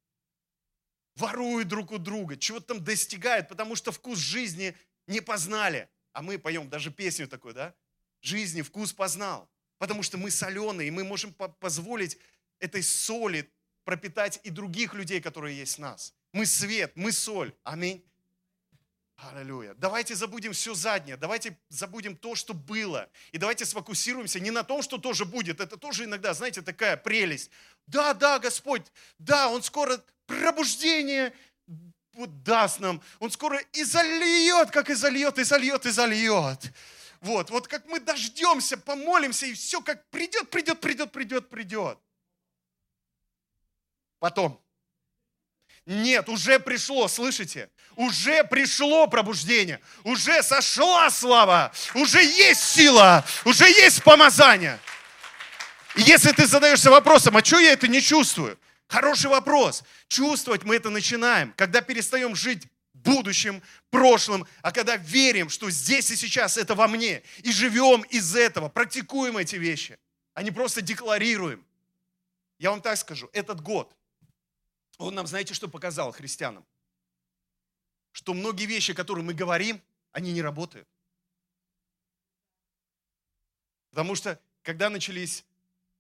Воруют 1.17 1.69
друг 1.69 1.93
у 1.93 1.99
друга, 1.99 2.39
чего-то 2.39 2.69
там 2.69 2.83
достигают, 2.83 3.49
потому 3.49 3.77
что 3.77 3.93
вкус 3.93 4.19
жизни 4.19 4.75
не 5.07 5.21
познали. 5.21 5.87
А 6.15 6.23
мы 6.23 6.39
поем 6.39 6.71
даже 6.71 6.91
песню 6.91 7.29
такую, 7.29 7.53
да? 7.53 7.75
жизни 8.23 8.63
вкус 8.63 8.95
познал. 8.95 9.47
Потому 9.77 10.03
что 10.03 10.17
мы 10.17 10.31
соленые, 10.31 10.89
и 10.89 10.91
мы 10.91 11.05
можем 11.05 11.35
позволить 11.35 12.17
этой 12.59 12.83
соли 12.83 13.51
пропитать 13.85 14.41
и 14.45 14.51
других 14.51 14.95
людей, 14.95 15.21
которые 15.21 15.59
есть 15.59 15.77
в 15.77 15.81
нас. 15.81 16.15
Мы 16.33 16.47
свет, 16.47 16.93
мы 16.95 17.13
соль. 17.13 17.55
Аминь. 17.65 18.03
Аллилуйя. 19.19 19.75
Давайте 19.75 20.15
забудем 20.15 20.53
все 20.53 20.75
заднее, 20.75 21.17
давайте 21.17 21.59
забудем 21.69 22.17
то, 22.17 22.37
что 22.37 22.55
было. 22.55 23.11
И 23.33 23.39
давайте 23.39 23.65
сфокусируемся 23.65 24.39
не 24.39 24.53
на 24.53 24.63
том, 24.63 24.81
что 24.81 24.97
тоже 24.97 25.25
будет. 25.25 25.61
Это 25.61 25.77
тоже 25.77 26.05
иногда, 26.05 26.35
знаете, 26.35 26.63
такая 26.63 26.97
прелесть. 26.97 27.51
Да, 27.89 28.15
да, 28.15 28.39
Господь, 28.39 28.87
да, 29.19 29.49
Он 29.49 29.63
скоро 29.63 30.01
пробуждение 30.27 31.35
даст 32.15 32.81
нам. 32.81 33.03
Он 33.19 33.31
скоро 33.31 33.59
и 33.73 33.83
зальет, 33.85 34.71
как 34.71 34.91
и 34.91 34.95
зальет, 34.95 35.39
и 35.39 35.45
зальет, 35.45 35.87
и 35.87 35.91
зальет. 35.91 36.73
Вот, 37.21 37.51
вот 37.51 37.67
как 37.67 37.87
мы 37.87 37.99
дождемся, 37.99 38.77
помолимся, 38.77 39.47
и 39.47 39.55
все 39.55 39.81
как 39.81 40.09
придет, 40.11 40.51
придет, 40.51 40.81
придет, 40.81 41.11
придет, 41.11 41.49
придет. 41.49 41.99
Потом. 44.21 44.61
Нет, 45.89 46.29
уже 46.29 46.59
пришло, 46.59 47.09
слышите? 47.09 47.71
Уже 47.97 48.45
пришло 48.45 49.07
пробуждение, 49.07 49.81
уже 50.05 50.43
сошла 50.43 51.09
слава, 51.09 51.73
уже 51.95 52.23
есть 52.23 52.61
сила, 52.61 53.25
уже 53.47 53.65
есть 53.65 54.03
помазание. 54.03 54.79
И 55.97 56.03
если 56.03 56.33
ты 56.33 56.47
задаешься 56.47 56.91
вопросом, 56.91 57.39
а 57.39 57.45
что 57.45 57.59
я 57.59 57.73
это 57.73 57.89
не 57.89 58.03
чувствую? 58.03 58.59
Хороший 58.87 59.31
вопрос. 59.31 59.83
Чувствовать 60.09 60.63
мы 60.63 60.77
это 60.77 60.91
начинаем, 60.91 61.55
когда 61.57 61.81
перестаем 61.81 62.37
жить 62.37 62.65
будущем, 62.93 63.63
прошлым, 63.89 64.47
а 64.61 64.73
когда 64.73 64.97
верим, 64.97 65.49
что 65.49 65.71
здесь 65.71 66.11
и 66.11 66.17
сейчас 66.17 66.59
это 66.59 66.75
во 66.75 66.87
мне, 66.87 67.23
и 67.39 67.51
живем 67.51 68.03
из 68.03 68.37
этого, 68.37 68.69
практикуем 68.69 69.39
эти 69.39 69.57
вещи, 69.57 69.99
а 70.35 70.43
не 70.43 70.51
просто 70.51 70.83
декларируем. 70.83 71.65
Я 72.59 72.73
вам 72.73 72.83
так 72.83 72.99
скажу, 72.99 73.31
этот 73.33 73.63
год, 73.63 73.95
он 74.99 75.15
нам, 75.15 75.27
знаете, 75.27 75.55
что 75.55 75.69
показал 75.69 76.13
христианам? 76.13 76.67
Что 78.13 78.35
многие 78.35 78.67
вещи, 78.67 78.95
которые 78.95 79.25
мы 79.25 79.33
говорим, 79.33 79.81
они 80.13 80.33
не 80.33 80.43
работают. 80.43 80.89
Потому 83.91 84.15
что, 84.15 84.41
когда 84.63 84.91
начались 84.91 85.45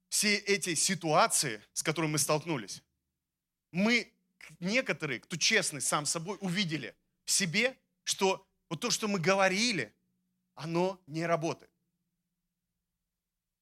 все 0.09 0.37
эти 0.37 0.75
ситуации, 0.75 1.63
с 1.73 1.83
которыми 1.83 2.13
мы 2.13 2.19
столкнулись, 2.19 2.83
мы 3.71 4.13
некоторые, 4.61 5.21
кто 5.21 5.37
честный 5.37 5.81
сам 5.81 6.07
собой, 6.07 6.39
увидели 6.41 6.95
в 7.25 7.31
себе, 7.31 7.77
что 8.05 8.47
вот 8.69 8.81
то, 8.81 8.91
что 8.91 9.09
мы 9.09 9.19
говорили, 9.19 9.93
оно 10.55 11.01
не 11.07 11.25
работает. 11.25 11.71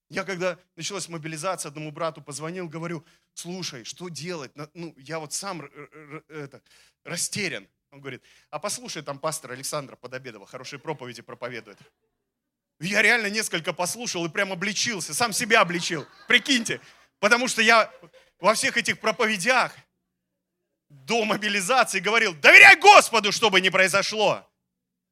Я 0.09 0.25
когда 0.25 0.59
началась 0.77 1.09
мобилизация, 1.09 1.69
одному 1.69 1.91
брату 1.91 2.23
позвонил, 2.23 2.69
говорю, 2.69 3.05
слушай, 3.35 3.85
что 3.85 4.09
делать? 4.09 4.53
Ну, 4.75 4.95
я 4.99 5.19
вот 5.19 5.33
сам 5.33 5.63
это, 6.29 6.63
растерян. 7.05 7.67
Он 7.91 8.01
говорит, 8.01 8.23
а 8.51 8.59
послушай, 8.59 9.03
там 9.03 9.19
пастор 9.19 9.53
Александра 9.53 9.97
Подобедова 9.97 10.47
хорошие 10.47 10.79
проповеди 10.79 11.23
проповедует. 11.23 11.79
Я 12.79 13.03
реально 13.03 13.29
несколько 13.29 13.73
послушал 13.73 14.27
и 14.27 14.29
прям 14.29 14.53
обличился, 14.53 15.15
сам 15.15 15.33
себя 15.33 15.61
обличил. 15.61 16.07
Прикиньте, 16.29 16.81
потому 17.19 17.49
что 17.49 17.63
я 17.63 17.93
во 18.39 18.55
всех 18.55 18.77
этих 18.77 19.01
проповедях 19.01 19.75
до 20.89 21.25
мобилизации 21.25 22.01
говорил, 22.01 22.35
доверяй 22.35 22.77
Господу, 22.77 23.33
чтобы 23.33 23.61
не 23.61 23.71
произошло. 23.71 24.49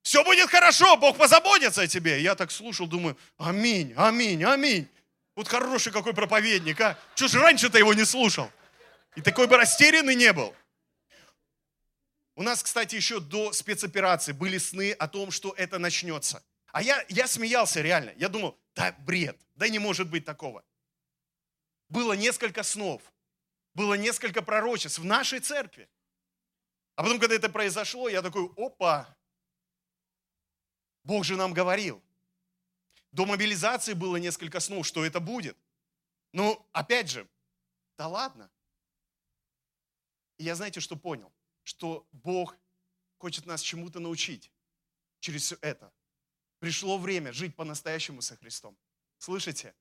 Все 0.04 0.22
будет 0.22 0.48
хорошо, 0.48 0.96
Бог 0.96 1.18
позаботится 1.18 1.82
о 1.82 1.88
тебе. 1.88 2.20
Я 2.22 2.36
так 2.36 2.52
слушал, 2.52 2.86
думаю, 2.86 3.18
аминь, 3.38 3.92
аминь, 3.96 4.44
аминь. 4.44 4.88
Вот 5.34 5.48
хороший 5.48 5.92
какой 5.92 6.14
проповедник, 6.14 6.80
а? 6.80 6.96
Чего 7.16 7.28
же 7.28 7.40
раньше-то 7.40 7.78
его 7.78 7.92
не 7.92 8.04
слушал? 8.04 8.48
И 9.16 9.20
такой 9.20 9.48
бы 9.48 9.56
растерянный 9.56 10.14
не 10.14 10.32
был. 10.32 10.54
У 12.36 12.44
нас, 12.44 12.62
кстати, 12.62 12.94
еще 12.94 13.18
до 13.18 13.52
спецоперации 13.52 14.30
были 14.30 14.58
сны 14.58 14.92
о 14.92 15.08
том, 15.08 15.32
что 15.32 15.52
это 15.56 15.80
начнется. 15.80 16.44
А 16.70 16.82
я, 16.82 17.04
я 17.08 17.26
смеялся 17.26 17.80
реально. 17.80 18.12
Я 18.16 18.28
думал, 18.28 18.56
да 18.76 18.94
бред, 19.00 19.40
да 19.56 19.68
не 19.68 19.80
может 19.80 20.08
быть 20.08 20.24
такого. 20.24 20.62
Было 21.88 22.12
несколько 22.12 22.62
снов 22.62 23.02
было 23.74 23.94
несколько 23.94 24.40
пророчеств 24.40 24.98
в 25.00 25.04
нашей 25.04 25.40
церкви. 25.40 25.88
А 26.96 27.02
потом, 27.02 27.18
когда 27.18 27.34
это 27.34 27.48
произошло, 27.48 28.08
я 28.08 28.22
такой, 28.22 28.48
опа, 28.56 29.16
Бог 31.04 31.24
же 31.24 31.36
нам 31.36 31.52
говорил. 31.52 32.02
До 33.12 33.26
мобилизации 33.26 33.92
было 33.92 34.16
несколько 34.16 34.58
снов, 34.58 34.86
что 34.86 35.04
это 35.04 35.20
будет. 35.20 35.56
Но 36.32 36.66
опять 36.72 37.10
же, 37.10 37.28
да 37.96 38.08
ладно. 38.08 38.50
И 40.38 40.44
я 40.44 40.56
знаете, 40.56 40.80
что 40.80 40.96
понял? 40.96 41.32
Что 41.62 42.06
Бог 42.10 42.56
хочет 43.18 43.46
нас 43.46 43.60
чему-то 43.60 44.00
научить 44.00 44.50
через 45.20 45.42
все 45.42 45.58
это. 45.60 45.92
Пришло 46.58 46.98
время 46.98 47.32
жить 47.32 47.54
по-настоящему 47.54 48.20
со 48.20 48.36
Христом. 48.36 48.76
Слышите? 49.18 49.74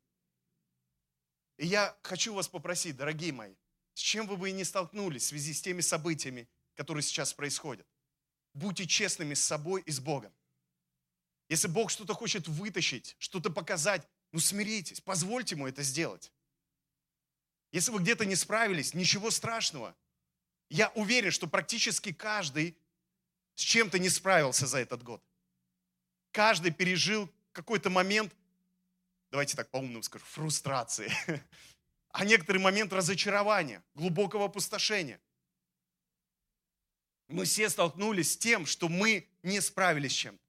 И 1.58 1.66
я 1.66 1.98
хочу 2.04 2.34
вас 2.34 2.48
попросить, 2.48 2.98
дорогие 2.98 3.32
мои, 3.32 3.56
с 3.94 4.00
чем 4.00 4.28
вы 4.28 4.38
бы 4.38 4.50
и 4.50 4.54
не 4.54 4.64
столкнулись 4.64 5.24
в 5.24 5.28
связи 5.28 5.54
с 5.54 5.62
теми 5.62 5.82
событиями, 5.82 6.48
которые 6.76 7.04
сейчас 7.04 7.34
происходят. 7.34 7.88
Будьте 8.54 8.86
честными 8.86 9.34
с 9.34 9.44
собой 9.44 9.82
и 9.82 9.92
с 9.92 10.00
Богом. 10.00 10.34
Если 11.50 11.68
Бог 11.68 11.92
что-то 11.92 12.14
хочет 12.14 12.48
вытащить, 12.48 13.16
что-то 13.20 13.50
показать, 13.50 14.08
ну 14.32 14.40
смиритесь, 14.40 15.02
позвольте 15.02 15.56
Ему 15.56 15.68
это 15.68 15.84
сделать. 15.84 16.32
Если 17.72 17.92
вы 17.92 18.00
где-то 18.00 18.26
не 18.26 18.36
справились, 18.36 18.94
ничего 18.94 19.32
страшного. 19.32 19.96
Я 20.70 20.90
уверен, 20.96 21.32
что 21.32 21.48
практически 21.48 22.14
каждый 22.14 22.78
с 23.56 23.62
чем-то 23.62 24.00
не 24.00 24.10
справился 24.10 24.68
за 24.68 24.80
этот 24.80 25.04
год. 25.04 25.24
каждый 26.32 26.72
пережил 26.72 27.30
какой-то 27.52 27.90
момент, 27.90 28.34
давайте 29.32 29.56
так 29.56 29.70
по-умному 29.70 30.04
скажу, 30.04 30.26
фрустрации, 30.26 31.12
а 32.10 32.26
некоторый 32.26 32.58
момент 32.58 32.92
разочарования, 32.92 33.84
глубокого 33.94 34.46
опустошения. 34.46 35.20
Мы 37.28 37.46
все 37.46 37.70
столкнулись 37.70 38.34
с 38.34 38.38
тем, 38.38 38.66
что 38.66 38.90
мы 38.90 39.28
не 39.44 39.62
справились 39.62 40.12
с 40.12 40.16
чем-то. 40.16 40.43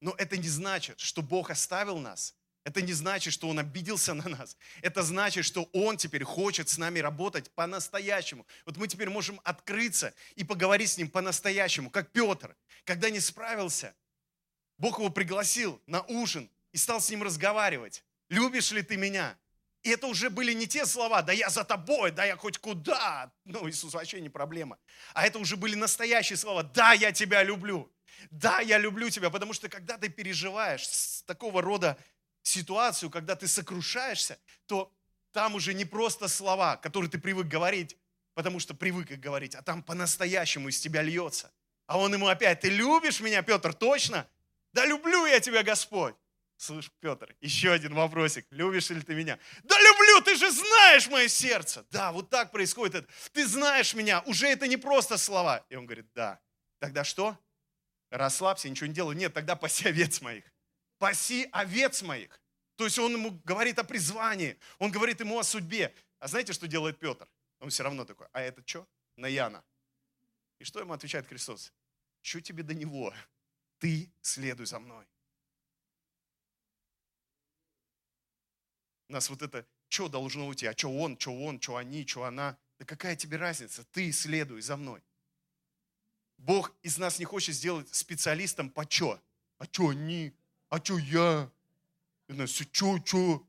Но 0.00 0.14
это 0.18 0.36
не 0.36 0.48
значит, 0.48 1.00
что 1.00 1.22
Бог 1.22 1.50
оставил 1.50 1.98
нас. 1.98 2.34
Это 2.64 2.82
не 2.82 2.92
значит, 2.92 3.32
что 3.32 3.48
Он 3.48 3.58
обиделся 3.58 4.12
на 4.14 4.28
нас. 4.28 4.56
Это 4.82 5.02
значит, 5.02 5.44
что 5.44 5.68
Он 5.72 5.96
теперь 5.96 6.24
хочет 6.24 6.68
с 6.68 6.78
нами 6.78 6.98
работать 6.98 7.50
по-настоящему. 7.52 8.46
Вот 8.66 8.76
мы 8.76 8.86
теперь 8.86 9.08
можем 9.08 9.40
открыться 9.44 10.14
и 10.34 10.44
поговорить 10.44 10.90
с 10.90 10.98
Ним 10.98 11.08
по-настоящему, 11.08 11.90
как 11.90 12.10
Петр. 12.10 12.54
Когда 12.84 13.10
не 13.10 13.20
справился, 13.20 13.94
Бог 14.80 14.98
его 14.98 15.10
пригласил 15.10 15.80
на 15.86 16.02
ужин 16.02 16.50
и 16.72 16.78
стал 16.78 17.00
с 17.00 17.10
ним 17.10 17.22
разговаривать. 17.22 18.02
Любишь 18.30 18.70
ли 18.72 18.82
ты 18.82 18.96
меня? 18.96 19.36
И 19.82 19.90
это 19.90 20.06
уже 20.06 20.30
были 20.30 20.52
не 20.52 20.66
те 20.66 20.86
слова, 20.86 21.22
да 21.22 21.32
я 21.32 21.48
за 21.50 21.64
тобой, 21.64 22.10
да 22.12 22.24
я 22.24 22.36
хоть 22.36 22.58
куда. 22.58 23.30
Ну, 23.44 23.68
Иисус 23.68 23.94
вообще 23.94 24.20
не 24.20 24.28
проблема. 24.28 24.78
А 25.14 25.26
это 25.26 25.38
уже 25.38 25.56
были 25.56 25.74
настоящие 25.74 26.36
слова, 26.36 26.62
да, 26.62 26.92
я 26.92 27.12
тебя 27.12 27.42
люблю. 27.42 27.90
Да, 28.30 28.60
я 28.60 28.78
люблю 28.78 29.10
тебя, 29.10 29.30
потому 29.30 29.52
что 29.52 29.68
когда 29.68 29.96
ты 29.98 30.08
переживаешь 30.08 31.22
такого 31.26 31.62
рода 31.62 31.96
ситуацию, 32.42 33.10
когда 33.10 33.36
ты 33.36 33.48
сокрушаешься, 33.48 34.38
то 34.66 34.92
там 35.32 35.54
уже 35.54 35.74
не 35.74 35.84
просто 35.84 36.28
слова, 36.28 36.76
которые 36.76 37.10
ты 37.10 37.18
привык 37.18 37.46
говорить, 37.46 37.96
потому 38.34 38.60
что 38.60 38.74
привык 38.74 39.10
их 39.10 39.20
говорить, 39.20 39.54
а 39.54 39.62
там 39.62 39.82
по-настоящему 39.82 40.68
из 40.68 40.80
тебя 40.80 41.02
льется. 41.02 41.52
А 41.86 41.98
он 41.98 42.12
ему 42.14 42.28
опять, 42.28 42.60
ты 42.60 42.68
любишь 42.68 43.20
меня, 43.20 43.42
Петр, 43.42 43.74
точно? 43.74 44.26
Да 44.72 44.86
люблю 44.86 45.26
я 45.26 45.40
тебя, 45.40 45.62
Господь. 45.62 46.14
Слышь, 46.56 46.90
Петр, 47.00 47.34
еще 47.40 47.72
один 47.72 47.94
вопросик. 47.94 48.46
Любишь 48.50 48.90
ли 48.90 49.00
ты 49.00 49.14
меня? 49.14 49.38
Да 49.62 49.80
люблю, 49.80 50.20
ты 50.20 50.36
же 50.36 50.50
знаешь 50.50 51.08
мое 51.08 51.26
сердце. 51.26 51.86
Да, 51.90 52.12
вот 52.12 52.28
так 52.28 52.52
происходит 52.52 52.96
это. 52.96 53.08
Ты 53.32 53.46
знаешь 53.46 53.94
меня, 53.94 54.20
уже 54.26 54.46
это 54.46 54.68
не 54.68 54.76
просто 54.76 55.16
слова. 55.16 55.64
И 55.70 55.76
он 55.76 55.86
говорит, 55.86 56.12
да. 56.14 56.38
Тогда 56.78 57.02
что? 57.02 57.38
Расслабься, 58.10 58.68
ничего 58.68 58.88
не 58.88 58.94
делай. 58.94 59.14
Нет, 59.14 59.32
тогда 59.32 59.56
паси 59.56 59.88
овец 59.88 60.20
моих. 60.20 60.44
Паси 60.98 61.48
овец 61.52 62.02
моих. 62.02 62.40
То 62.76 62.84
есть 62.84 62.98
он 62.98 63.12
ему 63.12 63.40
говорит 63.44 63.78
о 63.78 63.84
призвании, 63.84 64.58
он 64.78 64.90
говорит 64.90 65.20
ему 65.20 65.38
о 65.38 65.44
судьбе. 65.44 65.94
А 66.18 66.28
знаете, 66.28 66.52
что 66.52 66.66
делает 66.66 66.98
Петр? 66.98 67.28
Он 67.60 67.70
все 67.70 67.82
равно 67.82 68.04
такой, 68.04 68.26
а 68.32 68.40
это 68.40 68.62
что? 68.66 68.88
На 69.16 69.26
Яна. 69.26 69.62
И 70.58 70.64
что 70.64 70.80
ему 70.80 70.92
отвечает 70.92 71.26
Христос? 71.26 71.72
Что 72.22 72.40
тебе 72.40 72.62
до 72.62 72.74
него? 72.74 73.14
Ты 73.78 74.12
следуй 74.20 74.66
за 74.66 74.78
мной. 74.78 75.06
У 79.08 79.12
нас 79.12 79.28
вот 79.28 79.42
это, 79.42 79.66
что 79.88 80.08
должно 80.08 80.46
уйти, 80.46 80.66
а 80.66 80.72
что 80.76 80.88
он, 80.88 81.18
что 81.18 81.32
он, 81.32 81.60
что 81.60 81.76
они, 81.76 82.06
что 82.06 82.24
она. 82.24 82.58
Да 82.78 82.84
какая 82.84 83.16
тебе 83.16 83.36
разница? 83.36 83.84
Ты 83.84 84.12
следуй 84.12 84.62
за 84.62 84.76
мной. 84.76 85.02
Бог 86.40 86.72
из 86.82 86.96
нас 86.96 87.18
не 87.18 87.26
хочет 87.26 87.54
сделать 87.54 87.94
специалистом 87.94 88.70
по 88.70 88.86
что? 88.88 89.20
А 89.58 89.66
что 89.66 89.90
они? 89.90 90.32
А 90.70 90.78
что 90.78 90.98
я? 90.98 91.50
И 92.28 92.32
нас 92.32 92.50
все, 92.50 92.64
что, 92.72 92.98
что? 93.04 93.46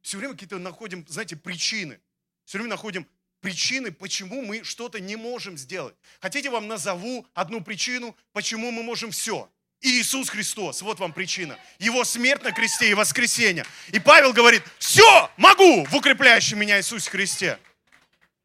Все 0.00 0.16
время 0.16 0.32
какие-то 0.32 0.58
находим, 0.58 1.04
знаете, 1.06 1.36
причины. 1.36 2.00
Все 2.46 2.58
время 2.58 2.70
находим 2.70 3.06
причины, 3.40 3.92
почему 3.92 4.42
мы 4.42 4.64
что-то 4.64 5.00
не 5.00 5.16
можем 5.16 5.58
сделать. 5.58 5.94
Хотите, 6.20 6.48
вам 6.48 6.66
назову 6.66 7.26
одну 7.34 7.60
причину, 7.60 8.16
почему 8.32 8.70
мы 8.70 8.82
можем 8.82 9.10
все? 9.10 9.50
Иисус 9.82 10.30
Христос, 10.30 10.82
вот 10.82 10.98
вам 10.98 11.12
причина. 11.12 11.58
Его 11.78 12.04
смерть 12.04 12.42
на 12.42 12.52
кресте 12.52 12.90
и 12.90 12.94
воскресение. 12.94 13.64
И 13.92 13.98
Павел 13.98 14.32
говорит, 14.32 14.62
все, 14.78 15.30
могу 15.36 15.84
в 15.84 15.94
укрепляющем 15.94 16.58
меня 16.58 16.78
Иисусе 16.78 17.10
Христе. 17.10 17.58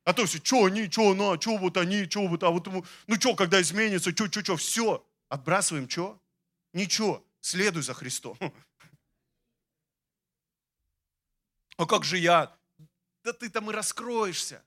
А 0.06 0.14
то 0.14 0.26
все, 0.28 0.38
что 0.38 0.66
они, 0.66 0.90
что 0.90 1.12
она, 1.12 1.42
что 1.42 1.58
вот 1.58 1.78
они, 1.78 2.06
что 2.06 2.28
вот, 2.28 2.44
а 2.44 2.52
вот, 2.52 2.68
ну 2.68 3.16
что, 3.20 3.36
когда 3.36 3.60
изменится, 3.60 4.12
что, 4.12 4.28
что, 4.28 4.42
что, 4.42 4.56
все. 4.56 5.06
Отбрасываем, 5.30 5.90
что? 5.90 6.22
Ничего, 6.74 7.26
следуй 7.42 7.82
за 7.82 7.96
Христом. 7.96 8.38
А 11.78 11.86
как 11.86 12.06
же 12.06 12.18
я? 12.18 12.56
Да 13.24 13.34
ты 13.34 13.50
там 13.50 13.70
и 13.70 13.74
раскроешься. 13.74 14.64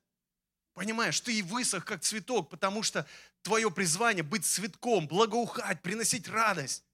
Понимаешь, 0.75 1.21
ты 1.21 1.39
и 1.39 1.43
высох, 1.43 1.85
как 1.85 2.03
цветок, 2.03 2.51
потому 2.51 2.83
что 2.83 3.07
твое 3.43 3.71
призвание 3.71 4.23
быть 4.23 4.45
цветком, 4.45 5.07
благоухать, 5.07 5.81
приносить 5.83 6.29
радость, 6.29 6.85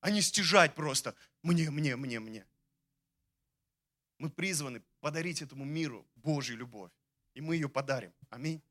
а 0.00 0.10
не 0.10 0.22
стяжать 0.22 0.74
просто 0.74 1.14
мне, 1.42 1.70
мне, 1.70 1.96
мне, 1.96 2.20
мне. 2.20 2.46
Мы 4.18 4.30
призваны 4.30 4.82
подарить 5.00 5.42
этому 5.42 5.64
миру 5.64 6.06
Божью 6.14 6.56
любовь, 6.56 6.90
и 7.34 7.40
мы 7.40 7.54
ее 7.54 7.68
подарим. 7.68 8.12
Аминь. 8.28 8.62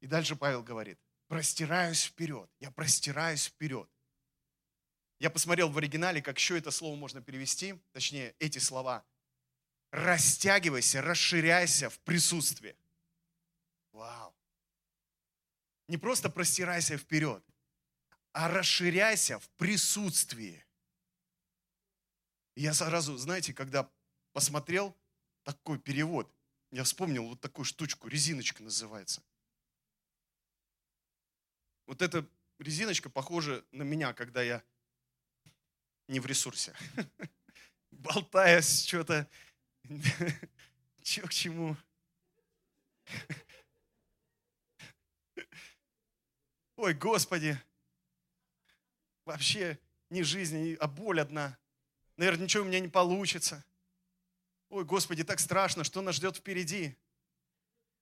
И 0.00 0.06
дальше 0.06 0.36
Павел 0.36 0.62
говорит, 0.62 0.98
простираюсь 1.28 2.04
вперед, 2.04 2.50
я 2.60 2.70
простираюсь 2.70 3.46
вперед. 3.46 3.88
Я 5.18 5.30
посмотрел 5.30 5.70
в 5.70 5.78
оригинале, 5.78 6.20
как 6.20 6.38
еще 6.38 6.58
это 6.58 6.70
слово 6.70 6.96
можно 6.96 7.22
перевести, 7.22 7.80
точнее, 7.92 8.34
эти 8.38 8.58
слова– 8.58 9.04
растягивайся, 9.94 11.00
расширяйся 11.00 11.88
в 11.88 12.00
присутствии. 12.00 12.76
Вау. 13.92 14.34
Не 15.86 15.98
просто 15.98 16.28
простирайся 16.28 16.98
вперед, 16.98 17.44
а 18.32 18.48
расширяйся 18.48 19.38
в 19.38 19.48
присутствии. 19.50 20.64
Я 22.56 22.74
сразу, 22.74 23.16
знаете, 23.16 23.54
когда 23.54 23.88
посмотрел 24.32 24.96
такой 25.44 25.78
перевод, 25.78 26.32
я 26.74 26.84
вспомнил 26.84 27.28
вот 27.28 27.40
такую 27.40 27.64
штучку, 27.64 28.08
резиночка 28.08 28.62
называется. 28.62 29.22
Вот 31.86 32.02
эта 32.02 32.28
резиночка 32.58 33.08
похожа 33.08 33.64
на 33.72 33.82
меня, 33.82 34.12
когда 34.12 34.42
я 34.42 34.62
не 36.08 36.20
в 36.20 36.26
ресурсе. 36.26 36.74
Болтаясь 37.90 38.84
что-то, 38.84 39.28
Че 41.02 41.22
к 41.22 41.32
чему? 41.32 41.76
Ой, 46.76 46.94
Господи, 46.94 47.58
вообще 49.24 49.78
не 50.10 50.22
жизнь, 50.22 50.76
а 50.80 50.88
боль 50.88 51.20
одна. 51.20 51.58
Наверное, 52.16 52.44
ничего 52.44 52.64
у 52.64 52.66
меня 52.66 52.80
не 52.80 52.88
получится. 52.88 53.64
Ой, 54.74 54.84
Господи, 54.84 55.22
так 55.22 55.38
страшно, 55.38 55.84
что 55.84 56.02
нас 56.02 56.16
ждет 56.16 56.36
впереди. 56.36 56.96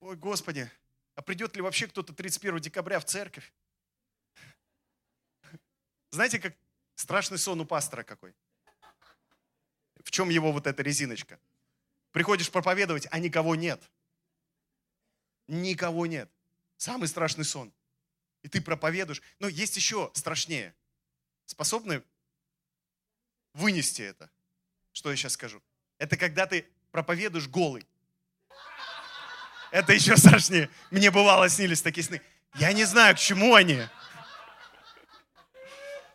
Ой, 0.01 0.17
Господи, 0.17 0.71
а 1.15 1.21
придет 1.21 1.55
ли 1.55 1.61
вообще 1.61 1.87
кто-то 1.87 2.15
31 2.15 2.61
декабря 2.61 2.99
в 2.99 3.05
церковь? 3.05 3.53
Знаете, 6.13 6.39
как 6.39 6.57
страшный 6.95 7.37
сон 7.37 7.61
у 7.61 7.67
пастора 7.67 8.05
какой? 8.05 8.35
В 10.03 10.11
чем 10.11 10.31
его 10.31 10.51
вот 10.51 10.67
эта 10.67 10.83
резиночка? 10.83 11.39
Приходишь 12.11 12.51
проповедовать, 12.51 13.07
а 13.11 13.19
никого 13.19 13.55
нет. 13.55 13.91
Никого 15.49 16.07
нет. 16.07 16.31
Самый 16.79 17.07
страшный 17.07 17.45
сон. 17.45 17.71
И 18.41 18.49
ты 18.49 18.63
проповедуешь. 18.63 19.21
Но 19.41 19.47
есть 19.47 19.77
еще 19.77 20.11
страшнее. 20.15 20.75
Способны 21.45 22.03
вынести 23.53 24.01
это? 24.01 24.31
Что 24.95 25.11
я 25.11 25.17
сейчас 25.17 25.35
скажу? 25.35 25.63
Это 26.03 26.17
когда 26.17 26.47
ты 26.47 26.67
проповедуешь 26.91 27.49
голый. 27.49 27.87
Это 29.71 29.93
еще 29.93 30.17
страшнее. 30.17 30.69
Мне 30.91 31.11
бывало 31.11 31.49
снились 31.49 31.83
такие 31.83 32.05
сны. 32.05 32.21
Я 32.57 32.73
не 32.73 32.85
знаю, 32.85 33.15
к 33.15 33.19
чему 33.19 33.55
они. 33.55 33.81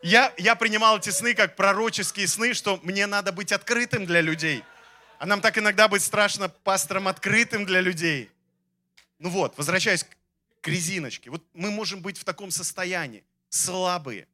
Я, 0.02 0.34
я 0.38 0.56
принимал 0.56 1.00
эти 1.00 1.10
сны 1.10 1.34
как 1.34 1.56
пророческие 1.56 2.28
сны, 2.28 2.54
что 2.54 2.80
мне 2.84 3.08
надо 3.08 3.32
быть 3.32 3.52
открытым 3.52 4.06
для 4.06 4.22
людей– 4.22 4.64
а 5.20 5.26
нам 5.26 5.42
так 5.42 5.58
иногда 5.58 5.88
быть 5.88 6.04
страшно 6.04 6.50
пастором 6.50 7.08
открытым 7.08 7.66
для 7.66 7.82
людей. 7.82 8.30
Ну 9.20 9.30
вот, 9.30 9.58
возвращаясь 9.58 10.06
к 10.62 10.68
резиночке. 10.68 11.30
Вот 11.30 11.44
мы 11.54 11.72
можем 11.72 12.02
быть 12.02 12.18
в 12.18 12.24
таком 12.24 12.52
состоянии, 12.52 13.24
слабые, 13.50 14.28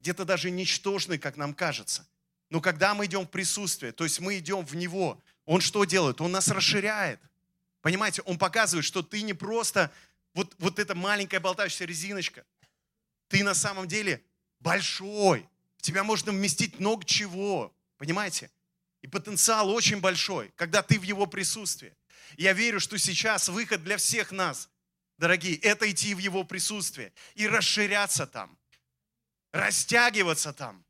где-то 0.00 0.24
даже 0.24 0.50
ничтожные, 0.50 1.18
как 1.18 1.36
нам 1.36 1.54
кажется. 1.54 2.06
Но 2.50 2.60
когда 2.60 2.94
мы 2.94 3.06
идем 3.06 3.26
в 3.26 3.30
присутствие, 3.30 3.92
то 3.92 4.04
есть 4.04 4.20
мы 4.20 4.38
идем 4.38 4.64
в 4.64 4.74
Него, 4.76 5.20
Он 5.44 5.60
что 5.60 5.84
делает? 5.84 6.20
Он 6.20 6.32
нас 6.32 6.48
расширяет. 6.48 7.20
Понимаете, 7.82 8.22
Он 8.22 8.38
показывает, 8.38 8.84
что 8.84 9.02
ты 9.02 9.22
не 9.22 9.34
просто 9.34 9.92
вот, 10.34 10.54
вот 10.58 10.78
эта 10.78 10.94
маленькая 10.94 11.40
болтающаяся 11.40 11.84
резиночка. 11.84 12.44
Ты 13.28 13.42
на 13.42 13.54
самом 13.54 13.88
деле 13.88 14.22
большой. 14.60 15.48
В 15.76 15.82
тебя 15.82 16.04
можно 16.04 16.32
вместить 16.32 16.78
много 16.78 17.04
чего. 17.04 17.74
Понимаете? 17.96 18.50
И 19.02 19.08
потенциал 19.08 19.70
очень 19.70 20.00
большой, 20.00 20.52
когда 20.56 20.82
ты 20.82 20.98
в 20.98 21.02
его 21.02 21.26
присутствии. 21.26 21.96
Я 22.36 22.52
верю, 22.52 22.80
что 22.80 22.98
сейчас 22.98 23.48
выход 23.48 23.82
для 23.84 23.96
всех 23.96 24.32
нас, 24.32 24.68
дорогие, 25.18 25.56
это 25.56 25.90
идти 25.90 26.14
в 26.14 26.18
его 26.18 26.44
присутствие 26.44 27.12
и 27.34 27.48
расширяться 27.48 28.26
там. 28.26 28.56
растягиваться 29.52 30.52
там. 30.52 30.85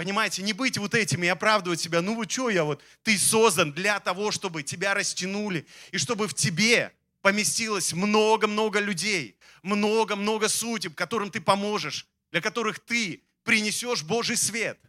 Понимаете, 0.00 0.40
не 0.40 0.54
быть 0.54 0.78
вот 0.78 0.94
этими 0.94 1.26
и 1.26 1.28
оправдывать 1.28 1.78
себя. 1.78 2.00
Ну 2.00 2.14
вот 2.14 2.30
что 2.30 2.48
я 2.48 2.64
вот, 2.64 2.82
ты 3.02 3.18
создан 3.18 3.70
для 3.70 4.00
того, 4.00 4.30
чтобы 4.30 4.62
тебя 4.62 4.94
растянули, 4.94 5.66
и 5.90 5.98
чтобы 5.98 6.26
в 6.26 6.32
тебе 6.32 6.94
поместилось 7.20 7.92
много-много 7.92 8.80
людей, 8.80 9.36
много-много 9.62 10.48
судеб, 10.48 10.94
которым 10.94 11.30
ты 11.30 11.42
поможешь, 11.42 12.06
для 12.30 12.40
которых 12.40 12.78
ты 12.78 13.22
принесешь 13.42 14.02
Божий 14.02 14.38
свет. 14.38 14.80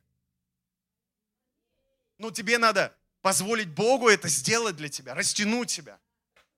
Но 2.18 2.32
тебе 2.32 2.58
надо 2.58 2.96
позволить 3.22 3.68
Богу 3.68 4.08
это 4.08 4.30
сделать 4.30 4.78
для 4.78 4.88
тебя, 4.88 5.14
растянуть 5.14 5.70
себя. 5.70 6.00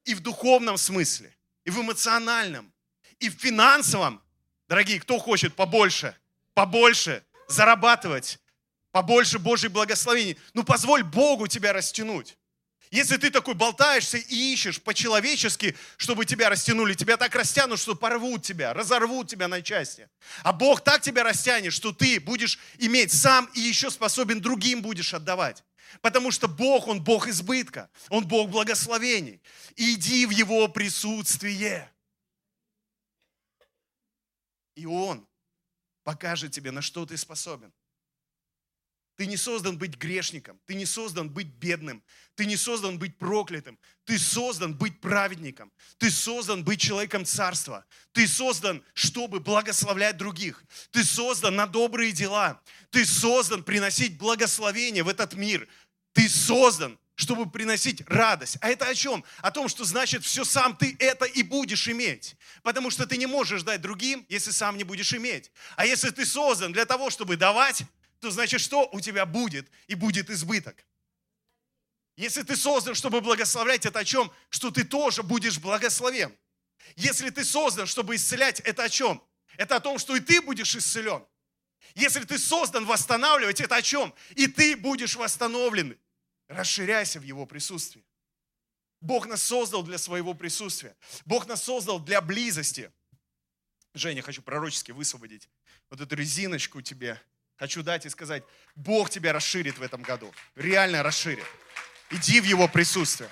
И 0.05 0.13
в 0.13 0.19
духовном 0.19 0.77
смысле, 0.77 1.35
и 1.65 1.71
в 1.71 1.81
эмоциональном, 1.81 2.71
и 3.17 3.31
в 3.31 3.33
финансовом. 3.33 4.21
Дорогие, 4.69 4.99
кто 4.99 5.17
хочет 5.17 5.55
побольше, 5.55 6.15
побольше 6.53 7.23
зарабатывать, 7.47 8.39
побольше 8.93 9.39
Божьей 9.39 9.69
благословений? 9.69 10.37
Ну, 10.53 10.63
позволь 10.63 11.03
Богу 11.03 11.47
тебя 11.47 11.73
растянуть. 11.73 12.37
Если 12.91 13.17
ты 13.17 13.31
такой 13.31 13.55
болтаешься 13.55 14.17
и 14.19 14.53
ищешь 14.53 14.79
по-человечески, 14.79 15.75
чтобы 15.97 16.25
тебя 16.25 16.47
растянули, 16.49 16.93
тебя 16.93 17.17
так 17.17 17.33
растянут, 17.33 17.79
что 17.79 17.95
порвут 17.95 18.43
тебя, 18.43 18.71
разорвут 18.71 19.27
тебя 19.27 19.47
на 19.47 19.63
части. 19.63 20.07
А 20.43 20.53
Бог 20.53 20.81
так 20.81 21.01
тебя 21.01 21.23
растянет, 21.23 21.73
что 21.73 21.91
ты 21.91 22.19
будешь 22.19 22.59
иметь 22.77 23.11
сам 23.11 23.49
и 23.55 23.59
еще 23.59 23.89
способен 23.89 24.41
другим 24.41 24.83
будешь 24.83 25.15
отдавать. 25.15 25.63
Потому 26.01 26.29
что 26.29 26.47
Бог, 26.47 26.87
Он 26.87 27.03
Бог 27.03 27.27
избытка, 27.27 27.89
Он 28.09 28.27
Бог 28.27 28.51
благословений. 28.51 29.41
Иди 29.75 30.27
в 30.27 30.29
Его 30.29 30.67
присутствие. 30.67 31.91
И 34.75 34.85
Он 34.85 35.27
покажет 36.03 36.51
тебе, 36.51 36.69
на 36.69 36.83
что 36.83 37.07
ты 37.07 37.17
способен. 37.17 37.73
Ты 39.15 39.27
не 39.27 39.37
создан 39.37 39.77
быть 39.77 39.95
грешником, 39.95 40.59
ты 40.65 40.73
не 40.73 40.85
создан 40.85 41.29
быть 41.29 41.47
бедным, 41.47 42.03
ты 42.35 42.47
не 42.47 42.57
создан 42.57 42.97
быть 42.97 43.17
проклятым, 43.19 43.77
ты 44.05 44.17
создан 44.17 44.73
быть 44.73 45.01
праведником, 45.01 45.71
ты 45.99 46.09
создан 46.09 46.63
быть 46.63 46.81
человеком 46.81 47.23
царства, 47.23 47.85
ты 48.11 48.27
создан, 48.27 48.83
чтобы 48.95 49.39
благословлять 49.39 50.17
других, 50.17 50.63
ты 50.89 51.03
создан 51.03 51.55
на 51.55 51.67
добрые 51.67 52.11
дела, 52.11 52.59
ты 52.89 53.05
создан 53.05 53.63
приносить 53.63 54.17
благословение 54.17 55.03
в 55.03 55.09
этот 55.09 55.35
мир, 55.35 55.67
ты 56.13 56.27
создан, 56.27 56.97
чтобы 57.15 57.47
приносить 57.47 58.01
радость. 58.07 58.57
А 58.61 58.69
это 58.69 58.87
о 58.87 58.95
чем? 58.95 59.23
О 59.41 59.51
том, 59.51 59.67
что 59.67 59.85
значит 59.85 60.23
все 60.23 60.43
сам 60.43 60.75
ты 60.75 60.95
это 60.97 61.25
и 61.25 61.43
будешь 61.43 61.87
иметь. 61.87 62.35
Потому 62.63 62.89
что 62.89 63.05
ты 63.05 63.17
не 63.17 63.27
можешь 63.27 63.61
дать 63.61 63.81
другим, 63.81 64.25
если 64.29 64.49
сам 64.49 64.77
не 64.77 64.83
будешь 64.83 65.13
иметь. 65.13 65.51
А 65.75 65.85
если 65.85 66.09
ты 66.09 66.25
создан 66.25 66.73
для 66.73 66.85
того, 66.85 67.11
чтобы 67.11 67.37
давать, 67.37 67.83
то 68.23 68.31
значит 68.31 68.61
что? 68.61 68.87
У 68.93 69.01
тебя 69.01 69.25
будет 69.25 69.69
и 69.87 69.95
будет 69.95 70.29
избыток. 70.29 70.85
Если 72.15 72.41
ты 72.41 72.55
создан, 72.55 72.95
чтобы 72.95 73.19
благословлять, 73.19 73.85
это 73.85 73.99
о 73.99 74.05
чем? 74.05 74.31
Что 74.49 74.71
ты 74.71 74.85
тоже 74.85 75.23
будешь 75.23 75.59
благословен. 75.59 76.33
Если 76.95 77.29
ты 77.31 77.43
создан, 77.43 77.85
чтобы 77.85 78.15
исцелять, 78.15 78.61
это 78.61 78.85
о 78.85 78.89
чем? 78.89 79.21
Это 79.57 79.75
о 79.75 79.79
том, 79.81 79.99
что 79.99 80.15
и 80.15 80.21
ты 80.21 80.41
будешь 80.41 80.73
исцелен. 80.73 81.25
Если 81.95 82.23
ты 82.23 82.37
создан 82.37 82.85
восстанавливать, 82.85 83.59
это 83.59 83.75
о 83.75 83.81
чем? 83.81 84.13
И 84.35 84.47
ты 84.47 84.77
будешь 84.77 85.17
восстановлен. 85.17 85.99
Расширяйся 86.47 87.19
в 87.19 87.23
Его 87.23 87.45
присутствии. 87.45 88.05
Бог 89.01 89.27
нас 89.27 89.43
создал 89.43 89.83
для 89.83 89.97
своего 89.97 90.33
присутствия. 90.33 90.95
Бог 91.25 91.45
нас 91.45 91.61
создал 91.61 91.99
для 91.99 92.21
близости. 92.21 92.89
Женя, 93.93 94.21
хочу 94.21 94.41
пророчески 94.41 94.91
высвободить 94.91 95.49
вот 95.89 95.99
эту 95.99 96.15
резиночку 96.15 96.81
тебе 96.81 97.21
Хочу 97.57 97.83
дать 97.83 98.05
и 98.05 98.09
сказать, 98.09 98.43
Бог 98.75 99.09
тебя 99.09 99.33
расширит 99.33 99.77
в 99.77 99.81
этом 99.81 100.01
году. 100.01 100.33
Реально 100.55 101.03
расширит. 101.03 101.45
Иди 102.09 102.41
в 102.41 102.45
Его 102.45 102.67
присутствие. 102.67 103.29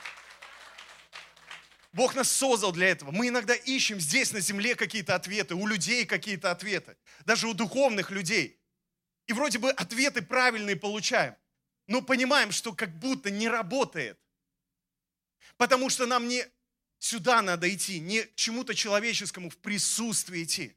Бог 1.93 2.15
нас 2.15 2.31
создал 2.31 2.71
для 2.71 2.89
этого. 2.89 3.11
Мы 3.11 3.27
иногда 3.27 3.53
ищем 3.53 3.99
здесь, 3.99 4.31
на 4.31 4.39
земле, 4.39 4.75
какие-то 4.75 5.15
ответы, 5.15 5.55
у 5.55 5.67
людей 5.67 6.05
какие-то 6.05 6.51
ответы, 6.51 6.95
даже 7.25 7.47
у 7.47 7.53
духовных 7.53 8.11
людей. 8.11 8.59
И 9.27 9.33
вроде 9.33 9.59
бы 9.59 9.71
ответы 9.71 10.21
правильные 10.21 10.75
получаем, 10.77 11.35
но 11.87 12.01
понимаем, 12.01 12.51
что 12.51 12.73
как 12.73 12.97
будто 12.97 13.29
не 13.29 13.49
работает. 13.49 14.17
Потому 15.57 15.89
что 15.89 16.05
нам 16.05 16.27
не 16.27 16.45
сюда 16.97 17.41
надо 17.41 17.73
идти, 17.73 17.99
не 17.99 18.25
чему-то 18.35 18.73
человеческому 18.73 19.49
в 19.49 19.57
присутствии 19.57 20.43
идти. 20.43 20.75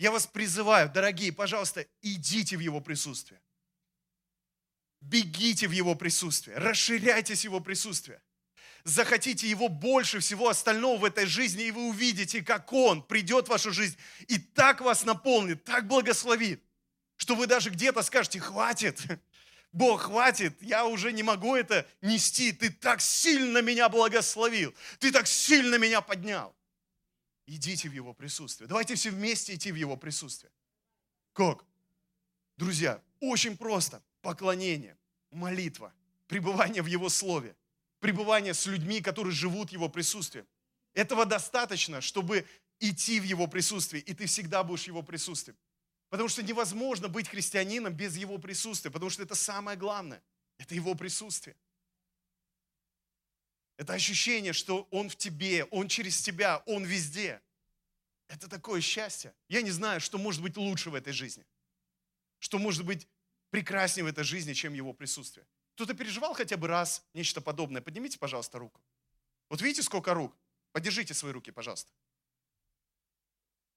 Я 0.00 0.10
вас 0.10 0.26
призываю, 0.26 0.90
дорогие, 0.90 1.30
пожалуйста, 1.30 1.86
идите 2.00 2.56
в 2.56 2.60
Его 2.60 2.80
присутствие. 2.80 3.38
Бегите 5.02 5.68
в 5.68 5.72
Его 5.72 5.94
присутствие, 5.94 6.56
расширяйтесь 6.56 7.44
Его 7.44 7.60
присутствие. 7.60 8.22
Захотите 8.84 9.46
Его 9.46 9.68
больше 9.68 10.20
всего 10.20 10.48
остального 10.48 10.96
в 10.96 11.04
этой 11.04 11.26
жизни, 11.26 11.64
и 11.64 11.70
вы 11.70 11.88
увидите, 11.88 12.42
как 12.42 12.72
Он 12.72 13.02
придет 13.02 13.48
в 13.48 13.50
вашу 13.50 13.72
жизнь 13.72 13.98
и 14.26 14.38
так 14.38 14.80
вас 14.80 15.04
наполнит, 15.04 15.64
так 15.64 15.86
благословит, 15.86 16.64
что 17.16 17.34
вы 17.34 17.46
даже 17.46 17.68
где-то 17.68 18.02
скажете, 18.02 18.40
хватит, 18.40 18.98
Бог, 19.70 20.04
хватит, 20.04 20.62
я 20.62 20.86
уже 20.86 21.12
не 21.12 21.22
могу 21.22 21.56
это 21.56 21.86
нести, 22.00 22.52
ты 22.52 22.70
так 22.70 23.02
сильно 23.02 23.60
меня 23.60 23.90
благословил, 23.90 24.74
ты 24.98 25.12
так 25.12 25.26
сильно 25.26 25.74
меня 25.74 26.00
поднял 26.00 26.56
идите 27.54 27.88
в 27.88 27.92
Его 27.92 28.14
присутствие. 28.14 28.68
Давайте 28.68 28.94
все 28.94 29.10
вместе 29.10 29.54
идти 29.54 29.72
в 29.72 29.74
Его 29.74 29.96
присутствие. 29.96 30.52
Как? 31.32 31.64
Друзья, 32.56 33.02
очень 33.20 33.56
просто. 33.56 34.02
Поклонение, 34.22 34.98
молитва, 35.30 35.94
пребывание 36.26 36.82
в 36.82 36.86
Его 36.86 37.08
Слове, 37.08 37.56
пребывание 38.00 38.52
с 38.52 38.66
людьми, 38.66 39.00
которые 39.00 39.32
живут 39.32 39.72
Его 39.72 39.88
присутствии. 39.88 40.44
Этого 40.92 41.24
достаточно, 41.24 42.00
чтобы 42.00 42.46
идти 42.78 43.18
в 43.18 43.24
Его 43.24 43.46
присутствие, 43.46 44.02
и 44.02 44.12
ты 44.12 44.26
всегда 44.26 44.62
будешь 44.62 44.84
в 44.84 44.88
Его 44.88 45.02
присутствии. 45.02 45.54
Потому 46.10 46.28
что 46.28 46.42
невозможно 46.42 47.08
быть 47.08 47.28
христианином 47.28 47.94
без 47.94 48.16
Его 48.16 48.38
присутствия, 48.38 48.90
потому 48.90 49.10
что 49.10 49.22
это 49.22 49.34
самое 49.34 49.78
главное. 49.78 50.22
Это 50.58 50.74
Его 50.74 50.94
присутствие. 50.94 51.56
Это 53.80 53.94
ощущение, 53.94 54.52
что 54.52 54.86
Он 54.90 55.08
в 55.08 55.16
тебе, 55.16 55.64
Он 55.70 55.88
через 55.88 56.20
тебя, 56.20 56.58
Он 56.66 56.84
везде. 56.84 57.40
Это 58.28 58.46
такое 58.46 58.82
счастье. 58.82 59.34
Я 59.48 59.62
не 59.62 59.70
знаю, 59.70 60.02
что 60.02 60.18
может 60.18 60.42
быть 60.42 60.58
лучше 60.58 60.90
в 60.90 60.94
этой 60.94 61.14
жизни. 61.14 61.46
Что 62.40 62.58
может 62.58 62.84
быть 62.84 63.08
прекраснее 63.48 64.04
в 64.04 64.08
этой 64.08 64.22
жизни, 64.22 64.52
чем 64.52 64.74
Его 64.74 64.92
присутствие. 64.92 65.46
Кто-то 65.76 65.94
переживал 65.94 66.34
хотя 66.34 66.58
бы 66.58 66.68
раз 66.68 67.02
нечто 67.14 67.40
подобное? 67.40 67.80
Поднимите, 67.80 68.18
пожалуйста, 68.18 68.58
руку. 68.58 68.82
Вот 69.48 69.62
видите, 69.62 69.82
сколько 69.82 70.12
рук? 70.12 70.36
Подержите 70.72 71.14
свои 71.14 71.32
руки, 71.32 71.50
пожалуйста. 71.50 71.90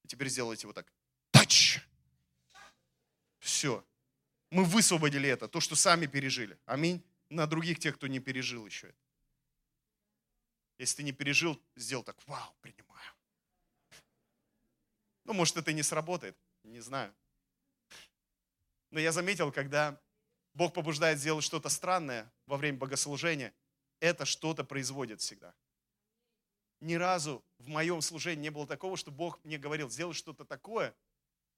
И 0.04 0.10
теперь 0.10 0.28
сделайте 0.28 0.68
вот 0.68 0.76
так. 0.76 0.92
Тач! 1.32 1.80
Все. 3.40 3.86
Мы 4.50 4.66
высвободили 4.66 5.30
это, 5.30 5.48
то, 5.48 5.62
что 5.62 5.78
сами 5.78 6.08
пережили. 6.08 6.58
Аминь. 6.66 7.02
На 7.30 7.48
других 7.48 7.80
тех, 7.80 7.96
кто 7.96 8.08
не 8.08 8.20
пережил 8.20 8.66
еще 8.66 8.88
это. 8.88 9.03
Если 10.78 10.98
ты 10.98 11.04
не 11.04 11.12
пережил, 11.12 11.62
сделал 11.76 12.04
так, 12.04 12.18
вау, 12.28 12.54
принимаю. 12.62 13.14
Ну, 15.24 15.34
может, 15.34 15.58
это 15.58 15.72
не 15.72 15.84
сработает, 15.84 16.38
не 16.64 16.80
знаю. 16.80 17.14
Но 18.90 19.00
я 19.00 19.12
заметил, 19.12 19.52
когда 19.52 20.00
Бог 20.54 20.74
побуждает 20.74 21.20
сделать 21.20 21.44
что-то 21.44 21.70
странное 21.70 22.32
во 22.46 22.58
время 22.58 22.78
богослужения, 22.78 23.54
это 24.00 24.26
что-то 24.26 24.64
производит 24.64 25.22
всегда. 25.22 25.54
Ни 26.82 26.96
разу 26.96 27.44
в 27.60 27.70
моем 27.70 28.02
служении 28.02 28.44
не 28.44 28.50
было 28.50 28.68
такого, 28.68 28.98
что 28.98 29.10
Бог 29.10 29.44
мне 29.46 29.58
говорил, 29.58 29.90
сделай 29.90 30.14
что-то 30.14 30.44
такое, 30.44 30.94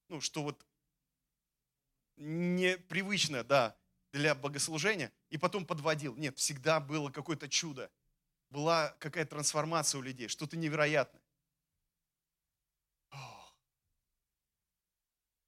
ну, 0.08 0.22
что 0.22 0.44
вот 0.44 0.64
непривычно, 2.18 3.44
да, 3.44 3.76
для 4.14 4.36
богослужения, 4.36 5.12
и 5.30 5.38
потом 5.38 5.66
подводил. 5.66 6.16
Нет, 6.16 6.38
всегда 6.38 6.80
было 6.80 7.10
какое-то 7.10 7.50
чудо 7.50 7.92
была 8.56 8.96
какая-то 9.00 9.32
трансформация 9.32 10.00
у 10.00 10.02
людей, 10.02 10.28
что-то 10.30 10.58
невероятное. 10.58 11.22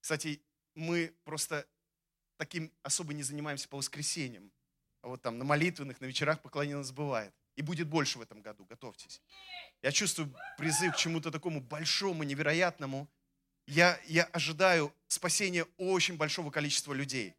Кстати, 0.01 0.41
мы 0.75 1.13
просто 1.23 1.65
таким 2.37 2.71
особо 2.83 3.13
не 3.13 3.23
занимаемся 3.23 3.67
по 3.67 3.77
воскресеньям. 3.77 4.51
А 5.01 5.07
вот 5.07 5.21
там 5.21 5.37
на 5.37 5.45
молитвенных, 5.45 6.01
на 6.01 6.05
вечерах 6.05 6.41
поклонение 6.41 6.77
нас 6.77 6.91
бывает. 6.91 7.33
И 7.55 7.61
будет 7.61 7.87
больше 7.87 8.19
в 8.19 8.21
этом 8.21 8.41
году, 8.41 8.65
готовьтесь. 8.65 9.21
Я 9.81 9.91
чувствую 9.91 10.33
призыв 10.57 10.93
к 10.93 10.97
чему-то 10.97 11.31
такому 11.31 11.59
большому, 11.59 12.23
невероятному. 12.23 13.09
Я, 13.65 13.99
я 14.05 14.25
ожидаю 14.25 14.93
спасения 15.07 15.65
очень 15.77 16.17
большого 16.17 16.51
количества 16.51 16.93
людей. 16.93 17.35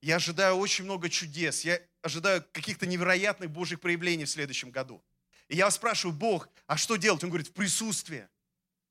Я 0.00 0.16
ожидаю 0.16 0.56
очень 0.56 0.84
много 0.84 1.08
чудес. 1.08 1.64
Я 1.64 1.80
ожидаю 2.06 2.44
каких-то 2.52 2.86
невероятных 2.86 3.50
Божьих 3.50 3.80
проявлений 3.80 4.24
в 4.24 4.30
следующем 4.30 4.70
году. 4.70 5.04
И 5.48 5.56
я 5.56 5.70
спрашиваю, 5.70 6.16
Бог, 6.16 6.48
а 6.66 6.76
что 6.76 6.96
делать? 6.96 7.22
Он 7.22 7.30
говорит, 7.30 7.52
присутствие. 7.52 8.28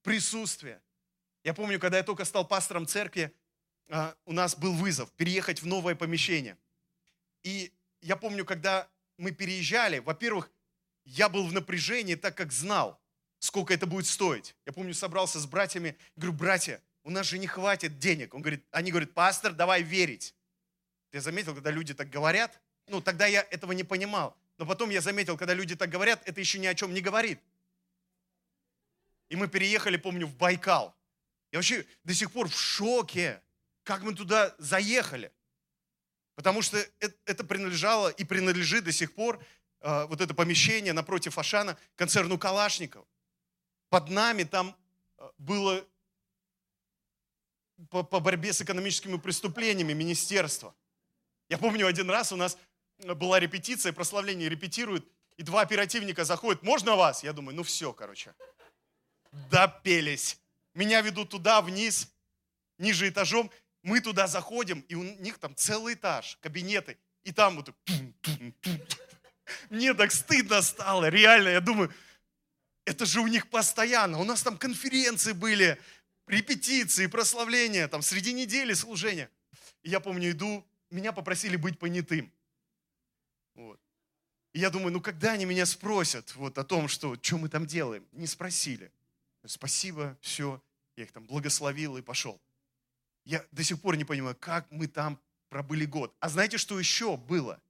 Присутствие. 0.03 0.81
Я 1.43 1.53
помню, 1.53 1.79
когда 1.79 1.97
я 1.97 2.03
только 2.03 2.25
стал 2.25 2.47
пастором 2.47 2.87
церкви, 2.87 3.33
а, 3.89 4.15
у 4.25 4.33
нас 4.33 4.55
был 4.55 4.73
вызов 4.73 5.11
переехать 5.13 5.61
в 5.61 5.67
новое 5.67 5.95
помещение. 5.95 6.57
И 7.43 7.71
я 8.01 8.15
помню, 8.15 8.45
когда 8.45 8.89
мы 9.17 9.31
переезжали, 9.31 9.99
во-первых, 9.99 10.49
я 11.03 11.29
был 11.29 11.45
в 11.47 11.53
напряжении, 11.53 12.15
так 12.15 12.35
как 12.35 12.51
знал, 12.51 12.99
сколько 13.39 13.73
это 13.73 13.85
будет 13.85 14.07
стоить. 14.07 14.55
Я 14.65 14.73
помню, 14.73 14.93
собрался 14.93 15.39
с 15.39 15.45
братьями, 15.45 15.97
говорю, 16.15 16.33
братья, 16.33 16.81
у 17.03 17.11
нас 17.11 17.27
же 17.27 17.37
не 17.37 17.47
хватит 17.47 17.99
денег. 17.99 18.33
Он 18.33 18.41
говорит, 18.41 18.65
они 18.71 18.91
говорят, 18.91 19.13
пастор, 19.13 19.53
давай 19.53 19.83
верить. 19.83 20.33
Я 21.11 21.21
заметил, 21.21 21.53
когда 21.53 21.71
люди 21.71 21.93
так 21.93 22.09
говорят, 22.09 22.59
ну, 22.87 23.01
тогда 23.01 23.25
я 23.25 23.41
этого 23.51 23.71
не 23.71 23.83
понимал. 23.83 24.37
Но 24.57 24.65
потом 24.65 24.89
я 24.89 25.01
заметил, 25.01 25.37
когда 25.37 25.53
люди 25.53 25.75
так 25.75 25.89
говорят, 25.89 26.21
это 26.25 26.39
еще 26.39 26.59
ни 26.59 26.67
о 26.67 26.75
чем 26.75 26.93
не 26.93 27.01
говорит. 27.01 27.39
И 29.29 29.35
мы 29.35 29.47
переехали, 29.47 29.97
помню, 29.97 30.27
в 30.27 30.35
Байкал. 30.35 30.95
Я 31.51 31.59
вообще 31.59 31.85
до 32.03 32.13
сих 32.13 32.31
пор 32.31 32.47
в 32.47 32.57
шоке, 32.57 33.41
как 33.83 34.01
мы 34.03 34.13
туда 34.13 34.55
заехали. 34.57 35.31
Потому 36.35 36.61
что 36.61 36.77
это 36.99 37.43
принадлежало 37.43 38.09
и 38.09 38.23
принадлежит 38.23 38.83
до 38.83 38.91
сих 38.91 39.13
пор, 39.13 39.43
э, 39.81 40.05
вот 40.05 40.21
это 40.21 40.33
помещение 40.33 40.93
напротив 40.93 41.37
Ашана, 41.37 41.77
концерну 41.95 42.37
Калашников. 42.37 43.05
Под 43.89 44.09
нами 44.09 44.43
там 44.43 44.75
э, 45.17 45.29
было 45.37 45.85
по, 47.89 48.03
по 48.03 48.19
борьбе 48.19 48.53
с 48.53 48.61
экономическими 48.61 49.17
преступлениями 49.17 49.93
министерство. 49.93 50.75
Я 51.49 51.57
помню, 51.57 51.87
один 51.87 52.09
раз 52.09 52.31
у 52.31 52.35
нас 52.35 52.57
была 52.99 53.39
репетиция, 53.39 53.93
прославление 53.93 54.49
репетируют, 54.49 55.07
и 55.37 55.43
два 55.43 55.61
оперативника 55.61 56.23
заходят, 56.23 56.63
можно 56.63 56.95
вас? 56.95 57.23
Я 57.23 57.33
думаю, 57.33 57.55
ну 57.55 57.63
все, 57.63 57.93
короче. 57.93 58.33
Допелись. 59.49 60.39
Меня 60.73 61.01
ведут 61.01 61.29
туда, 61.29 61.61
вниз, 61.61 62.09
ниже 62.77 63.09
этажом. 63.09 63.51
Мы 63.83 64.01
туда 64.01 64.27
заходим, 64.27 64.79
и 64.87 64.95
у 64.95 65.03
них 65.03 65.37
там 65.37 65.55
целый 65.55 65.93
этаж, 65.93 66.37
кабинеты. 66.41 66.97
И 67.23 67.31
там 67.31 67.57
вот... 67.57 67.73
Мне 69.69 69.93
так 69.93 70.11
стыдно 70.11 70.61
стало, 70.61 71.09
реально. 71.09 71.49
Я 71.49 71.61
думаю, 71.61 71.93
это 72.85 73.05
же 73.05 73.19
у 73.19 73.27
них 73.27 73.49
постоянно. 73.49 74.19
У 74.19 74.23
нас 74.23 74.41
там 74.41 74.57
конференции 74.57 75.33
были, 75.33 75.79
репетиции, 76.27 77.07
прославления, 77.07 77.87
там 77.87 78.01
среди 78.01 78.33
недели 78.33 78.73
служения. 78.73 79.29
Я 79.83 79.99
помню, 79.99 80.31
иду, 80.31 80.65
меня 80.89 81.11
попросили 81.11 81.55
быть 81.55 81.77
понятым. 81.77 82.31
Вот. 83.55 83.79
И 84.53 84.59
я 84.59 84.69
думаю, 84.69 84.93
ну 84.93 85.01
когда 85.01 85.33
они 85.33 85.45
меня 85.45 85.65
спросят 85.65 86.33
вот 86.35 86.57
о 86.57 86.63
том, 86.63 86.87
что, 86.87 87.17
что 87.21 87.37
мы 87.37 87.49
там 87.49 87.65
делаем? 87.65 88.05
Не 88.13 88.27
спросили. 88.27 88.91
Спасибо, 89.45 90.17
все. 90.21 90.61
Я 90.95 91.03
их 91.03 91.11
там 91.11 91.25
благословил 91.25 91.97
и 91.97 92.01
пошел. 92.01 92.39
Я 93.25 93.43
до 93.51 93.63
сих 93.63 93.81
пор 93.81 93.97
не 93.97 94.05
понимаю, 94.05 94.35
как 94.39 94.69
мы 94.71 94.87
там 94.87 95.19
пробыли 95.49 95.85
год. 95.85 96.15
А 96.19 96.29
знаете, 96.29 96.57
что 96.57 96.79
еще 96.79 97.17
было? 97.17 97.61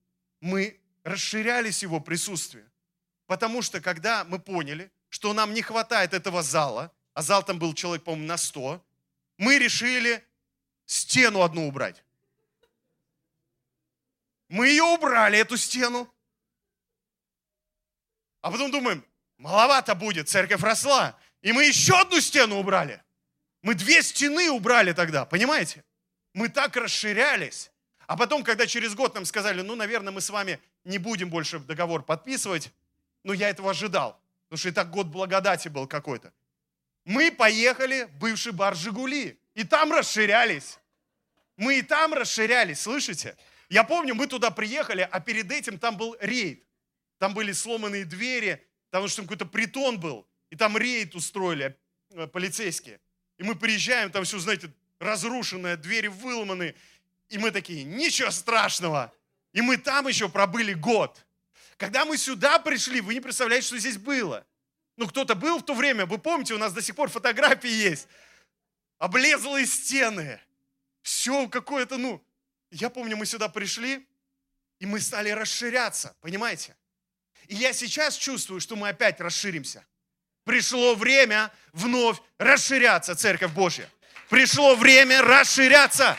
Мы 0.41 0.79
расширялись 1.03 1.81
его 1.81 1.99
присутствие. 1.99 2.69
Потому 3.25 3.61
что 3.61 3.81
когда 3.81 4.23
мы 4.23 4.37
поняли, 4.37 4.91
что 5.09 5.33
нам 5.33 5.53
не 5.53 5.61
хватает 5.61 6.13
этого 6.13 6.43
зала, 6.43 6.91
а 7.13 7.21
зал 7.21 7.43
там 7.43 7.57
был 7.57 7.73
человек, 7.73 8.03
по-моему, 8.03 8.27
на 8.27 8.37
100, 8.37 8.85
мы 9.37 9.57
решили 9.57 10.23
стену 10.85 11.41
одну 11.41 11.67
убрать. 11.67 12.04
Мы 14.49 14.67
ее 14.67 14.83
убрали, 14.83 15.37
эту 15.39 15.57
стену. 15.57 16.11
А 18.41 18.51
потом 18.51 18.71
думаем, 18.71 19.03
маловато 19.37 19.95
будет, 19.95 20.29
церковь 20.29 20.61
росла. 20.61 21.17
И 21.41 21.51
мы 21.51 21.65
еще 21.65 21.99
одну 21.99 22.19
стену 22.21 22.57
убрали. 22.57 23.03
Мы 23.61 23.73
две 23.73 24.03
стены 24.03 24.51
убрали 24.51 24.93
тогда, 24.93 25.25
понимаете? 25.25 25.83
Мы 26.33 26.49
так 26.49 26.75
расширялись. 26.75 27.71
А 28.07 28.15
потом, 28.15 28.43
когда 28.43 28.67
через 28.67 28.93
год 28.93 29.15
нам 29.15 29.25
сказали, 29.25 29.61
ну, 29.61 29.75
наверное, 29.75 30.13
мы 30.13 30.21
с 30.21 30.29
вами 30.29 30.59
не 30.83 30.99
будем 30.99 31.29
больше 31.29 31.59
договор 31.59 32.03
подписывать, 32.03 32.71
ну, 33.23 33.33
я 33.33 33.49
этого 33.49 33.71
ожидал, 33.71 34.21
потому 34.43 34.59
что 34.59 34.69
и 34.69 34.71
так 34.71 34.91
год 34.91 35.07
благодати 35.07 35.67
был 35.67 35.87
какой-то. 35.87 36.31
Мы 37.03 37.31
поехали 37.31 38.03
в 38.03 38.19
бывший 38.19 38.51
бар 38.51 38.75
«Жигули», 38.75 39.39
и 39.55 39.63
там 39.63 39.91
расширялись. 39.91 40.77
Мы 41.57 41.79
и 41.79 41.81
там 41.81 42.13
расширялись, 42.13 42.81
слышите? 42.81 43.37
Я 43.69 43.83
помню, 43.83 44.15
мы 44.15 44.27
туда 44.27 44.51
приехали, 44.51 45.07
а 45.09 45.19
перед 45.19 45.51
этим 45.51 45.79
там 45.79 45.97
был 45.97 46.15
рейд. 46.19 46.63
Там 47.17 47.33
были 47.33 47.51
сломанные 47.51 48.05
двери, 48.05 48.65
потому 48.89 49.07
что 49.07 49.17
там 49.17 49.25
какой-то 49.25 49.45
притон 49.45 49.99
был. 49.99 50.27
И 50.49 50.55
там 50.55 50.77
рейд 50.77 51.15
устроили 51.15 51.77
э, 52.11 52.27
полицейские. 52.27 52.99
И 53.37 53.43
мы 53.43 53.55
приезжаем, 53.55 54.11
там 54.11 54.23
все, 54.23 54.39
знаете, 54.39 54.71
разрушенное, 54.99 55.77
двери 55.77 56.07
выломаны. 56.07 56.75
И 57.29 57.37
мы 57.37 57.51
такие, 57.51 57.83
ничего 57.83 58.31
страшного. 58.31 59.13
И 59.53 59.61
мы 59.61 59.77
там 59.77 60.07
еще 60.07 60.29
пробыли 60.29 60.73
год. 60.73 61.25
Когда 61.77 62.05
мы 62.05 62.17
сюда 62.17 62.59
пришли, 62.59 63.01
вы 63.01 63.13
не 63.13 63.21
представляете, 63.21 63.67
что 63.67 63.77
здесь 63.77 63.97
было. 63.97 64.45
Ну, 64.97 65.07
кто-то 65.07 65.35
был 65.35 65.59
в 65.59 65.65
то 65.65 65.73
время, 65.73 66.05
вы 66.05 66.17
помните, 66.17 66.53
у 66.53 66.57
нас 66.57 66.71
до 66.71 66.81
сих 66.81 66.95
пор 66.95 67.09
фотографии 67.09 67.69
есть. 67.69 68.07
Облезлые 68.97 69.65
стены. 69.65 70.39
Все 71.01 71.47
какое-то, 71.49 71.97
ну... 71.97 72.23
Я 72.75 72.89
помню, 72.89 73.15
мы 73.15 73.25
сюда 73.25 73.47
пришли, 73.47 74.05
и 74.79 74.85
мы 74.85 74.99
стали 74.99 75.29
расширяться, 75.29 76.13
понимаете? 76.19 76.75
И 77.47 77.55
я 77.55 77.71
сейчас 77.71 78.17
чувствую, 78.17 78.59
что 78.59 78.75
мы 78.75 78.89
опять 78.89 79.21
расширимся. 79.21 79.85
Пришло 80.43 80.93
время 80.93 81.53
вновь 81.71 82.17
расширяться, 82.37 83.15
Церковь 83.15 83.53
Божья. 83.53 83.89
Пришло 84.29 84.75
время 84.75 85.21
расширяться. 85.21 86.17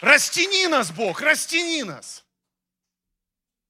Растяни 0.00 0.66
нас, 0.68 0.92
Бог, 0.92 1.20
растяни 1.20 1.82
нас. 1.82 2.23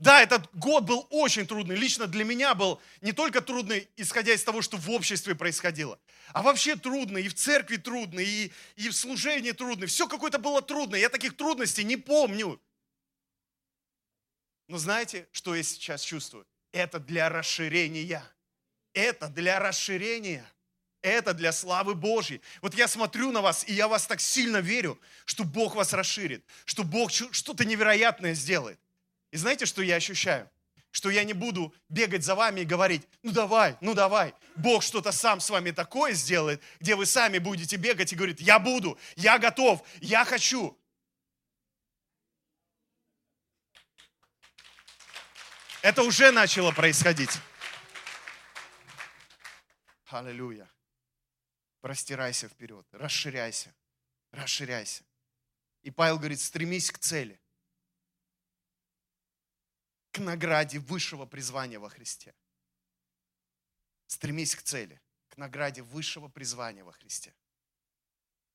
Да, 0.01 0.21
этот 0.21 0.53
год 0.55 0.85
был 0.85 1.07
очень 1.11 1.47
трудный. 1.47 1.77
Лично 1.77 2.07
для 2.07 2.25
меня 2.25 2.55
был 2.55 2.81
не 3.01 3.13
только 3.13 3.41
трудный, 3.41 3.89
исходя 3.97 4.33
из 4.33 4.43
того, 4.43 4.61
что 4.61 4.77
в 4.77 4.91
обществе 4.91 5.35
происходило, 5.35 6.01
а 6.33 6.43
вообще 6.43 6.75
трудный, 6.75 7.25
и 7.25 7.29
в 7.29 7.35
церкви 7.35 7.77
трудный, 7.77 8.27
и, 8.27 8.53
и 8.77 8.89
в 8.89 8.95
служении 8.95 9.53
трудный. 9.53 9.87
Все 9.87 10.09
какое-то 10.09 10.39
было 10.39 10.61
трудное. 10.63 10.99
Я 10.99 11.09
таких 11.09 11.37
трудностей 11.37 11.85
не 11.85 11.97
помню. 11.97 12.61
Но 14.67 14.79
знаете, 14.79 15.29
что 15.31 15.55
я 15.55 15.63
сейчас 15.63 16.03
чувствую? 16.03 16.47
Это 16.73 16.99
для 16.99 17.29
расширения. 17.29 18.25
Это 18.95 19.29
для 19.29 19.61
расширения. 19.61 20.45
Это 21.03 21.35
для 21.35 21.53
славы 21.53 21.95
Божьей. 21.95 22.41
Вот 22.63 22.75
я 22.75 22.89
смотрю 22.89 23.31
на 23.31 23.43
вас, 23.43 23.69
и 23.69 23.75
я 23.75 23.89
вас 23.89 24.07
так 24.07 24.21
сильно 24.21 24.57
верю, 24.57 24.99
что 25.27 25.45
Бог 25.45 25.75
вас 25.77 25.93
расширит, 25.93 26.45
что 26.65 26.83
Бог 26.83 27.13
что-то 27.13 27.65
невероятное 27.65 28.33
сделает. 28.33 28.81
И 29.35 29.37
знаете, 29.37 29.67
что 29.67 29.83
я 29.83 29.97
ощущаю? 29.97 30.49
Что 30.93 31.11
я 31.11 31.25
не 31.25 31.33
буду 31.33 31.75
бегать 31.89 32.23
за 32.23 32.37
вами 32.37 32.61
и 32.61 32.65
говорить, 32.65 33.03
ну 33.25 33.33
давай, 33.33 33.77
ну 33.81 33.93
давай. 33.93 34.33
Бог 34.55 34.85
что-то 34.85 35.11
сам 35.11 35.41
с 35.41 35.51
вами 35.51 35.73
такое 35.73 36.13
сделает, 36.13 36.63
где 36.79 36.95
вы 36.95 37.05
сами 37.05 37.39
будете 37.39 37.75
бегать 37.75 38.13
и 38.13 38.15
говорить, 38.15 38.41
я 38.41 38.61
буду, 38.61 38.97
я 39.17 39.41
готов, 39.41 39.85
я 40.01 40.25
хочу. 40.25 40.79
Это 45.83 46.05
уже 46.05 46.31
начало 46.31 46.71
происходить. 46.71 47.41
Аллилуйя. 50.11 50.71
Простирайся 51.81 52.49
вперед, 52.49 52.87
расширяйся, 52.93 53.75
расширяйся. 54.31 55.03
И 55.83 55.91
Павел 55.91 56.19
говорит, 56.19 56.41
стремись 56.41 56.93
к 56.93 56.99
цели, 56.99 57.41
к 60.15 60.21
награде 60.21 60.79
высшего 60.79 61.27
призвания 61.27 61.81
во 61.81 61.89
Христе. 61.89 62.37
Стремись 64.07 64.55
к 64.55 64.63
цели, 64.63 65.01
к 65.29 65.37
награде 65.37 65.83
высшего 65.83 66.29
призвания 66.29 66.85
во 66.85 66.93
Христе. 66.93 67.35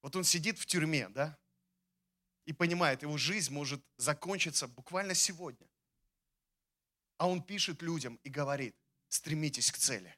Вот 0.01 0.15
он 0.15 0.23
сидит 0.23 0.57
в 0.57 0.65
тюрьме, 0.65 1.09
да, 1.09 1.37
и 2.45 2.53
понимает, 2.53 3.01
его 3.01 3.17
жизнь 3.17 3.51
может 3.53 3.83
закончиться 3.97 4.69
буквально 4.69 5.13
сегодня. 5.13 5.67
А 7.17 7.27
он 7.27 7.43
пишет 7.43 7.81
людям 7.81 8.15
и 8.23 8.29
говорит, 8.29 8.73
стремитесь 9.09 9.69
к 9.69 9.77
цели. 9.77 10.15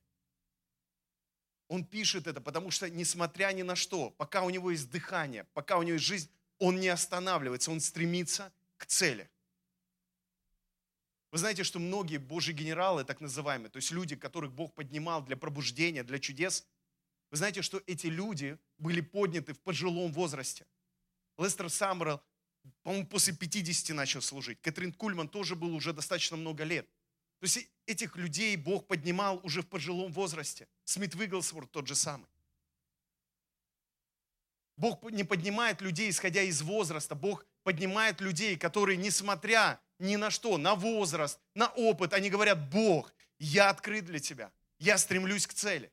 Он 1.70 1.84
пишет 1.84 2.28
это, 2.28 2.40
потому 2.40 2.70
что, 2.70 2.88
несмотря 2.88 3.52
ни 3.52 3.64
на 3.64 3.76
что, 3.76 4.12
пока 4.12 4.44
у 4.44 4.52
него 4.52 4.70
есть 4.70 4.92
дыхание, 4.92 5.46
пока 5.54 5.80
у 5.80 5.82
него 5.82 5.94
есть 5.94 6.06
жизнь, 6.06 6.30
он 6.60 6.80
не 6.80 6.90
останавливается, 6.90 7.72
он 7.72 7.80
стремится 7.80 8.54
к 8.78 8.86
цели. 8.86 9.28
Вы 11.32 11.38
знаете, 11.38 11.64
что 11.64 11.80
многие 11.80 12.18
Божьи 12.18 12.52
генералы, 12.52 13.04
так 13.04 13.22
называемые, 13.22 13.70
то 13.70 13.78
есть 13.78 13.92
люди, 13.92 14.16
которых 14.16 14.52
Бог 14.52 14.74
поднимал 14.74 15.24
для 15.24 15.38
пробуждения, 15.38 16.04
для 16.04 16.20
чудес, 16.20 16.68
вы 17.30 17.38
знаете, 17.38 17.62
что 17.62 17.82
эти 17.88 18.08
люди 18.08 18.58
были 18.78 19.02
подняты 19.02 19.54
в 19.54 19.60
пожилом 19.60 20.12
возрасте. 20.12 20.66
Лестер 21.38 21.70
Саммерл 21.70 22.22
по-моему, 22.84 23.08
после 23.08 23.34
50 23.34 23.96
начал 23.96 24.22
служить. 24.22 24.62
Кэтрин 24.62 24.94
Кульман 24.94 25.28
тоже 25.28 25.56
был 25.56 25.74
уже 25.76 25.94
достаточно 25.94 26.38
много 26.38 26.64
лет. 26.64 26.88
То 27.40 27.46
есть 27.46 27.68
этих 27.88 28.16
людей 28.18 28.56
Бог 28.56 28.88
поднимал 28.88 29.40
уже 29.44 29.62
в 29.62 29.68
пожилом 29.68 30.12
возрасте. 30.12 30.68
Смит 30.84 31.16
Вигглсворт 31.16 31.72
тот 31.72 31.88
же 31.88 31.96
самый. 31.96 32.28
Бог 34.78 35.04
не 35.12 35.24
поднимает 35.24 35.82
людей, 35.82 36.10
исходя 36.10 36.44
из 36.44 36.62
возраста. 36.62 37.16
Бог 37.16 37.46
поднимает 37.64 38.22
людей, 38.22 38.58
которые, 38.58 38.98
несмотря 38.98 39.80
ни 40.00 40.16
на 40.16 40.30
что, 40.30 40.58
на 40.58 40.76
возраст, 40.76 41.40
на 41.56 41.68
опыт, 41.68 42.14
они 42.14 42.30
говорят, 42.30 42.70
Бог, 42.70 43.14
я 43.40 43.70
открыт 43.70 44.06
для 44.06 44.20
тебя, 44.20 44.52
я 44.80 44.98
стремлюсь 44.98 45.48
к 45.48 45.54
цели. 45.54 45.92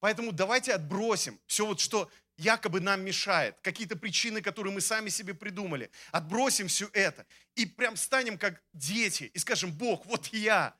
Поэтому 0.00 0.32
давайте 0.32 0.72
отбросим 0.72 1.38
все 1.46 1.66
вот, 1.66 1.80
что 1.80 2.10
якобы 2.38 2.80
нам 2.80 3.02
мешает, 3.02 3.56
какие-то 3.60 3.96
причины, 3.96 4.40
которые 4.40 4.72
мы 4.72 4.80
сами 4.80 5.10
себе 5.10 5.34
придумали. 5.34 5.90
Отбросим 6.10 6.68
все 6.68 6.88
это 6.94 7.26
и 7.54 7.66
прям 7.66 7.96
станем 7.96 8.38
как 8.38 8.62
дети 8.72 9.30
и 9.34 9.38
скажем, 9.38 9.72
Бог, 9.72 10.06
вот 10.06 10.28
я, 10.28 10.74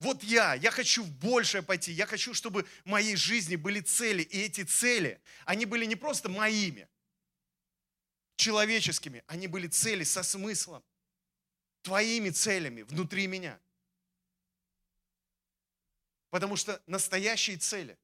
вот 0.00 0.22
я, 0.22 0.54
я 0.54 0.70
хочу 0.70 1.04
в 1.04 1.10
большее 1.10 1.62
пойти, 1.62 1.92
я 1.92 2.06
хочу, 2.06 2.32
чтобы 2.32 2.66
в 2.84 2.88
моей 2.88 3.16
жизни 3.16 3.56
были 3.56 3.80
цели, 3.80 4.22
и 4.22 4.40
эти 4.40 4.62
цели, 4.64 5.20
они 5.44 5.66
были 5.66 5.84
не 5.84 5.96
просто 5.96 6.30
моими, 6.30 6.88
человеческими, 8.36 9.22
они 9.26 9.48
были 9.48 9.66
цели 9.68 10.04
со 10.04 10.22
смыслом, 10.22 10.84
твоими 11.82 12.30
целями 12.30 12.82
внутри 12.82 13.26
меня. 13.26 13.60
Потому 16.30 16.56
что 16.56 16.82
настоящие 16.86 17.58
цели, 17.58 17.98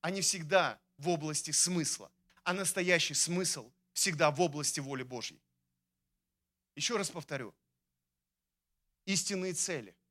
они 0.00 0.20
всегда 0.20 0.80
в 0.96 1.08
области 1.08 1.50
смысла, 1.50 2.10
а 2.42 2.52
настоящий 2.52 3.14
смысл 3.14 3.72
всегда 3.92 4.30
в 4.30 4.40
области 4.40 4.80
воли 4.80 5.02
Божьей. 5.02 5.40
Еще 6.76 6.96
раз 6.96 7.10
повторю, 7.10 7.54
истинные 9.04 9.52
цели– 9.52 9.96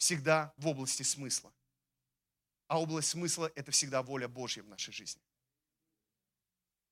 всегда 0.00 0.54
в 0.56 0.66
области 0.66 1.02
смысла. 1.02 1.52
А 2.68 2.80
область 2.80 3.08
смысла– 3.08 3.52
это 3.54 3.70
всегда 3.70 4.02
воля 4.02 4.28
Божья 4.28 4.62
в 4.62 4.68
нашей 4.68 4.92
жизни. 4.92 5.22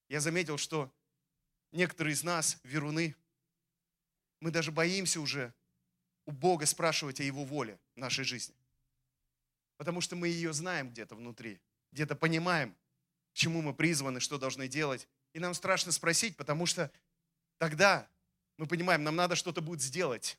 Я 0.09 0.19
заметил, 0.19 0.57
что 0.57 0.93
некоторые 1.71 2.13
из 2.13 2.23
нас, 2.23 2.59
веруны, 2.63 3.15
мы 4.39 4.51
даже 4.51 4.71
боимся 4.71 5.19
уже 5.19 5.53
у 6.25 6.31
Бога 6.31 6.65
спрашивать 6.65 7.19
о 7.19 7.23
Его 7.23 7.43
воле 7.43 7.79
в 7.95 7.99
нашей 7.99 8.23
жизни. 8.23 8.55
Потому 9.77 10.01
что 10.01 10.15
мы 10.15 10.27
ее 10.27 10.53
знаем 10.53 10.89
где-то 10.89 11.15
внутри, 11.15 11.59
где-то 11.91 12.15
понимаем, 12.15 12.75
к 13.31 13.33
чему 13.33 13.61
мы 13.61 13.73
призваны, 13.73 14.19
что 14.19 14.37
должны 14.37 14.67
делать. 14.67 15.07
И 15.33 15.39
нам 15.39 15.53
страшно 15.53 15.91
спросить, 15.91 16.35
потому 16.35 16.65
что 16.65 16.91
тогда 17.57 18.07
мы 18.57 18.67
понимаем, 18.67 19.03
нам 19.03 19.15
надо 19.15 19.35
что-то 19.35 19.61
будет 19.61 19.81
сделать. 19.81 20.37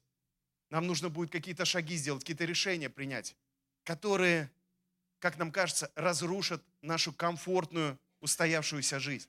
Нам 0.69 0.87
нужно 0.87 1.09
будет 1.09 1.31
какие-то 1.31 1.65
шаги 1.65 1.97
сделать, 1.97 2.23
какие-то 2.23 2.45
решения 2.45 2.89
принять, 2.89 3.35
которые, 3.83 4.51
как 5.19 5.39
нам 5.39 5.51
кажется, 5.51 5.91
разрушат 5.95 6.63
нашу 6.83 7.13
комфортную, 7.13 7.99
устоявшуюся 8.21 9.01
жизнь. 9.01 9.29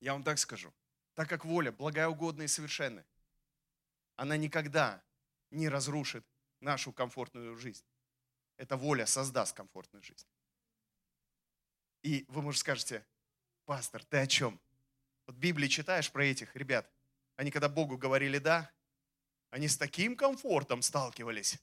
Я 0.00 0.14
вам 0.14 0.22
так 0.22 0.38
скажу. 0.38 0.72
Так 1.14 1.28
как 1.28 1.44
воля 1.44 1.72
благая, 1.72 2.08
угодная 2.08 2.46
и 2.46 2.48
совершенная, 2.48 3.06
она 4.16 4.36
никогда 4.36 5.02
не 5.50 5.68
разрушит 5.68 6.24
нашу 6.60 6.92
комфортную 6.92 7.56
жизнь. 7.56 7.84
Эта 8.56 8.76
воля 8.76 9.06
создаст 9.06 9.56
комфортную 9.56 10.02
жизнь. 10.02 10.26
И 12.02 12.24
вы, 12.28 12.42
может, 12.42 12.60
скажете, 12.60 13.04
пастор, 13.64 14.04
ты 14.04 14.18
о 14.18 14.26
чем? 14.26 14.60
Вот 15.26 15.36
Библии 15.36 15.68
читаешь 15.68 16.10
про 16.10 16.24
этих 16.24 16.54
ребят. 16.56 16.90
Они 17.36 17.50
когда 17.50 17.68
Богу 17.68 17.96
говорили 17.96 18.38
«да», 18.38 18.70
они 19.50 19.68
с 19.68 19.76
таким 19.76 20.16
комфортом 20.16 20.82
сталкивались. 20.82 21.58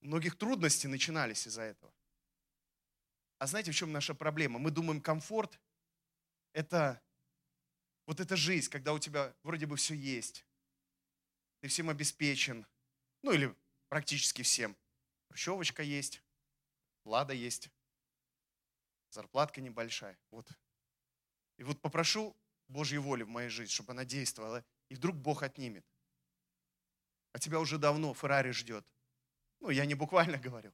Многих 0.00 0.36
трудности 0.36 0.86
начинались 0.86 1.46
из-за 1.46 1.62
этого. 1.62 1.92
А 3.38 3.46
знаете, 3.46 3.70
в 3.70 3.74
чем 3.74 3.92
наша 3.92 4.14
проблема? 4.14 4.58
Мы 4.58 4.70
думаем, 4.70 5.00
комфорт– 5.00 5.58
это 6.52 7.00
вот 8.06 8.20
эта 8.20 8.36
жизнь, 8.36 8.70
когда 8.70 8.92
у 8.92 8.98
тебя 8.98 9.34
вроде 9.42 9.66
бы 9.66 9.76
все 9.76 9.94
есть. 9.94 10.46
Ты 11.60 11.68
всем 11.68 11.88
обеспечен. 11.88 12.66
Ну 13.22 13.32
или 13.32 13.54
практически 13.88 14.42
всем. 14.42 14.76
Хрущевочка 15.28 15.82
есть, 15.82 16.22
лада 17.04 17.32
есть, 17.32 17.70
зарплатка 19.10 19.60
небольшая. 19.60 20.18
Вот. 20.30 20.48
И 21.56 21.64
вот 21.64 21.80
попрошу 21.80 22.36
Божьей 22.68 22.98
воли 22.98 23.22
в 23.22 23.28
моей 23.28 23.48
жизни, 23.48 23.72
чтобы 23.72 23.92
она 23.92 24.04
действовала, 24.04 24.64
и 24.88 24.94
вдруг 24.94 25.16
Бог 25.16 25.42
отнимет 25.42 25.84
а 27.34 27.38
тебя 27.40 27.58
уже 27.58 27.78
давно 27.78 28.14
Феррари 28.14 28.52
ждет. 28.52 28.86
Ну, 29.60 29.70
я 29.70 29.84
не 29.86 29.94
буквально 29.94 30.38
говорю. 30.38 30.72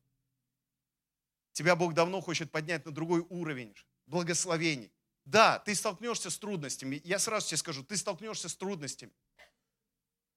Тебя 1.52 1.74
Бог 1.74 1.94
давно 1.94 2.20
хочет 2.20 2.52
поднять 2.52 2.84
на 2.84 2.92
другой 2.92 3.24
уровень 3.30 3.74
благословений. 4.06 4.92
Да, 5.30 5.60
ты 5.60 5.76
столкнешься 5.76 6.28
с 6.28 6.36
трудностями. 6.36 7.00
Я 7.04 7.20
сразу 7.20 7.46
тебе 7.46 7.58
скажу, 7.58 7.84
ты 7.84 7.96
столкнешься 7.96 8.48
с 8.48 8.56
трудностями. 8.56 9.12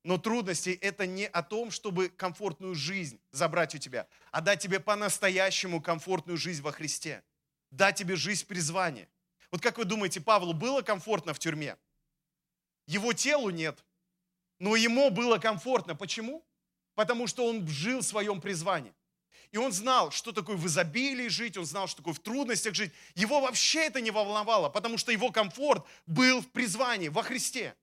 Но 0.04 0.20
трудности– 0.20 0.70
это 0.82 1.08
не 1.08 1.26
о 1.26 1.42
том, 1.42 1.72
чтобы 1.72 2.10
комфортную 2.10 2.76
жизнь 2.76 3.20
забрать 3.32 3.74
у 3.74 3.80
тебя, 3.80 4.08
а 4.32 4.42
дать 4.42 4.62
тебе 4.62 4.80
по-настоящему 4.80 5.82
комфортную 5.82 6.38
жизнь 6.38 6.62
во 6.62 6.72
Христе. 6.72 7.24
Дать 7.72 7.96
тебе 7.96 8.16
жизнь 8.16 8.46
призвания. 8.46 9.10
Вот 9.50 9.62
как 9.62 9.80
вы 9.80 9.86
думаете, 9.86 10.22
Павлу 10.22 10.54
было 10.54 10.84
комфортно 10.84 11.34
в 11.34 11.40
тюрьме? 11.40 11.76
Его 12.86 13.14
телу 13.14 13.50
нет. 13.50 13.84
Но 14.60 14.76
ему 14.76 15.10
было 15.10 15.40
комфортно. 15.40 15.96
Почему? 15.96 16.46
Потому 16.94 17.26
что 17.26 17.48
он 17.48 17.68
жил 17.68 18.02
в 18.02 18.06
своем 18.06 18.40
призвании. 18.40 18.94
И 19.54 19.58
он 19.58 19.72
знал, 19.72 20.10
что 20.10 20.32
такое 20.32 20.58
в 20.58 20.66
изобилии 20.66 21.28
жить, 21.28 21.58
он 21.58 21.66
знал, 21.66 21.88
что 21.88 21.98
такое 21.98 22.16
в 22.16 22.20
трудностях 22.20 22.74
жить. 22.74 22.92
Его 23.14 23.40
вообще 23.40 23.86
это 23.86 24.02
не 24.02 24.10
волновало, 24.10 24.68
потому 24.68 24.98
что 24.98 25.12
его 25.12 25.32
комфорт 25.32 25.86
был 26.08 26.42
в 26.42 26.50
призвании, 26.50 27.10
во 27.10 27.22
Христе. 27.22 27.76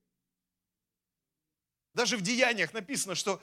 Даже 1.93 2.17
в 2.17 2.21
деяниях 2.21 2.73
написано, 2.73 3.15
что 3.15 3.41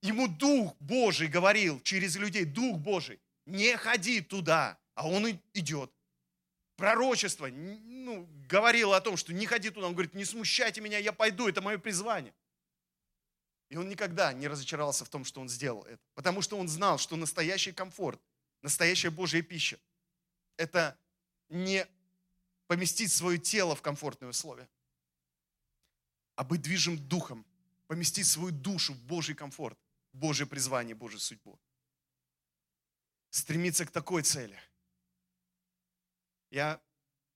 ему 0.00 0.26
Дух 0.26 0.74
Божий 0.80 1.28
говорил 1.28 1.78
через 1.82 2.16
людей, 2.16 2.46
Дух 2.46 2.78
Божий, 2.78 3.20
не 3.44 3.76
ходи 3.76 4.22
туда, 4.22 4.78
а 4.94 5.06
он 5.06 5.38
идет. 5.52 5.92
Пророчество 6.76 7.46
ну, 7.46 8.26
говорило 8.48 8.96
о 8.96 9.02
том, 9.02 9.18
что 9.18 9.34
не 9.34 9.44
ходи 9.44 9.68
туда. 9.68 9.88
Он 9.88 9.92
говорит, 9.92 10.14
не 10.14 10.24
смущайте 10.24 10.80
меня, 10.80 10.96
я 10.96 11.12
пойду, 11.12 11.46
это 11.46 11.60
мое 11.60 11.76
призвание. 11.76 12.32
И 13.68 13.76
он 13.76 13.88
никогда 13.88 14.32
не 14.32 14.46
разочаровался 14.46 15.04
в 15.04 15.08
том, 15.08 15.24
что 15.24 15.40
он 15.40 15.48
сделал 15.48 15.82
это. 15.84 16.02
Потому 16.14 16.40
что 16.40 16.56
он 16.56 16.68
знал, 16.68 16.98
что 16.98 17.16
настоящий 17.16 17.72
комфорт, 17.72 18.20
настоящая 18.62 19.10
Божья 19.10 19.42
пища– 19.42 19.78
это 20.56 20.96
не 21.48 21.86
поместить 22.68 23.12
свое 23.12 23.38
тело 23.38 23.74
в 23.74 23.82
комфортные 23.82 24.28
условия, 24.28 24.68
а 26.36 26.44
быть 26.44 26.62
движим 26.62 26.96
духом, 27.08 27.44
поместить 27.86 28.26
свою 28.26 28.52
душу 28.52 28.94
в 28.94 29.00
Божий 29.02 29.34
комфорт, 29.34 29.78
Божье 30.12 30.46
призвание, 30.46 30.94
Божью 30.94 31.20
судьбу. 31.20 31.58
Стремиться 33.30 33.84
к 33.84 33.90
такой 33.90 34.22
цели. 34.22 34.58
Я, 36.50 36.80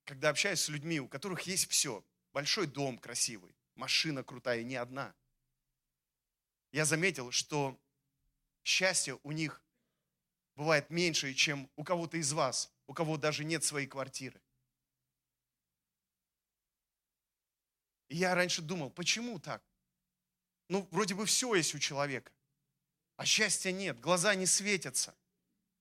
когда 0.04 0.30
общаюсь 0.30 0.60
с 0.60 0.68
людьми, 0.68 1.00
у 1.00 1.08
которых 1.08 1.42
есть 1.42 1.68
все, 1.68 2.04
большой 2.32 2.66
дом 2.66 2.98
красивый, 2.98 3.54
машина 3.74 4.22
крутая, 4.22 4.62
не 4.62 4.76
одна– 4.76 5.12
я 6.72 6.84
заметил, 6.84 7.30
что 7.30 7.78
счастье 8.62 9.18
у 9.22 9.32
них 9.32 9.62
бывает 10.54 10.90
меньше, 10.90 11.34
чем 11.34 11.70
у 11.76 11.84
кого-то 11.84 12.16
из 12.16 12.32
вас, 12.32 12.72
у 12.86 12.94
кого 12.94 13.16
даже 13.16 13.44
нет 13.44 13.64
своей 13.64 13.86
квартиры. 13.86 14.40
И 18.08 18.16
я 18.16 18.34
раньше 18.34 18.60
думал, 18.60 18.90
почему 18.90 19.38
так? 19.38 19.62
Ну, 20.68 20.86
вроде 20.90 21.14
бы 21.14 21.26
все 21.26 21.54
есть 21.54 21.74
у 21.74 21.78
человека, 21.78 22.32
а 23.16 23.24
счастья 23.24 23.72
нет, 23.72 24.00
глаза 24.00 24.34
не 24.34 24.46
светятся, 24.46 25.16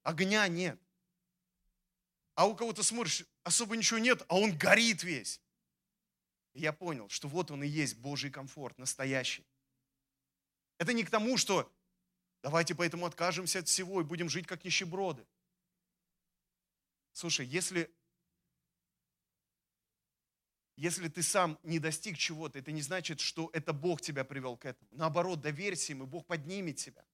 огня 0.04 0.48
нет. 0.48 0.80
А 2.36 2.48
у 2.48 2.56
кого-то 2.56 2.84
смотришь, 2.84 3.26
особо 3.44 3.76
ничего 3.76 4.00
нет, 4.00 4.24
а 4.30 4.38
он 4.38 4.58
горит 4.58 5.04
весь. 5.04 5.42
И 6.54 6.62
я 6.62 6.72
понял, 6.72 7.10
что 7.10 7.28
вот 7.28 7.52
он 7.52 7.64
и 7.64 7.68
есть 7.68 7.98
Божий 7.98 8.32
комфорт, 8.32 8.78
настоящий. 8.78 9.46
Это 10.80 10.94
не 10.94 11.04
к 11.04 11.10
тому, 11.10 11.38
что 11.38 11.72
давайте 12.42 12.74
поэтому 12.74 13.06
откажемся 13.06 13.60
от 13.60 13.68
всего 13.68 14.02
и 14.02 14.06
будем 14.06 14.30
жить 14.30 14.48
как 14.48 14.64
нищеброды. 14.64 15.28
Слушай, 17.12 17.46
если, 17.46 17.94
если 20.78 21.10
ты 21.10 21.22
сам 21.22 21.60
не 21.64 21.80
достиг 21.80 22.18
чего-то, 22.18 22.60
это 22.60 22.72
не 22.72 22.82
значит, 22.82 23.20
что 23.20 23.50
это 23.52 23.74
Бог 23.74 24.00
тебя 24.00 24.24
привел 24.24 24.56
к 24.56 24.66
этому. 24.66 24.90
Наоборот, 24.92 25.42
доверься 25.42 25.92
ему, 25.92 26.08
Бог 26.08 26.26
поднимет 26.26 26.78
тебя, 26.78 27.06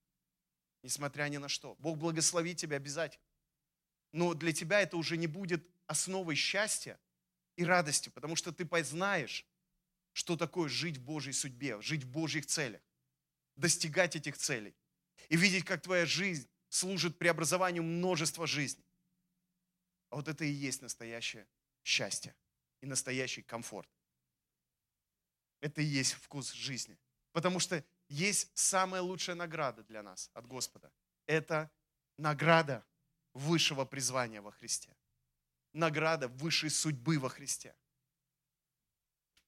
несмотря 0.84 1.28
ни 1.28 1.38
на 1.38 1.49
что. 1.49 1.74
Бог 1.80 1.97
благословит 1.97 2.57
тебя 2.57 2.78
обязательно. 2.78 3.26
Но 4.11 4.36
для 4.36 4.53
тебя 4.53 4.82
это 4.82 4.95
уже 4.95 5.18
не 5.18 5.28
будет 5.28 5.68
основой 5.88 6.36
счастья 6.36 6.99
и 7.55 7.66
радости, 7.66 8.09
потому 8.09 8.36
что 8.36 8.51
ты 8.51 8.63
познаешь, 8.63 9.43
что 10.13 10.38
такое 10.38 10.70
жить 10.70 10.97
в 10.97 11.03
Божьей 11.03 11.34
судьбе, 11.34 11.82
жить 11.82 12.03
в 12.03 12.11
Божьих 12.11 12.45
целях 12.45 12.84
достигать 13.56 14.16
этих 14.16 14.38
целей 14.38 14.76
и 15.30 15.38
видеть, 15.38 15.66
как 15.66 15.82
твоя 15.82 16.06
жизнь 16.06 16.49
служит 16.70 17.18
преобразованию 17.18 17.84
множества 17.84 18.47
жизней. 18.47 18.86
А 20.10 20.18
вот 20.18 20.28
это 20.28 20.45
и 20.45 20.49
есть 20.49 20.82
настоящее 20.82 21.47
счастье 21.84 22.36
и 22.82 22.86
настоящий 22.86 23.41
комфорт. 23.41 23.89
Это 25.62 25.82
и 25.82 25.86
есть 25.86 26.14
вкус 26.14 26.51
жизни. 26.51 26.97
Потому 27.32 27.60
что 27.60 27.84
есть 28.08 28.51
самая 28.53 29.01
лучшая 29.01 29.36
награда 29.36 29.84
для 29.84 30.03
нас 30.03 30.30
от 30.34 30.45
Господа. 30.47 30.91
Это 31.26 31.72
награда 32.18 32.86
высшего 33.34 33.86
призвания 33.86 34.41
во 34.41 34.51
Христе. 34.51 34.95
Награда 35.74 36.28
высшей 36.28 36.70
судьбы 36.70 37.20
во 37.20 37.30
Христе. 37.30 37.76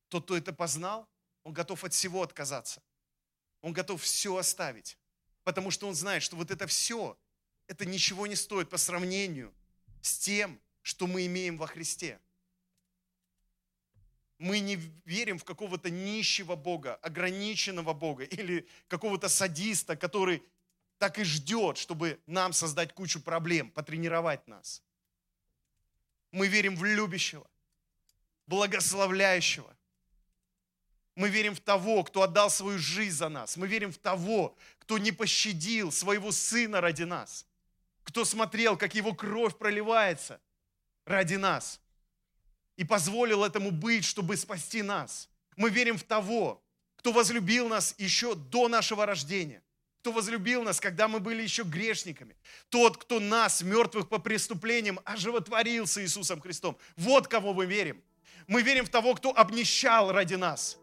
Тот, 0.09 0.25
кто 0.25 0.37
это 0.37 0.53
познал, 0.53 1.07
он 1.43 1.53
готов 1.53 1.83
от 1.83 1.93
всего 1.93 2.21
отказаться. 2.21 2.81
Он 3.67 3.73
готов 3.73 4.01
все 4.01 4.37
оставить. 4.37 4.97
Потому 5.43 5.71
что 5.71 5.89
он 5.89 5.93
знает, 5.93 6.23
что 6.23 6.37
вот 6.37 6.51
это 6.51 6.67
все, 6.67 7.17
это 7.67 7.85
ничего 7.85 8.25
не 8.25 8.37
стоит 8.37 8.69
по 8.69 8.77
сравнению 8.77 9.53
с 10.01 10.17
тем, 10.19 10.57
что 10.83 11.05
мы 11.05 11.25
имеем 11.25 11.57
во 11.57 11.67
Христе. 11.67 12.17
Мы 14.37 14.59
не 14.59 14.77
верим 15.03 15.37
в 15.37 15.43
какого-то 15.43 15.89
нищего 15.89 16.55
Бога, 16.55 16.95
ограниченного 16.95 17.91
Бога 17.91 18.23
или 18.37 18.65
какого-то 18.87 19.27
садиста, 19.27 19.97
который 19.97 20.41
так 20.97 21.19
и 21.19 21.25
ждет, 21.25 21.77
чтобы 21.77 22.21
нам 22.25 22.53
создать 22.53 22.93
кучу 22.93 23.19
проблем, 23.19 23.69
потренировать 23.71 24.47
нас. 24.47 24.81
Мы 26.31 26.47
верим 26.47 26.77
в 26.77 26.85
любящего, 26.85 27.45
благословляющего. 28.45 29.76
Мы 31.17 31.29
верим 31.29 31.55
в 31.55 31.59
того, 31.59 32.03
кто 32.03 32.21
отдал 32.21 32.51
свою 32.51 32.77
жизнь 32.77 33.17
за 33.17 33.27
нас. 33.27 33.57
Мы 33.57 33.67
верим 33.67 33.91
в 33.91 33.97
того, 33.97 34.55
кто 34.77 34.99
не 34.99 35.11
пощадил 35.11 35.91
своего 35.91 36.31
сына 36.31 36.79
ради 36.79 37.01
нас. 37.01 37.47
Кто 38.03 38.23
смотрел, 38.23 38.77
как 38.77 38.93
его 38.93 39.15
кровь 39.15 39.57
проливается 39.57 40.39
ради 41.05 41.33
нас. 41.33 41.81
И 42.75 42.83
позволил 42.83 43.43
этому 43.43 43.71
быть, 43.71 44.05
чтобы 44.05 44.37
спасти 44.37 44.83
нас. 44.83 45.27
Мы 45.55 45.71
верим 45.71 45.97
в 45.97 46.03
того, 46.03 46.63
кто 46.97 47.11
возлюбил 47.11 47.67
нас 47.67 47.95
еще 47.97 48.35
до 48.35 48.67
нашего 48.67 49.05
рождения 49.05 49.63
кто 49.99 50.13
возлюбил 50.13 50.63
нас, 50.63 50.79
когда 50.79 51.09
мы 51.09 51.19
были 51.19 51.41
еще 51.41 51.63
грешниками. 51.63 52.37
Тот, 52.69 52.95
кто 52.95 53.19
нас, 53.19 53.61
мертвых 53.61 54.07
по 54.07 54.19
преступлениям, 54.19 55.01
оживотворил 55.03 55.85
с 55.85 56.01
Иисусом 56.01 56.39
Христом. 56.39 56.77
Вот 56.95 57.27
кого 57.27 57.53
мы 57.53 57.65
верим. 57.65 58.01
Мы 58.47 58.61
верим 58.61 58.85
в 58.85 58.89
того, 58.89 59.15
кто 59.15 59.35
обнищал 59.35 60.13
ради 60.13 60.35
нас. 60.35 60.77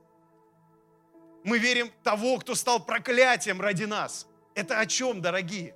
Мы 1.45 1.59
верим 1.59 1.93
того, 2.03 2.39
кто 2.39 2.55
стал 2.55 2.85
проклятием 2.85 3.61
ради 3.61 3.85
нас. 3.85 4.27
Это 4.55 4.81
о 4.81 4.87
чем, 4.87 5.21
дорогие? 5.21 5.75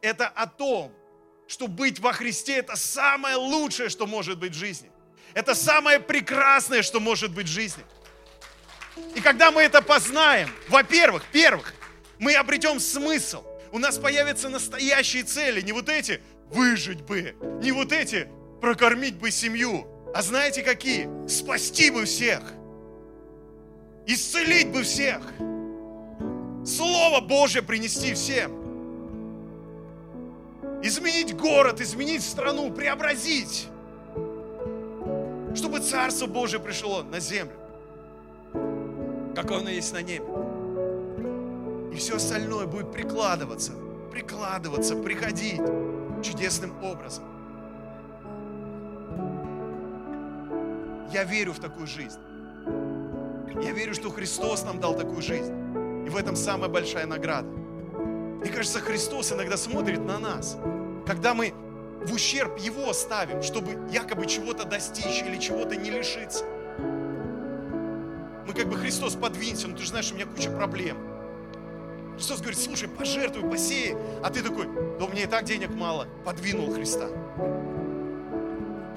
Это 0.00 0.26
о 0.28 0.46
том, 0.46 0.92
что 1.46 1.68
быть 1.68 2.00
во 2.00 2.12
Христе– 2.12 2.56
это 2.58 2.74
самое 2.74 3.36
лучшее, 3.36 3.90
что 3.90 4.06
может 4.06 4.38
быть 4.38 4.52
в 4.52 4.58
жизни. 4.58 4.90
Это 5.34 5.54
самое 5.54 6.00
прекрасное, 6.00 6.82
что 6.82 7.00
может 7.00 7.32
быть 7.32 7.46
в 7.46 7.50
жизни. 7.50 7.84
И 9.14 9.20
когда 9.20 9.50
мы 9.50 9.62
это 9.62 9.82
познаем, 9.82 10.50
во-первых, 10.68 11.24
первых, 11.32 11.74
мы 12.18 12.34
обретем 12.34 12.80
смысл. 12.80 13.44
У 13.72 13.78
нас 13.78 13.98
появятся 13.98 14.48
настоящие 14.48 15.22
цели, 15.22 15.60
не 15.60 15.72
вот 15.72 15.88
эти 15.88 16.22
выжить 16.50 17.02
бы, 17.02 17.36
не 17.62 17.72
вот 17.72 17.92
эти 17.92 18.28
прокормить 18.60 19.16
бы 19.16 19.30
семью, 19.30 19.86
а 20.14 20.22
знаете 20.22 20.62
какие? 20.62 21.08
Спасти 21.28 21.90
бы 21.90 22.04
всех, 22.04 22.42
исцелить 24.06 24.72
бы 24.72 24.82
всех, 24.82 25.20
Слово 26.64 27.20
Божье 27.20 27.62
принести 27.62 28.14
всем, 28.14 28.52
изменить 30.82 31.36
город, 31.36 31.80
изменить 31.80 32.22
страну, 32.22 32.70
преобразить, 32.70 33.68
чтобы 35.54 35.80
Царство 35.80 36.26
Божье 36.26 36.60
пришло 36.60 37.02
на 37.02 37.18
землю, 37.18 37.54
как 39.34 39.50
оно 39.50 39.70
есть 39.70 39.92
на 39.92 40.02
небе. 40.02 40.24
И 41.92 41.96
все 41.96 42.16
остальное 42.16 42.66
будет 42.66 42.92
прикладываться, 42.92 43.72
прикладываться, 44.12 44.96
приходить 44.96 45.60
чудесным 46.22 46.72
образом. 46.84 47.24
Я 51.12 51.24
верю 51.24 51.52
в 51.52 51.58
такую 51.58 51.86
жизнь. 51.86 52.20
Я 53.54 53.72
верю, 53.72 53.94
что 53.94 54.10
Христос 54.10 54.64
нам 54.64 54.80
дал 54.80 54.94
такую 54.94 55.22
жизнь. 55.22 55.52
И 56.06 56.08
в 56.08 56.16
этом 56.16 56.36
самая 56.36 56.70
большая 56.70 57.06
награда. 57.06 57.48
Мне 57.48 58.50
кажется, 58.50 58.80
Христос 58.80 59.32
иногда 59.32 59.56
смотрит 59.56 60.00
на 60.00 60.18
нас, 60.18 60.56
когда 61.06 61.34
мы 61.34 61.52
в 62.02 62.14
ущерб 62.14 62.58
Его 62.58 62.92
ставим, 62.92 63.42
чтобы 63.42 63.76
якобы 63.90 64.26
чего-то 64.26 64.64
достичь 64.64 65.22
или 65.22 65.36
чего-то 65.38 65.76
не 65.76 65.90
лишиться. 65.90 66.44
Мы 68.46 68.54
как 68.54 68.68
бы 68.68 68.76
Христос 68.76 69.14
подвинься, 69.14 69.68
ну 69.68 69.76
ты 69.76 69.82
же 69.82 69.90
знаешь, 69.90 70.10
у 70.10 70.14
меня 70.14 70.26
куча 70.26 70.50
проблем. 70.50 70.96
Христос 72.14 72.40
говорит, 72.40 72.58
слушай, 72.58 72.88
пожертвуй, 72.88 73.50
посей. 73.50 73.94
А 74.22 74.30
ты 74.30 74.42
такой, 74.42 74.66
да 74.98 75.04
у 75.04 75.08
меня 75.08 75.24
и 75.24 75.26
так 75.26 75.44
денег 75.44 75.70
мало. 75.70 76.06
Подвинул 76.24 76.72
Христа. 76.72 77.08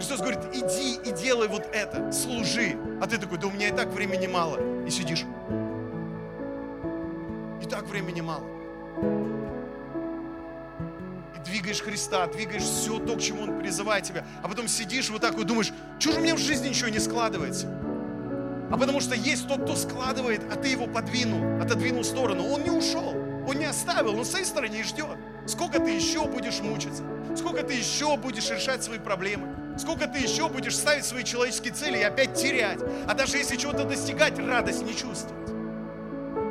Христос 0.04 0.20
говорит, 0.20 0.42
иди 0.52 0.96
и 0.96 1.14
делай 1.14 1.48
вот 1.48 1.66
это, 1.72 2.12
служи. 2.12 2.76
А 3.02 3.08
ты 3.08 3.18
такой, 3.18 3.38
да 3.38 3.48
у 3.48 3.52
меня 3.52 3.70
и 3.70 3.72
так 3.72 3.88
времени 3.88 4.28
мало. 4.28 4.60
И 4.86 4.90
сидишь. 4.90 5.24
И 7.62 7.66
так 7.66 7.88
времени 7.88 8.20
мало. 8.20 8.44
И 11.38 11.40
двигаешь 11.46 11.82
Христа, 11.82 12.28
двигаешь 12.28 12.64
все 12.64 13.00
то, 13.00 13.16
к 13.16 13.22
чему 13.22 13.44
Он 13.44 13.58
призывает 13.58 14.04
тебя. 14.04 14.26
А 14.44 14.50
потом 14.50 14.68
сидишь 14.68 15.10
вот 15.10 15.22
так 15.22 15.40
и 15.40 15.44
думаешь, 15.46 15.72
что 16.00 16.12
же 16.12 16.20
у 16.20 16.22
меня 16.22 16.36
в 16.36 16.40
жизни 16.40 16.68
ничего 16.68 16.90
не 16.90 17.00
складывается? 17.00 17.68
а 18.70 18.78
потому 18.78 19.02
что 19.02 19.14
есть 19.14 19.48
тот, 19.48 19.62
кто 19.62 19.76
складывает, 19.76 20.42
а 20.52 20.56
ты 20.56 20.70
его 20.70 20.88
подвинул, 20.88 21.62
отодвинул 21.62 22.02
в 22.02 22.08
сторону. 22.08 22.48
Он 22.48 22.64
не 22.64 22.72
ушел, 22.72 23.14
он 23.48 23.58
не 23.58 23.66
оставил, 23.66 24.16
он 24.16 24.24
в 24.24 24.26
своей 24.26 24.46
стороне 24.46 24.80
и 24.80 24.84
ждет. 24.84 25.16
Сколько 25.46 25.80
ты 25.80 25.92
еще 25.92 26.26
будешь 26.26 26.60
мучиться? 26.60 27.04
Сколько 27.38 27.62
ты 27.62 27.74
еще 27.74 28.18
будешь 28.18 28.50
решать 28.50 28.84
свои 28.84 28.98
проблемы? 28.98 29.63
Сколько 29.78 30.08
ты 30.08 30.20
еще 30.20 30.50
будешь 30.50 30.76
ставить 30.76 31.06
свои 31.06 31.24
человеческие 31.24 31.74
цели 31.74 31.98
и 31.98 32.04
опять 32.04 32.36
терять? 32.36 32.80
А 33.08 33.14
даже 33.14 33.38
если 33.38 33.56
чего-то 33.56 33.86
достигать, 33.86 34.38
радость 34.38 34.84
не 34.84 34.96
чувствовать. 34.96 35.50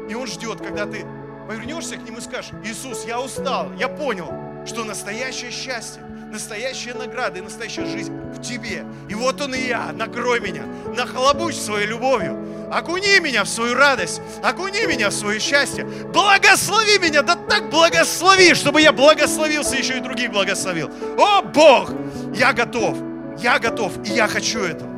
И 0.08 0.14
он 0.14 0.26
ждет, 0.26 0.58
когда 0.58 0.86
ты 0.86 1.06
повернешься 1.46 1.96
к 1.96 2.02
нему 2.02 2.18
и 2.18 2.20
скажешь, 2.20 2.52
Иисус, 2.64 3.04
я 3.04 3.20
устал, 3.20 3.72
я 3.74 3.88
понял, 3.88 4.32
что 4.66 4.84
настоящее 4.84 5.50
счастье 5.50 6.02
настоящая 6.32 6.94
награда 6.94 7.38
и 7.38 7.42
настоящая 7.42 7.84
жизнь 7.84 8.12
в 8.34 8.40
тебе. 8.40 8.86
И 9.08 9.14
вот 9.14 9.40
он 9.40 9.54
и 9.54 9.60
я, 9.60 9.92
накрой 9.92 10.40
меня, 10.40 10.64
нахлобучь 10.96 11.56
своей 11.56 11.86
любовью, 11.86 12.70
окуни 12.72 13.20
меня 13.20 13.44
в 13.44 13.48
свою 13.48 13.74
радость, 13.74 14.22
окуни 14.42 14.86
меня 14.86 15.10
в 15.10 15.12
свое 15.12 15.38
счастье, 15.38 15.84
благослови 15.84 16.98
меня, 16.98 17.20
да 17.22 17.36
так 17.36 17.68
благослови, 17.68 18.54
чтобы 18.54 18.80
я 18.80 18.92
благословился, 18.92 19.76
еще 19.76 19.98
и 19.98 20.00
других 20.00 20.32
благословил. 20.32 20.90
О, 21.18 21.42
Бог, 21.42 21.92
я 22.34 22.54
готов, 22.54 22.96
я 23.38 23.58
готов, 23.58 23.92
и 24.06 24.12
я 24.12 24.28
хочу 24.28 24.60
этого. 24.60 24.90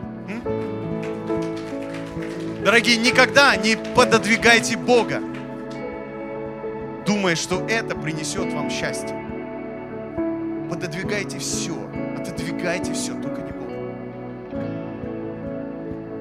Дорогие, 2.64 2.96
никогда 2.96 3.56
не 3.56 3.76
пододвигайте 3.94 4.76
Бога, 4.76 5.20
думая, 7.06 7.36
что 7.36 7.66
это 7.68 7.94
принесет 7.94 8.52
вам 8.52 8.70
счастье 8.70 9.24
пододвигайте 10.74 11.38
все, 11.38 11.76
отодвигайте 12.18 12.92
все, 12.92 13.12
только 13.20 13.42
не 13.42 13.52
Бога. 13.52 13.74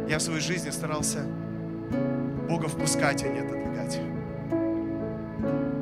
Я 0.07 0.19
в 0.19 0.21
своей 0.21 0.41
жизни 0.41 0.69
старался 0.69 1.25
Бога 2.47 2.67
впускать, 2.67 3.23
а 3.23 3.27
не 3.27 3.39
отодвигать. 3.39 3.99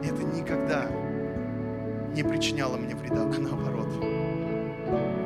И 0.03 0.07
это 0.07 0.23
никогда 0.23 0.87
не 2.13 2.23
причиняло 2.23 2.77
мне 2.77 2.95
вреда, 2.95 3.23
а 3.23 3.39
наоборот. 3.39 4.20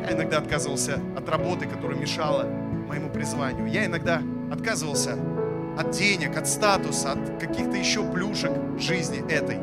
Я 0.06 0.14
иногда 0.14 0.38
отказывался 0.38 0.99
от 1.18 1.28
работы, 1.30 1.66
которая 1.66 1.97
мешала 1.97 2.43
моему 2.43 3.10
призванию. 3.10 3.66
Я 3.66 3.86
иногда 3.86 4.22
отказывался 4.51 5.18
от 5.80 5.89
денег, 5.91 6.38
от 6.38 6.47
статуса, 6.47 7.14
от 7.14 7.39
каких-то 7.39 7.76
еще 7.76 8.03
плюшек 8.03 8.51
жизни 8.78 9.20
этой. 9.28 9.58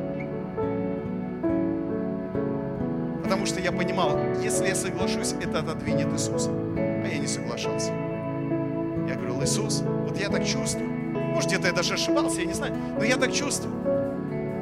Потому 3.22 3.46
что 3.46 3.60
я 3.60 3.70
понимал, 3.70 4.18
если 4.42 4.66
я 4.66 4.74
соглашусь, 4.74 5.32
это 5.40 5.60
отодвинет 5.60 6.12
Иисуса. 6.12 6.50
А 6.50 7.06
я 7.06 7.18
не 7.18 7.28
соглашался. 7.28 7.92
Я 9.08 9.14
говорил, 9.14 9.42
Иисус, 9.44 9.82
вот 9.82 10.18
я 10.18 10.28
так 10.28 10.44
чувствую. 10.44 10.90
Может, 11.34 11.50
где-то 11.50 11.68
я 11.68 11.72
даже 11.72 11.94
ошибался, 11.94 12.40
я 12.40 12.46
не 12.46 12.52
знаю. 12.52 12.74
Но 12.98 13.04
я 13.04 13.16
так 13.16 13.32
чувствую, 13.32 13.72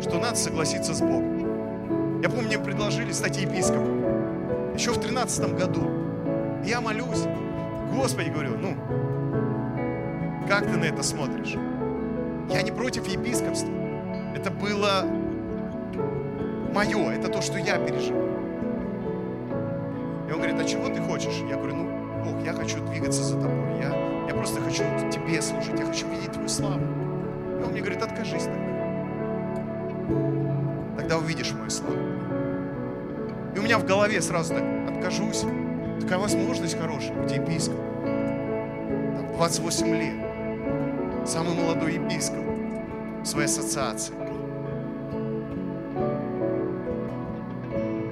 что 0.03 0.21
надо 0.21 0.37
согласиться 0.37 0.93
с 0.93 1.01
Богом. 1.01 2.21
Я 2.21 2.29
помню, 2.29 2.49
мне 2.49 2.59
предложили 2.59 3.13
стать 3.13 3.39
епископом. 3.39 4.00
Еще 4.75 4.93
в 4.93 5.01
тринадцатом 5.01 5.57
году. 5.57 5.83
Я 6.65 6.81
молюсь. 6.81 7.27
Господи, 7.95 8.29
говорю, 8.31 8.57
ну, 8.57 8.75
как 10.49 10.67
ты 10.67 10.77
на 10.77 10.85
это 10.85 11.03
смотришь? 11.03 11.57
Я 12.49 12.63
не 12.63 12.71
против 12.71 13.07
епископства. 13.07 13.71
Это 14.35 14.51
было 14.51 15.05
мое, 16.73 17.11
это 17.13 17.29
то, 17.29 17.41
что 17.43 17.59
я 17.59 17.79
пережил. 17.79 18.17
И 20.29 20.33
он 20.33 20.39
говорит, 20.39 20.61
а 20.61 20.65
чего 20.65 20.89
ты 20.89 21.01
хочешь? 21.01 21.43
Я 21.49 21.57
говорю, 21.57 21.75
ну, 21.77 22.25
Бог, 22.25 22.45
я 22.45 22.53
хочу 22.53 22.79
двигаться 22.87 23.23
за 23.23 23.41
тобой, 23.41 23.79
я, 23.81 24.27
я 24.29 24.35
просто 24.35 24.61
хочу 24.61 24.85
тебе 25.11 25.43
служить, 25.43 25.79
я 25.79 25.87
хочу 25.87 26.09
видеть 26.09 26.33
твою 26.33 26.49
славу. 26.49 26.81
И 26.81 27.63
он 27.65 27.73
мне 27.73 27.81
говорит, 27.81 28.03
откажись 28.03 28.45
тогда. 28.45 28.71
Тогда 30.97 31.19
увидишь 31.19 31.53
мою 31.53 31.71
славу. 31.71 32.20
И 33.55 33.59
у 33.59 33.63
меня 33.63 33.79
в 33.79 33.85
голове 33.85 34.21
сразу 34.21 34.55
так, 34.55 34.65
откажусь. 34.89 35.45
Такая 36.01 36.19
возможность 36.19 36.79
хорошая, 36.79 37.15
где 37.25 37.37
епископ. 37.37 37.77
Там 38.05 39.33
28 39.37 39.87
лет. 39.97 41.29
Самый 41.29 41.55
молодой 41.55 41.95
епископ 41.95 42.45
в 43.23 43.27
своей 43.27 43.47
ассоциации. 43.47 44.15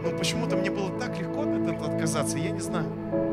Но 0.03 0.11
почему-то 0.19 0.57
мне 0.57 0.71
было 0.71 0.91
так 0.99 1.19
легко 1.19 1.43
от 1.43 1.49
этого 1.49 1.87
отказаться, 1.87 2.37
я 2.37 2.51
не 2.51 2.61
знаю. 2.61 2.87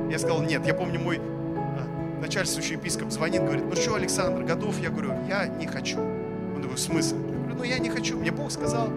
Я 0.10 0.20
сказал, 0.20 0.42
нет, 0.44 0.66
я 0.66 0.74
помню, 0.74 1.00
мой 1.00 1.20
а, 1.20 2.22
начальствующий 2.22 2.76
епископ 2.76 3.12
звонит, 3.12 3.42
говорит, 3.42 3.66
ну 3.68 3.76
что, 3.76 3.96
Александр, 3.96 4.44
готов? 4.44 4.80
Я 4.80 4.90
говорю, 4.90 5.14
я 5.28 5.48
не 5.48 5.68
хочу. 5.68 6.00
Он 6.00 6.62
такой, 6.62 6.78
в 6.78 6.80
смысле? 6.80 7.18
Я 7.18 7.38
говорю, 7.38 7.56
ну 7.56 7.64
я 7.64 7.80
не 7.80 7.90
хочу. 7.90 8.18
Мне 8.18 8.32
Бог 8.32 8.52
сказал, 8.52 8.90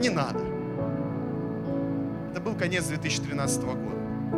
не 0.00 0.10
надо. 0.10 0.51
Был 2.44 2.54
конец 2.56 2.86
2013 2.86 3.62
года. 3.62 3.78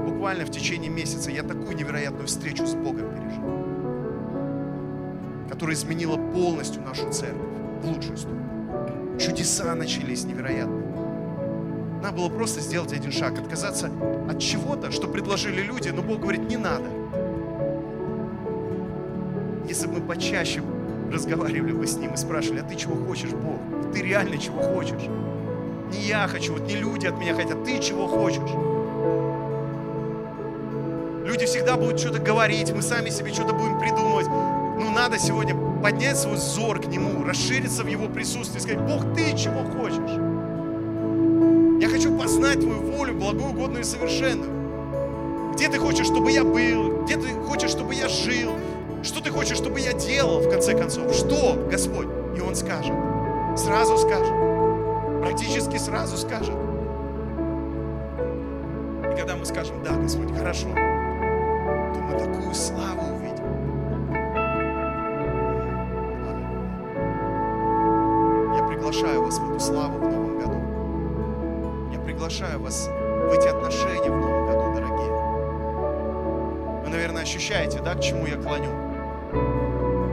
Буквально 0.06 0.44
в 0.44 0.50
течение 0.50 0.90
месяца 0.90 1.30
я 1.30 1.42
такую 1.42 1.74
невероятную 1.74 2.26
встречу 2.26 2.66
с 2.66 2.74
Богом 2.74 3.10
пережил, 3.14 3.42
которая 5.48 5.74
изменила 5.74 6.16
полностью 6.16 6.82
нашу 6.82 7.10
церковь 7.10 7.40
в 7.82 7.88
лучшую 7.88 8.18
сторону. 8.18 9.18
Чудеса 9.18 9.74
начались 9.74 10.24
невероятные. 10.24 10.84
Надо 12.02 12.16
было 12.16 12.28
просто 12.28 12.60
сделать 12.60 12.92
один 12.92 13.10
шаг, 13.10 13.38
отказаться 13.38 13.90
от 14.28 14.38
чего-то, 14.38 14.90
что 14.90 15.08
предложили 15.08 15.62
люди, 15.62 15.88
но 15.88 16.02
Бог 16.02 16.20
говорит, 16.20 16.42
не 16.42 16.58
надо. 16.58 16.90
Если 19.66 19.86
бы 19.86 19.94
мы 19.94 20.00
почаще 20.02 20.62
разговаривали 21.10 21.72
бы 21.72 21.86
с 21.86 21.96
Ним 21.96 22.12
и 22.12 22.16
спрашивали, 22.18 22.60
а 22.60 22.64
ты 22.64 22.74
чего 22.74 22.96
хочешь, 22.96 23.30
Бог? 23.30 23.58
Ты 23.94 24.02
реально 24.02 24.36
чего 24.36 24.60
хочешь? 24.60 25.08
Не 25.94 26.08
я 26.08 26.26
хочу, 26.26 26.54
вот 26.54 26.62
не 26.62 26.74
люди 26.74 27.06
от 27.06 27.18
меня 27.18 27.34
хотят, 27.34 27.64
ты 27.64 27.78
чего 27.78 28.08
хочешь? 28.08 28.50
Люди 31.24 31.46
всегда 31.46 31.76
будут 31.76 32.00
что-то 32.00 32.18
говорить, 32.18 32.72
мы 32.72 32.82
сами 32.82 33.10
себе 33.10 33.32
что-то 33.32 33.54
будем 33.54 33.78
придумывать. 33.78 34.26
Ну, 34.26 34.90
надо 34.90 35.18
сегодня 35.18 35.54
поднять 35.80 36.18
свой 36.18 36.34
взор 36.34 36.80
к 36.80 36.86
Нему, 36.86 37.24
расшириться 37.24 37.84
в 37.84 37.86
Его 37.86 38.08
присутствии, 38.08 38.58
сказать, 38.58 38.80
Бог, 38.80 39.14
ты 39.14 39.36
чего 39.36 39.62
хочешь? 39.62 40.10
Я 41.80 41.88
хочу 41.88 42.16
познать 42.18 42.60
Твою 42.60 42.80
волю, 42.80 43.14
благую, 43.14 43.50
угодную 43.50 43.82
и 43.82 43.84
совершенную. 43.84 45.52
Где 45.54 45.68
Ты 45.68 45.78
хочешь, 45.78 46.06
чтобы 46.06 46.32
я 46.32 46.42
был? 46.42 47.04
Где 47.04 47.16
Ты 47.16 47.28
хочешь, 47.46 47.70
чтобы 47.70 47.94
я 47.94 48.08
жил? 48.08 48.50
Что 49.04 49.20
Ты 49.20 49.30
хочешь, 49.30 49.58
чтобы 49.58 49.78
я 49.78 49.92
делал, 49.92 50.40
в 50.40 50.50
конце 50.50 50.76
концов? 50.76 51.14
Что, 51.14 51.54
Господь? 51.70 52.08
И 52.36 52.40
Он 52.40 52.56
скажет. 52.56 52.94
Сразу 53.56 53.96
скажет. 53.96 54.33
Практически 55.24 55.78
сразу 55.78 56.18
скажет. 56.18 56.54
И 59.10 59.16
когда 59.16 59.36
мы 59.36 59.46
скажем, 59.46 59.82
да, 59.82 59.92
Господь, 59.92 60.36
хорошо, 60.36 60.68
то 60.68 61.98
мы 62.02 62.18
такую 62.18 62.52
славу 62.54 63.16
увидим. 63.16 63.46
Я 68.54 68.64
приглашаю 68.68 69.24
вас 69.24 69.38
в 69.38 69.50
эту 69.50 69.60
славу 69.60 69.96
в 69.98 70.02
новом 70.02 70.38
году. 70.38 70.58
Я 71.90 72.00
приглашаю 72.00 72.60
вас 72.60 72.90
в 72.90 73.32
эти 73.32 73.48
отношения 73.48 74.10
в 74.10 74.16
новом 74.20 74.46
году, 74.46 74.74
дорогие. 74.74 75.10
Вы, 76.84 76.90
наверное, 76.90 77.22
ощущаете, 77.22 77.80
да, 77.80 77.94
к 77.94 78.00
чему 78.02 78.26
я 78.26 78.36
клоню? 78.36 78.68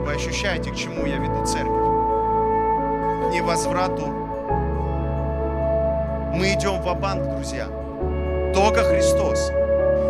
Вы 0.06 0.14
ощущаете, 0.14 0.70
к 0.70 0.74
чему 0.74 1.04
я 1.04 1.18
веду 1.18 1.44
церковь? 1.44 1.82
К 3.26 3.34
невозврату. 3.34 4.21
Мы 6.34 6.54
идем 6.54 6.80
в 6.80 6.94
банк 6.98 7.28
друзья. 7.28 7.66
Только 8.54 8.84
Христос. 8.84 9.50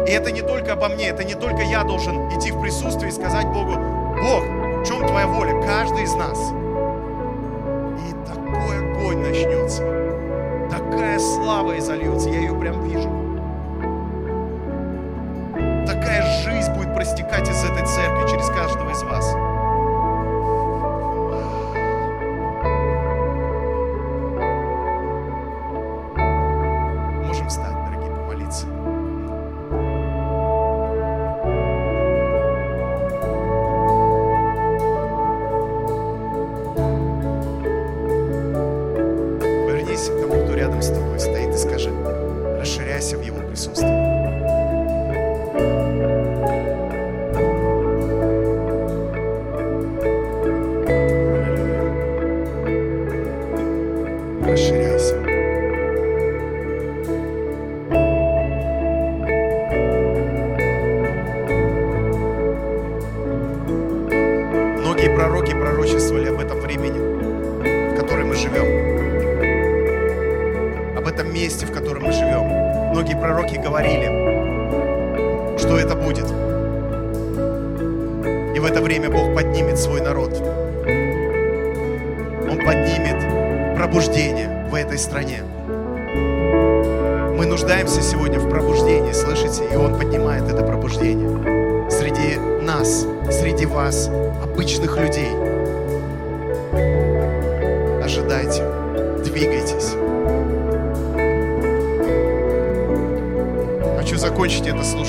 И 0.06 0.12
это 0.12 0.30
не 0.30 0.40
только 0.40 0.74
обо 0.74 0.88
мне, 0.88 1.08
это 1.08 1.24
не 1.24 1.34
только 1.34 1.62
я 1.62 1.82
должен 1.82 2.28
идти 2.28 2.52
в 2.52 2.60
присутствие 2.60 3.10
и 3.10 3.12
сказать 3.12 3.46
Богу, 3.46 3.72
Бог, 3.72 4.44
в 4.44 4.84
чем 4.86 5.06
твоя 5.06 5.26
воля? 5.26 5.60
Каждый 5.62 6.04
из 6.04 6.14
нас. 6.14 6.38
И 7.98 8.12
такой 8.24 8.78
огонь 8.78 9.18
начнется. 9.18 9.82
Такая 10.70 11.18
слава 11.18 11.76
изольется, 11.78 12.28
я 12.28 12.38
ее 12.38 12.54
прям 12.54 12.82
вижу. 12.84 13.21
Расширяйся 43.52 44.01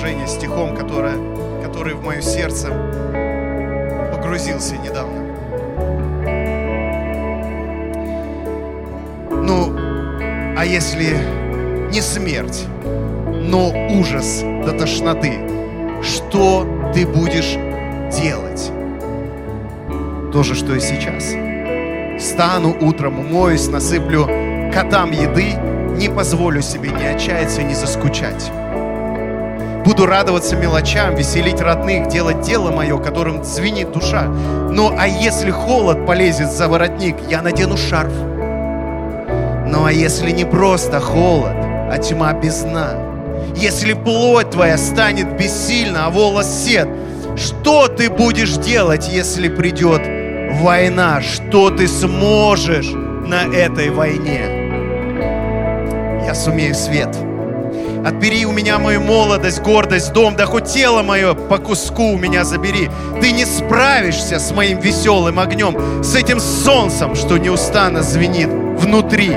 служение 0.04 0.28
стихом, 0.28 0.76
которое, 0.76 1.16
который 1.64 1.94
в 1.94 2.04
мое 2.04 2.20
сердце 2.20 2.68
погрузился 4.12 4.76
недавно. 4.76 5.22
Ну, 9.32 9.74
а 10.58 10.66
если 10.66 11.18
не 11.90 12.02
смерть, 12.02 12.66
но 12.84 13.72
ужас 13.98 14.42
до 14.42 14.78
тошноты, 14.78 15.40
что 16.02 16.68
ты 16.94 17.08
будешь 17.08 17.54
делать? 18.14 18.74
То 20.34 20.44
же, 20.44 20.54
что 20.54 20.76
и 20.76 20.82
сейчас. 20.82 21.34
Встану 22.22 22.76
утром, 22.82 23.20
умоюсь, 23.20 23.70
насыплю 23.70 24.26
котам 24.74 25.12
еды, 25.12 25.54
не 25.98 26.10
позволю 26.10 26.62
себе 26.62 26.90
ни 26.90 27.06
отчаяться, 27.06 27.64
ни 27.64 27.74
заскучать. 27.74 28.52
Буду 29.86 30.06
радоваться 30.06 30.56
мелочам, 30.56 31.16
веселить 31.16 31.60
родных, 31.60 32.08
делать 32.08 32.42
дело 32.42 32.72
мое, 32.72 32.98
которым 32.98 33.44
звенит 33.44 33.92
душа. 33.92 34.24
Ну 34.24 34.96
а 34.98 35.08
если 35.08 35.52
холод 35.52 36.06
полезет 36.06 36.52
за 36.52 36.70
воротник, 36.70 37.18
я 37.30 37.42
надену 37.42 37.76
шарф. 37.76 38.14
Ну 39.68 39.84
а 39.86 39.92
если 39.92 40.32
не 40.32 40.46
просто 40.46 41.02
холод, 41.02 41.56
а 41.92 41.98
тьма 41.98 42.32
без 42.32 42.62
дна, 42.62 42.92
если 43.58 43.92
плоть 43.94 44.52
твоя 44.52 44.78
станет 44.78 45.38
бессильна, 45.38 46.06
а 46.06 46.10
волос 46.10 46.48
сед, 46.48 46.88
что 47.36 47.90
ты 47.90 48.10
будешь 48.10 48.54
делать, 48.54 49.10
если 49.10 49.50
придет 49.50 50.02
война? 50.62 51.22
Что 51.22 51.70
ты 51.70 51.90
сможешь 51.90 52.92
на 52.92 53.54
этой 53.54 53.90
войне? 53.90 54.64
Я 56.26 56.34
сумею 56.36 56.74
свет. 56.74 57.33
Отбери 58.06 58.46
у 58.46 58.52
меня 58.52 58.80
мою 58.80 59.00
молодость, 59.00 59.62
гордость, 59.62 60.12
дом, 60.12 60.36
да 60.36 60.46
хоть 60.46 60.66
тело 60.66 61.04
мое 61.04 61.34
по 61.34 61.58
куску 61.58 62.12
у 62.12 62.18
меня 62.18 62.44
забери. 62.44 62.90
Ты 63.22 63.32
не 63.32 63.46
справишься 63.46 64.40
с 64.40 64.52
моим 64.52 64.80
веселым 64.80 65.40
огнем, 65.40 66.04
с 66.04 66.14
этим 66.14 66.42
солнцем, 66.42 67.16
что 67.16 67.38
неустанно 67.38 68.02
звенит 68.02 68.50
внутри. 68.50 69.30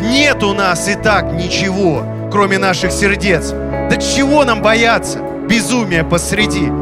Нет 0.00 0.42
у 0.42 0.52
нас 0.52 0.88
и 0.88 0.96
так 0.96 1.32
ничего, 1.32 2.02
кроме 2.32 2.58
наших 2.58 2.90
сердец. 2.90 3.50
Да 3.52 3.96
чего 3.96 4.44
нам 4.44 4.62
бояться? 4.62 5.20
Безумие 5.48 6.02
посреди. 6.02 6.72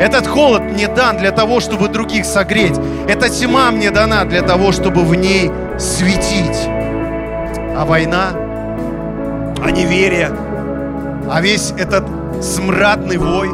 Этот 0.00 0.26
холод 0.26 0.62
мне 0.62 0.88
дан 0.88 1.18
для 1.18 1.30
того, 1.30 1.60
чтобы 1.60 1.86
других 1.86 2.24
согреть. 2.24 2.74
Эта 3.08 3.28
тьма 3.28 3.70
мне 3.70 3.92
дана 3.92 4.24
для 4.24 4.42
того, 4.42 4.72
чтобы 4.72 5.04
в 5.04 5.14
ней 5.14 5.52
светить. 5.78 6.66
А 7.76 7.84
война, 7.86 8.30
а 9.62 9.70
неверие, 9.70 10.30
а 11.30 11.40
весь 11.40 11.72
этот 11.76 12.04
смрадный 12.42 13.16
вой. 13.16 13.48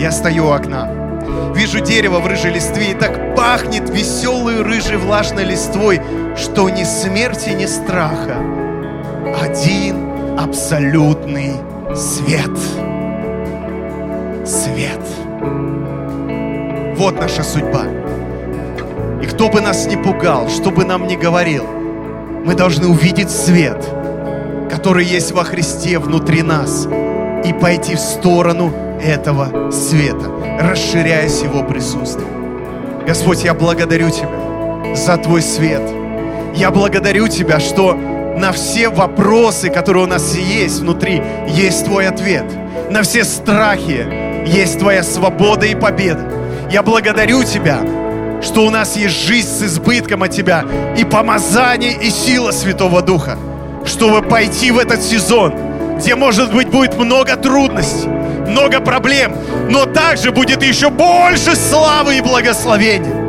Я 0.00 0.10
стою 0.10 0.46
у 0.46 0.52
окна, 0.52 0.88
вижу 1.54 1.80
дерево 1.80 2.18
в 2.18 2.26
рыжей 2.26 2.52
листве, 2.52 2.92
и 2.92 2.94
так 2.94 3.36
пахнет 3.36 3.88
веселой 3.90 4.62
рыжей 4.62 4.96
влажной 4.96 5.44
листвой, 5.44 6.00
что 6.36 6.68
ни 6.70 6.84
смерти, 6.84 7.50
ни 7.50 7.66
страха. 7.66 8.36
Один 9.40 10.38
абсолютный 10.38 11.52
свет. 11.94 12.58
Свет. 14.44 15.00
Вот 16.96 17.18
наша 17.18 17.42
судьба. 17.42 17.84
И 19.22 19.26
кто 19.26 19.48
бы 19.48 19.60
нас 19.60 19.86
ни 19.86 19.96
пугал, 19.96 20.48
что 20.48 20.70
бы 20.70 20.84
нам 20.84 21.06
ни 21.06 21.16
говорил, 21.16 21.64
мы 22.44 22.54
должны 22.54 22.88
увидеть 22.88 23.30
свет– 23.30 23.84
который 24.72 25.04
есть 25.04 25.32
во 25.32 25.44
Христе 25.44 25.98
внутри 25.98 26.40
нас, 26.40 26.88
и 27.44 27.52
пойти 27.52 27.94
в 27.94 28.00
сторону 28.00 28.72
этого 29.02 29.70
света, 29.70 30.30
расширяясь 30.58 31.42
Его 31.42 31.62
присутствием. 31.62 33.04
Господь, 33.06 33.44
я 33.44 33.52
благодарю 33.52 34.08
Тебя 34.08 34.96
за 34.96 35.18
Твой 35.18 35.42
свет. 35.42 35.82
Я 36.54 36.70
благодарю 36.70 37.28
Тебя, 37.28 37.60
что 37.60 37.92
на 37.92 38.52
все 38.52 38.88
вопросы, 38.88 39.68
которые 39.68 40.04
у 40.04 40.06
нас 40.06 40.34
есть 40.36 40.80
внутри, 40.80 41.22
есть 41.48 41.84
Твой 41.84 42.08
ответ. 42.08 42.46
На 42.90 43.02
все 43.02 43.24
страхи 43.24 44.06
есть 44.46 44.78
Твоя 44.78 45.02
свобода 45.02 45.66
и 45.66 45.74
победа. 45.74 46.24
Я 46.70 46.82
благодарю 46.82 47.44
Тебя, 47.44 47.80
что 48.40 48.64
у 48.64 48.70
нас 48.70 48.96
есть 48.96 49.26
жизнь 49.26 49.48
с 49.48 49.62
избытком 49.64 50.22
от 50.22 50.30
Тебя 50.30 50.64
и 50.96 51.04
помазание 51.04 51.92
и 51.92 52.08
сила 52.08 52.52
Святого 52.52 53.02
Духа 53.02 53.36
чтобы 53.86 54.22
пойти 54.22 54.70
в 54.70 54.78
этот 54.78 55.02
сезон, 55.02 55.54
где, 55.98 56.14
может 56.14 56.52
быть, 56.52 56.68
будет 56.68 56.96
много 56.96 57.36
трудностей, 57.36 58.08
много 58.08 58.80
проблем, 58.80 59.34
но 59.68 59.86
также 59.86 60.30
будет 60.30 60.62
еще 60.62 60.90
больше 60.90 61.56
славы 61.56 62.18
и 62.18 62.20
благословения. 62.20 63.20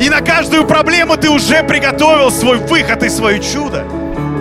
И 0.00 0.08
на 0.08 0.20
каждую 0.20 0.66
проблему 0.66 1.16
ты 1.16 1.28
уже 1.28 1.62
приготовил 1.62 2.30
свой 2.30 2.58
выход 2.58 3.02
и 3.02 3.08
свое 3.08 3.40
чудо. 3.40 3.84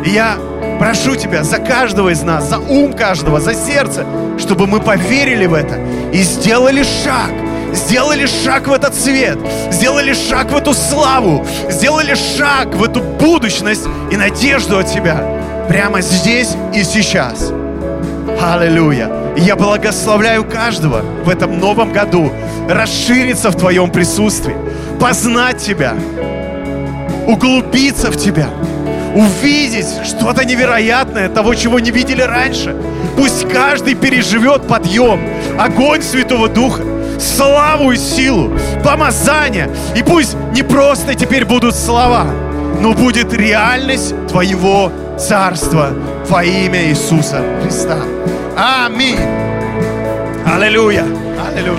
И 0.05 0.11
я 0.11 0.37
прошу 0.79 1.15
тебя 1.15 1.43
за 1.43 1.57
каждого 1.57 2.09
из 2.09 2.21
нас, 2.21 2.45
за 2.45 2.59
ум 2.59 2.93
каждого, 2.93 3.41
за 3.41 3.53
сердце, 3.53 4.05
чтобы 4.37 4.67
мы 4.67 4.79
поверили 4.79 5.45
в 5.45 5.53
это 5.53 5.77
и 6.13 6.21
сделали 6.21 6.83
шаг– 6.83 7.31
сделали 7.73 8.25
шаг 8.25 8.67
в 8.67 8.73
этот 8.73 8.95
свет, 8.95 9.37
сделали 9.71 10.13
шаг 10.13 10.51
в 10.51 10.55
эту 10.55 10.73
славу, 10.73 11.45
сделали 11.69 12.15
шаг 12.37 12.75
в 12.75 12.83
эту 12.83 13.01
будущность 13.01 13.85
и 14.11 14.17
надежду 14.17 14.79
от 14.79 14.87
Тебя 14.87 15.23
прямо 15.67 16.01
здесь 16.01 16.49
и 16.73 16.83
сейчас. 16.83 17.51
Аллилуйя. 18.41 19.09
Я 19.37 19.55
благословляю 19.55 20.43
каждого 20.43 21.01
в 21.23 21.29
этом 21.29 21.59
новом 21.59 21.93
году 21.93 22.31
расшириться 22.67 23.51
в 23.51 23.55
Твоем 23.55 23.89
присутствии, 23.91 24.55
познать 24.99 25.57
Тебя, 25.57 25.93
углубиться 27.27 28.11
в 28.11 28.17
Тебя, 28.17 28.49
увидеть 29.15 29.87
что-то 30.03 30.43
невероятное, 30.43 31.29
того, 31.29 31.53
чего 31.55 31.79
не 31.79 31.91
видели 31.91 32.21
раньше. 32.21 32.75
Пусть 33.15 33.47
каждый 33.47 33.95
переживет 33.95 34.67
подъем, 34.67 35.21
огонь 35.57 36.01
Святого 36.01 36.49
Духа, 36.49 36.83
славу 37.19 37.91
и 37.91 37.97
силу, 37.97 38.51
помазание. 38.83 39.69
И 39.95 40.03
пусть 40.03 40.35
не 40.53 40.63
просто 40.63 41.15
теперь 41.15 41.45
будут 41.45 41.75
слова, 41.75 42.25
но 42.79 42.93
будет 42.93 43.33
реальность 43.33 44.13
Твоего 44.27 44.91
Царства 45.17 45.89
во 46.27 46.43
имя 46.43 46.89
Иисуса 46.89 47.43
Христа. 47.61 47.97
Аминь. 48.55 49.19
Аллилуйя. 50.45 51.05
Аллилуйя. 51.47 51.77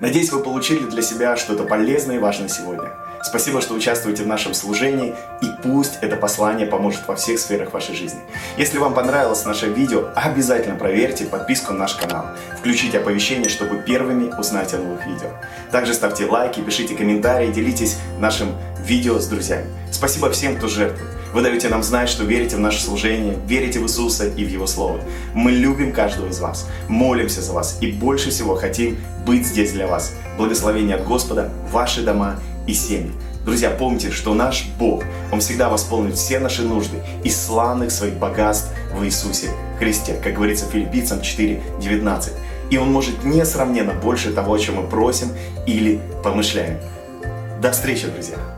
Надеюсь, 0.00 0.32
вы 0.32 0.40
получили 0.40 0.84
для 0.84 1.02
себя 1.02 1.36
что-то 1.36 1.64
полезное 1.64 2.16
и 2.16 2.18
важное 2.18 2.48
сегодня. 2.48 2.90
Спасибо, 3.24 3.62
что 3.62 3.72
участвуете 3.72 4.22
в 4.22 4.26
нашем 4.26 4.52
служении, 4.52 5.14
и 5.40 5.46
пусть 5.62 5.94
это 6.02 6.14
послание 6.16 6.66
поможет 6.66 7.08
во 7.08 7.16
всех 7.16 7.40
сферах 7.40 7.72
вашей 7.72 7.94
жизни. 7.94 8.20
Если 8.58 8.76
вам 8.76 8.92
понравилось 8.92 9.46
наше 9.46 9.66
видео, 9.66 10.10
обязательно 10.14 10.76
проверьте 10.76 11.24
подписку 11.24 11.72
на 11.72 11.80
наш 11.80 11.94
канал. 11.94 12.26
Включите 12.58 12.98
оповещения, 12.98 13.48
чтобы 13.48 13.78
первыми 13.78 14.30
узнать 14.38 14.74
о 14.74 14.78
новых 14.78 15.06
видео. 15.06 15.30
Также 15.72 15.94
ставьте 15.94 16.26
лайки, 16.26 16.60
пишите 16.60 16.94
комментарии, 16.94 17.50
делитесь 17.50 17.96
нашим 18.18 18.52
видео 18.84 19.18
с 19.18 19.26
друзьями. 19.26 19.66
Спасибо 19.90 20.30
всем, 20.30 20.56
кто 20.56 20.68
жертвует. 20.68 21.10
Вы 21.32 21.40
даете 21.40 21.68
нам 21.68 21.82
знать, 21.82 22.10
что 22.10 22.24
верите 22.24 22.56
в 22.56 22.60
наше 22.60 22.80
служение, 22.80 23.38
верите 23.46 23.80
в 23.80 23.84
Иисуса 23.84 24.26
и 24.26 24.44
в 24.44 24.48
Его 24.48 24.66
Слово. 24.66 25.00
Мы 25.32 25.50
любим 25.50 25.92
каждого 25.92 26.28
из 26.28 26.40
вас, 26.40 26.68
молимся 26.88 27.40
за 27.40 27.54
вас 27.54 27.78
и 27.80 27.90
больше 27.90 28.30
всего 28.30 28.54
хотим 28.54 28.98
быть 29.26 29.46
здесь 29.46 29.72
для 29.72 29.86
вас. 29.86 30.12
Благословение 30.36 30.96
от 30.96 31.06
Господа, 31.06 31.50
ваши 31.72 32.02
дома 32.02 32.38
и 32.66 32.74
семьи. 32.74 33.12
Друзья, 33.44 33.70
помните, 33.70 34.10
что 34.10 34.34
наш 34.34 34.66
Бог, 34.78 35.04
Он 35.30 35.40
всегда 35.40 35.68
восполнит 35.68 36.16
все 36.16 36.38
наши 36.38 36.62
нужды 36.62 36.98
из 37.24 37.40
славных 37.40 37.90
своих 37.90 38.14
богатств 38.14 38.70
в 38.94 39.04
Иисусе 39.04 39.50
Христе, 39.78 40.14
как 40.22 40.34
говорится 40.34 40.66
филиппийцам 40.66 41.18
4.19. 41.18 42.32
И 42.70 42.78
Он 42.78 42.90
может 42.90 43.22
несравненно 43.24 43.92
больше 43.92 44.32
того, 44.32 44.54
о 44.54 44.58
чем 44.58 44.76
мы 44.76 44.88
просим 44.88 45.28
или 45.66 46.00
помышляем. 46.22 46.78
До 47.60 47.70
встречи, 47.70 48.06
друзья! 48.06 48.53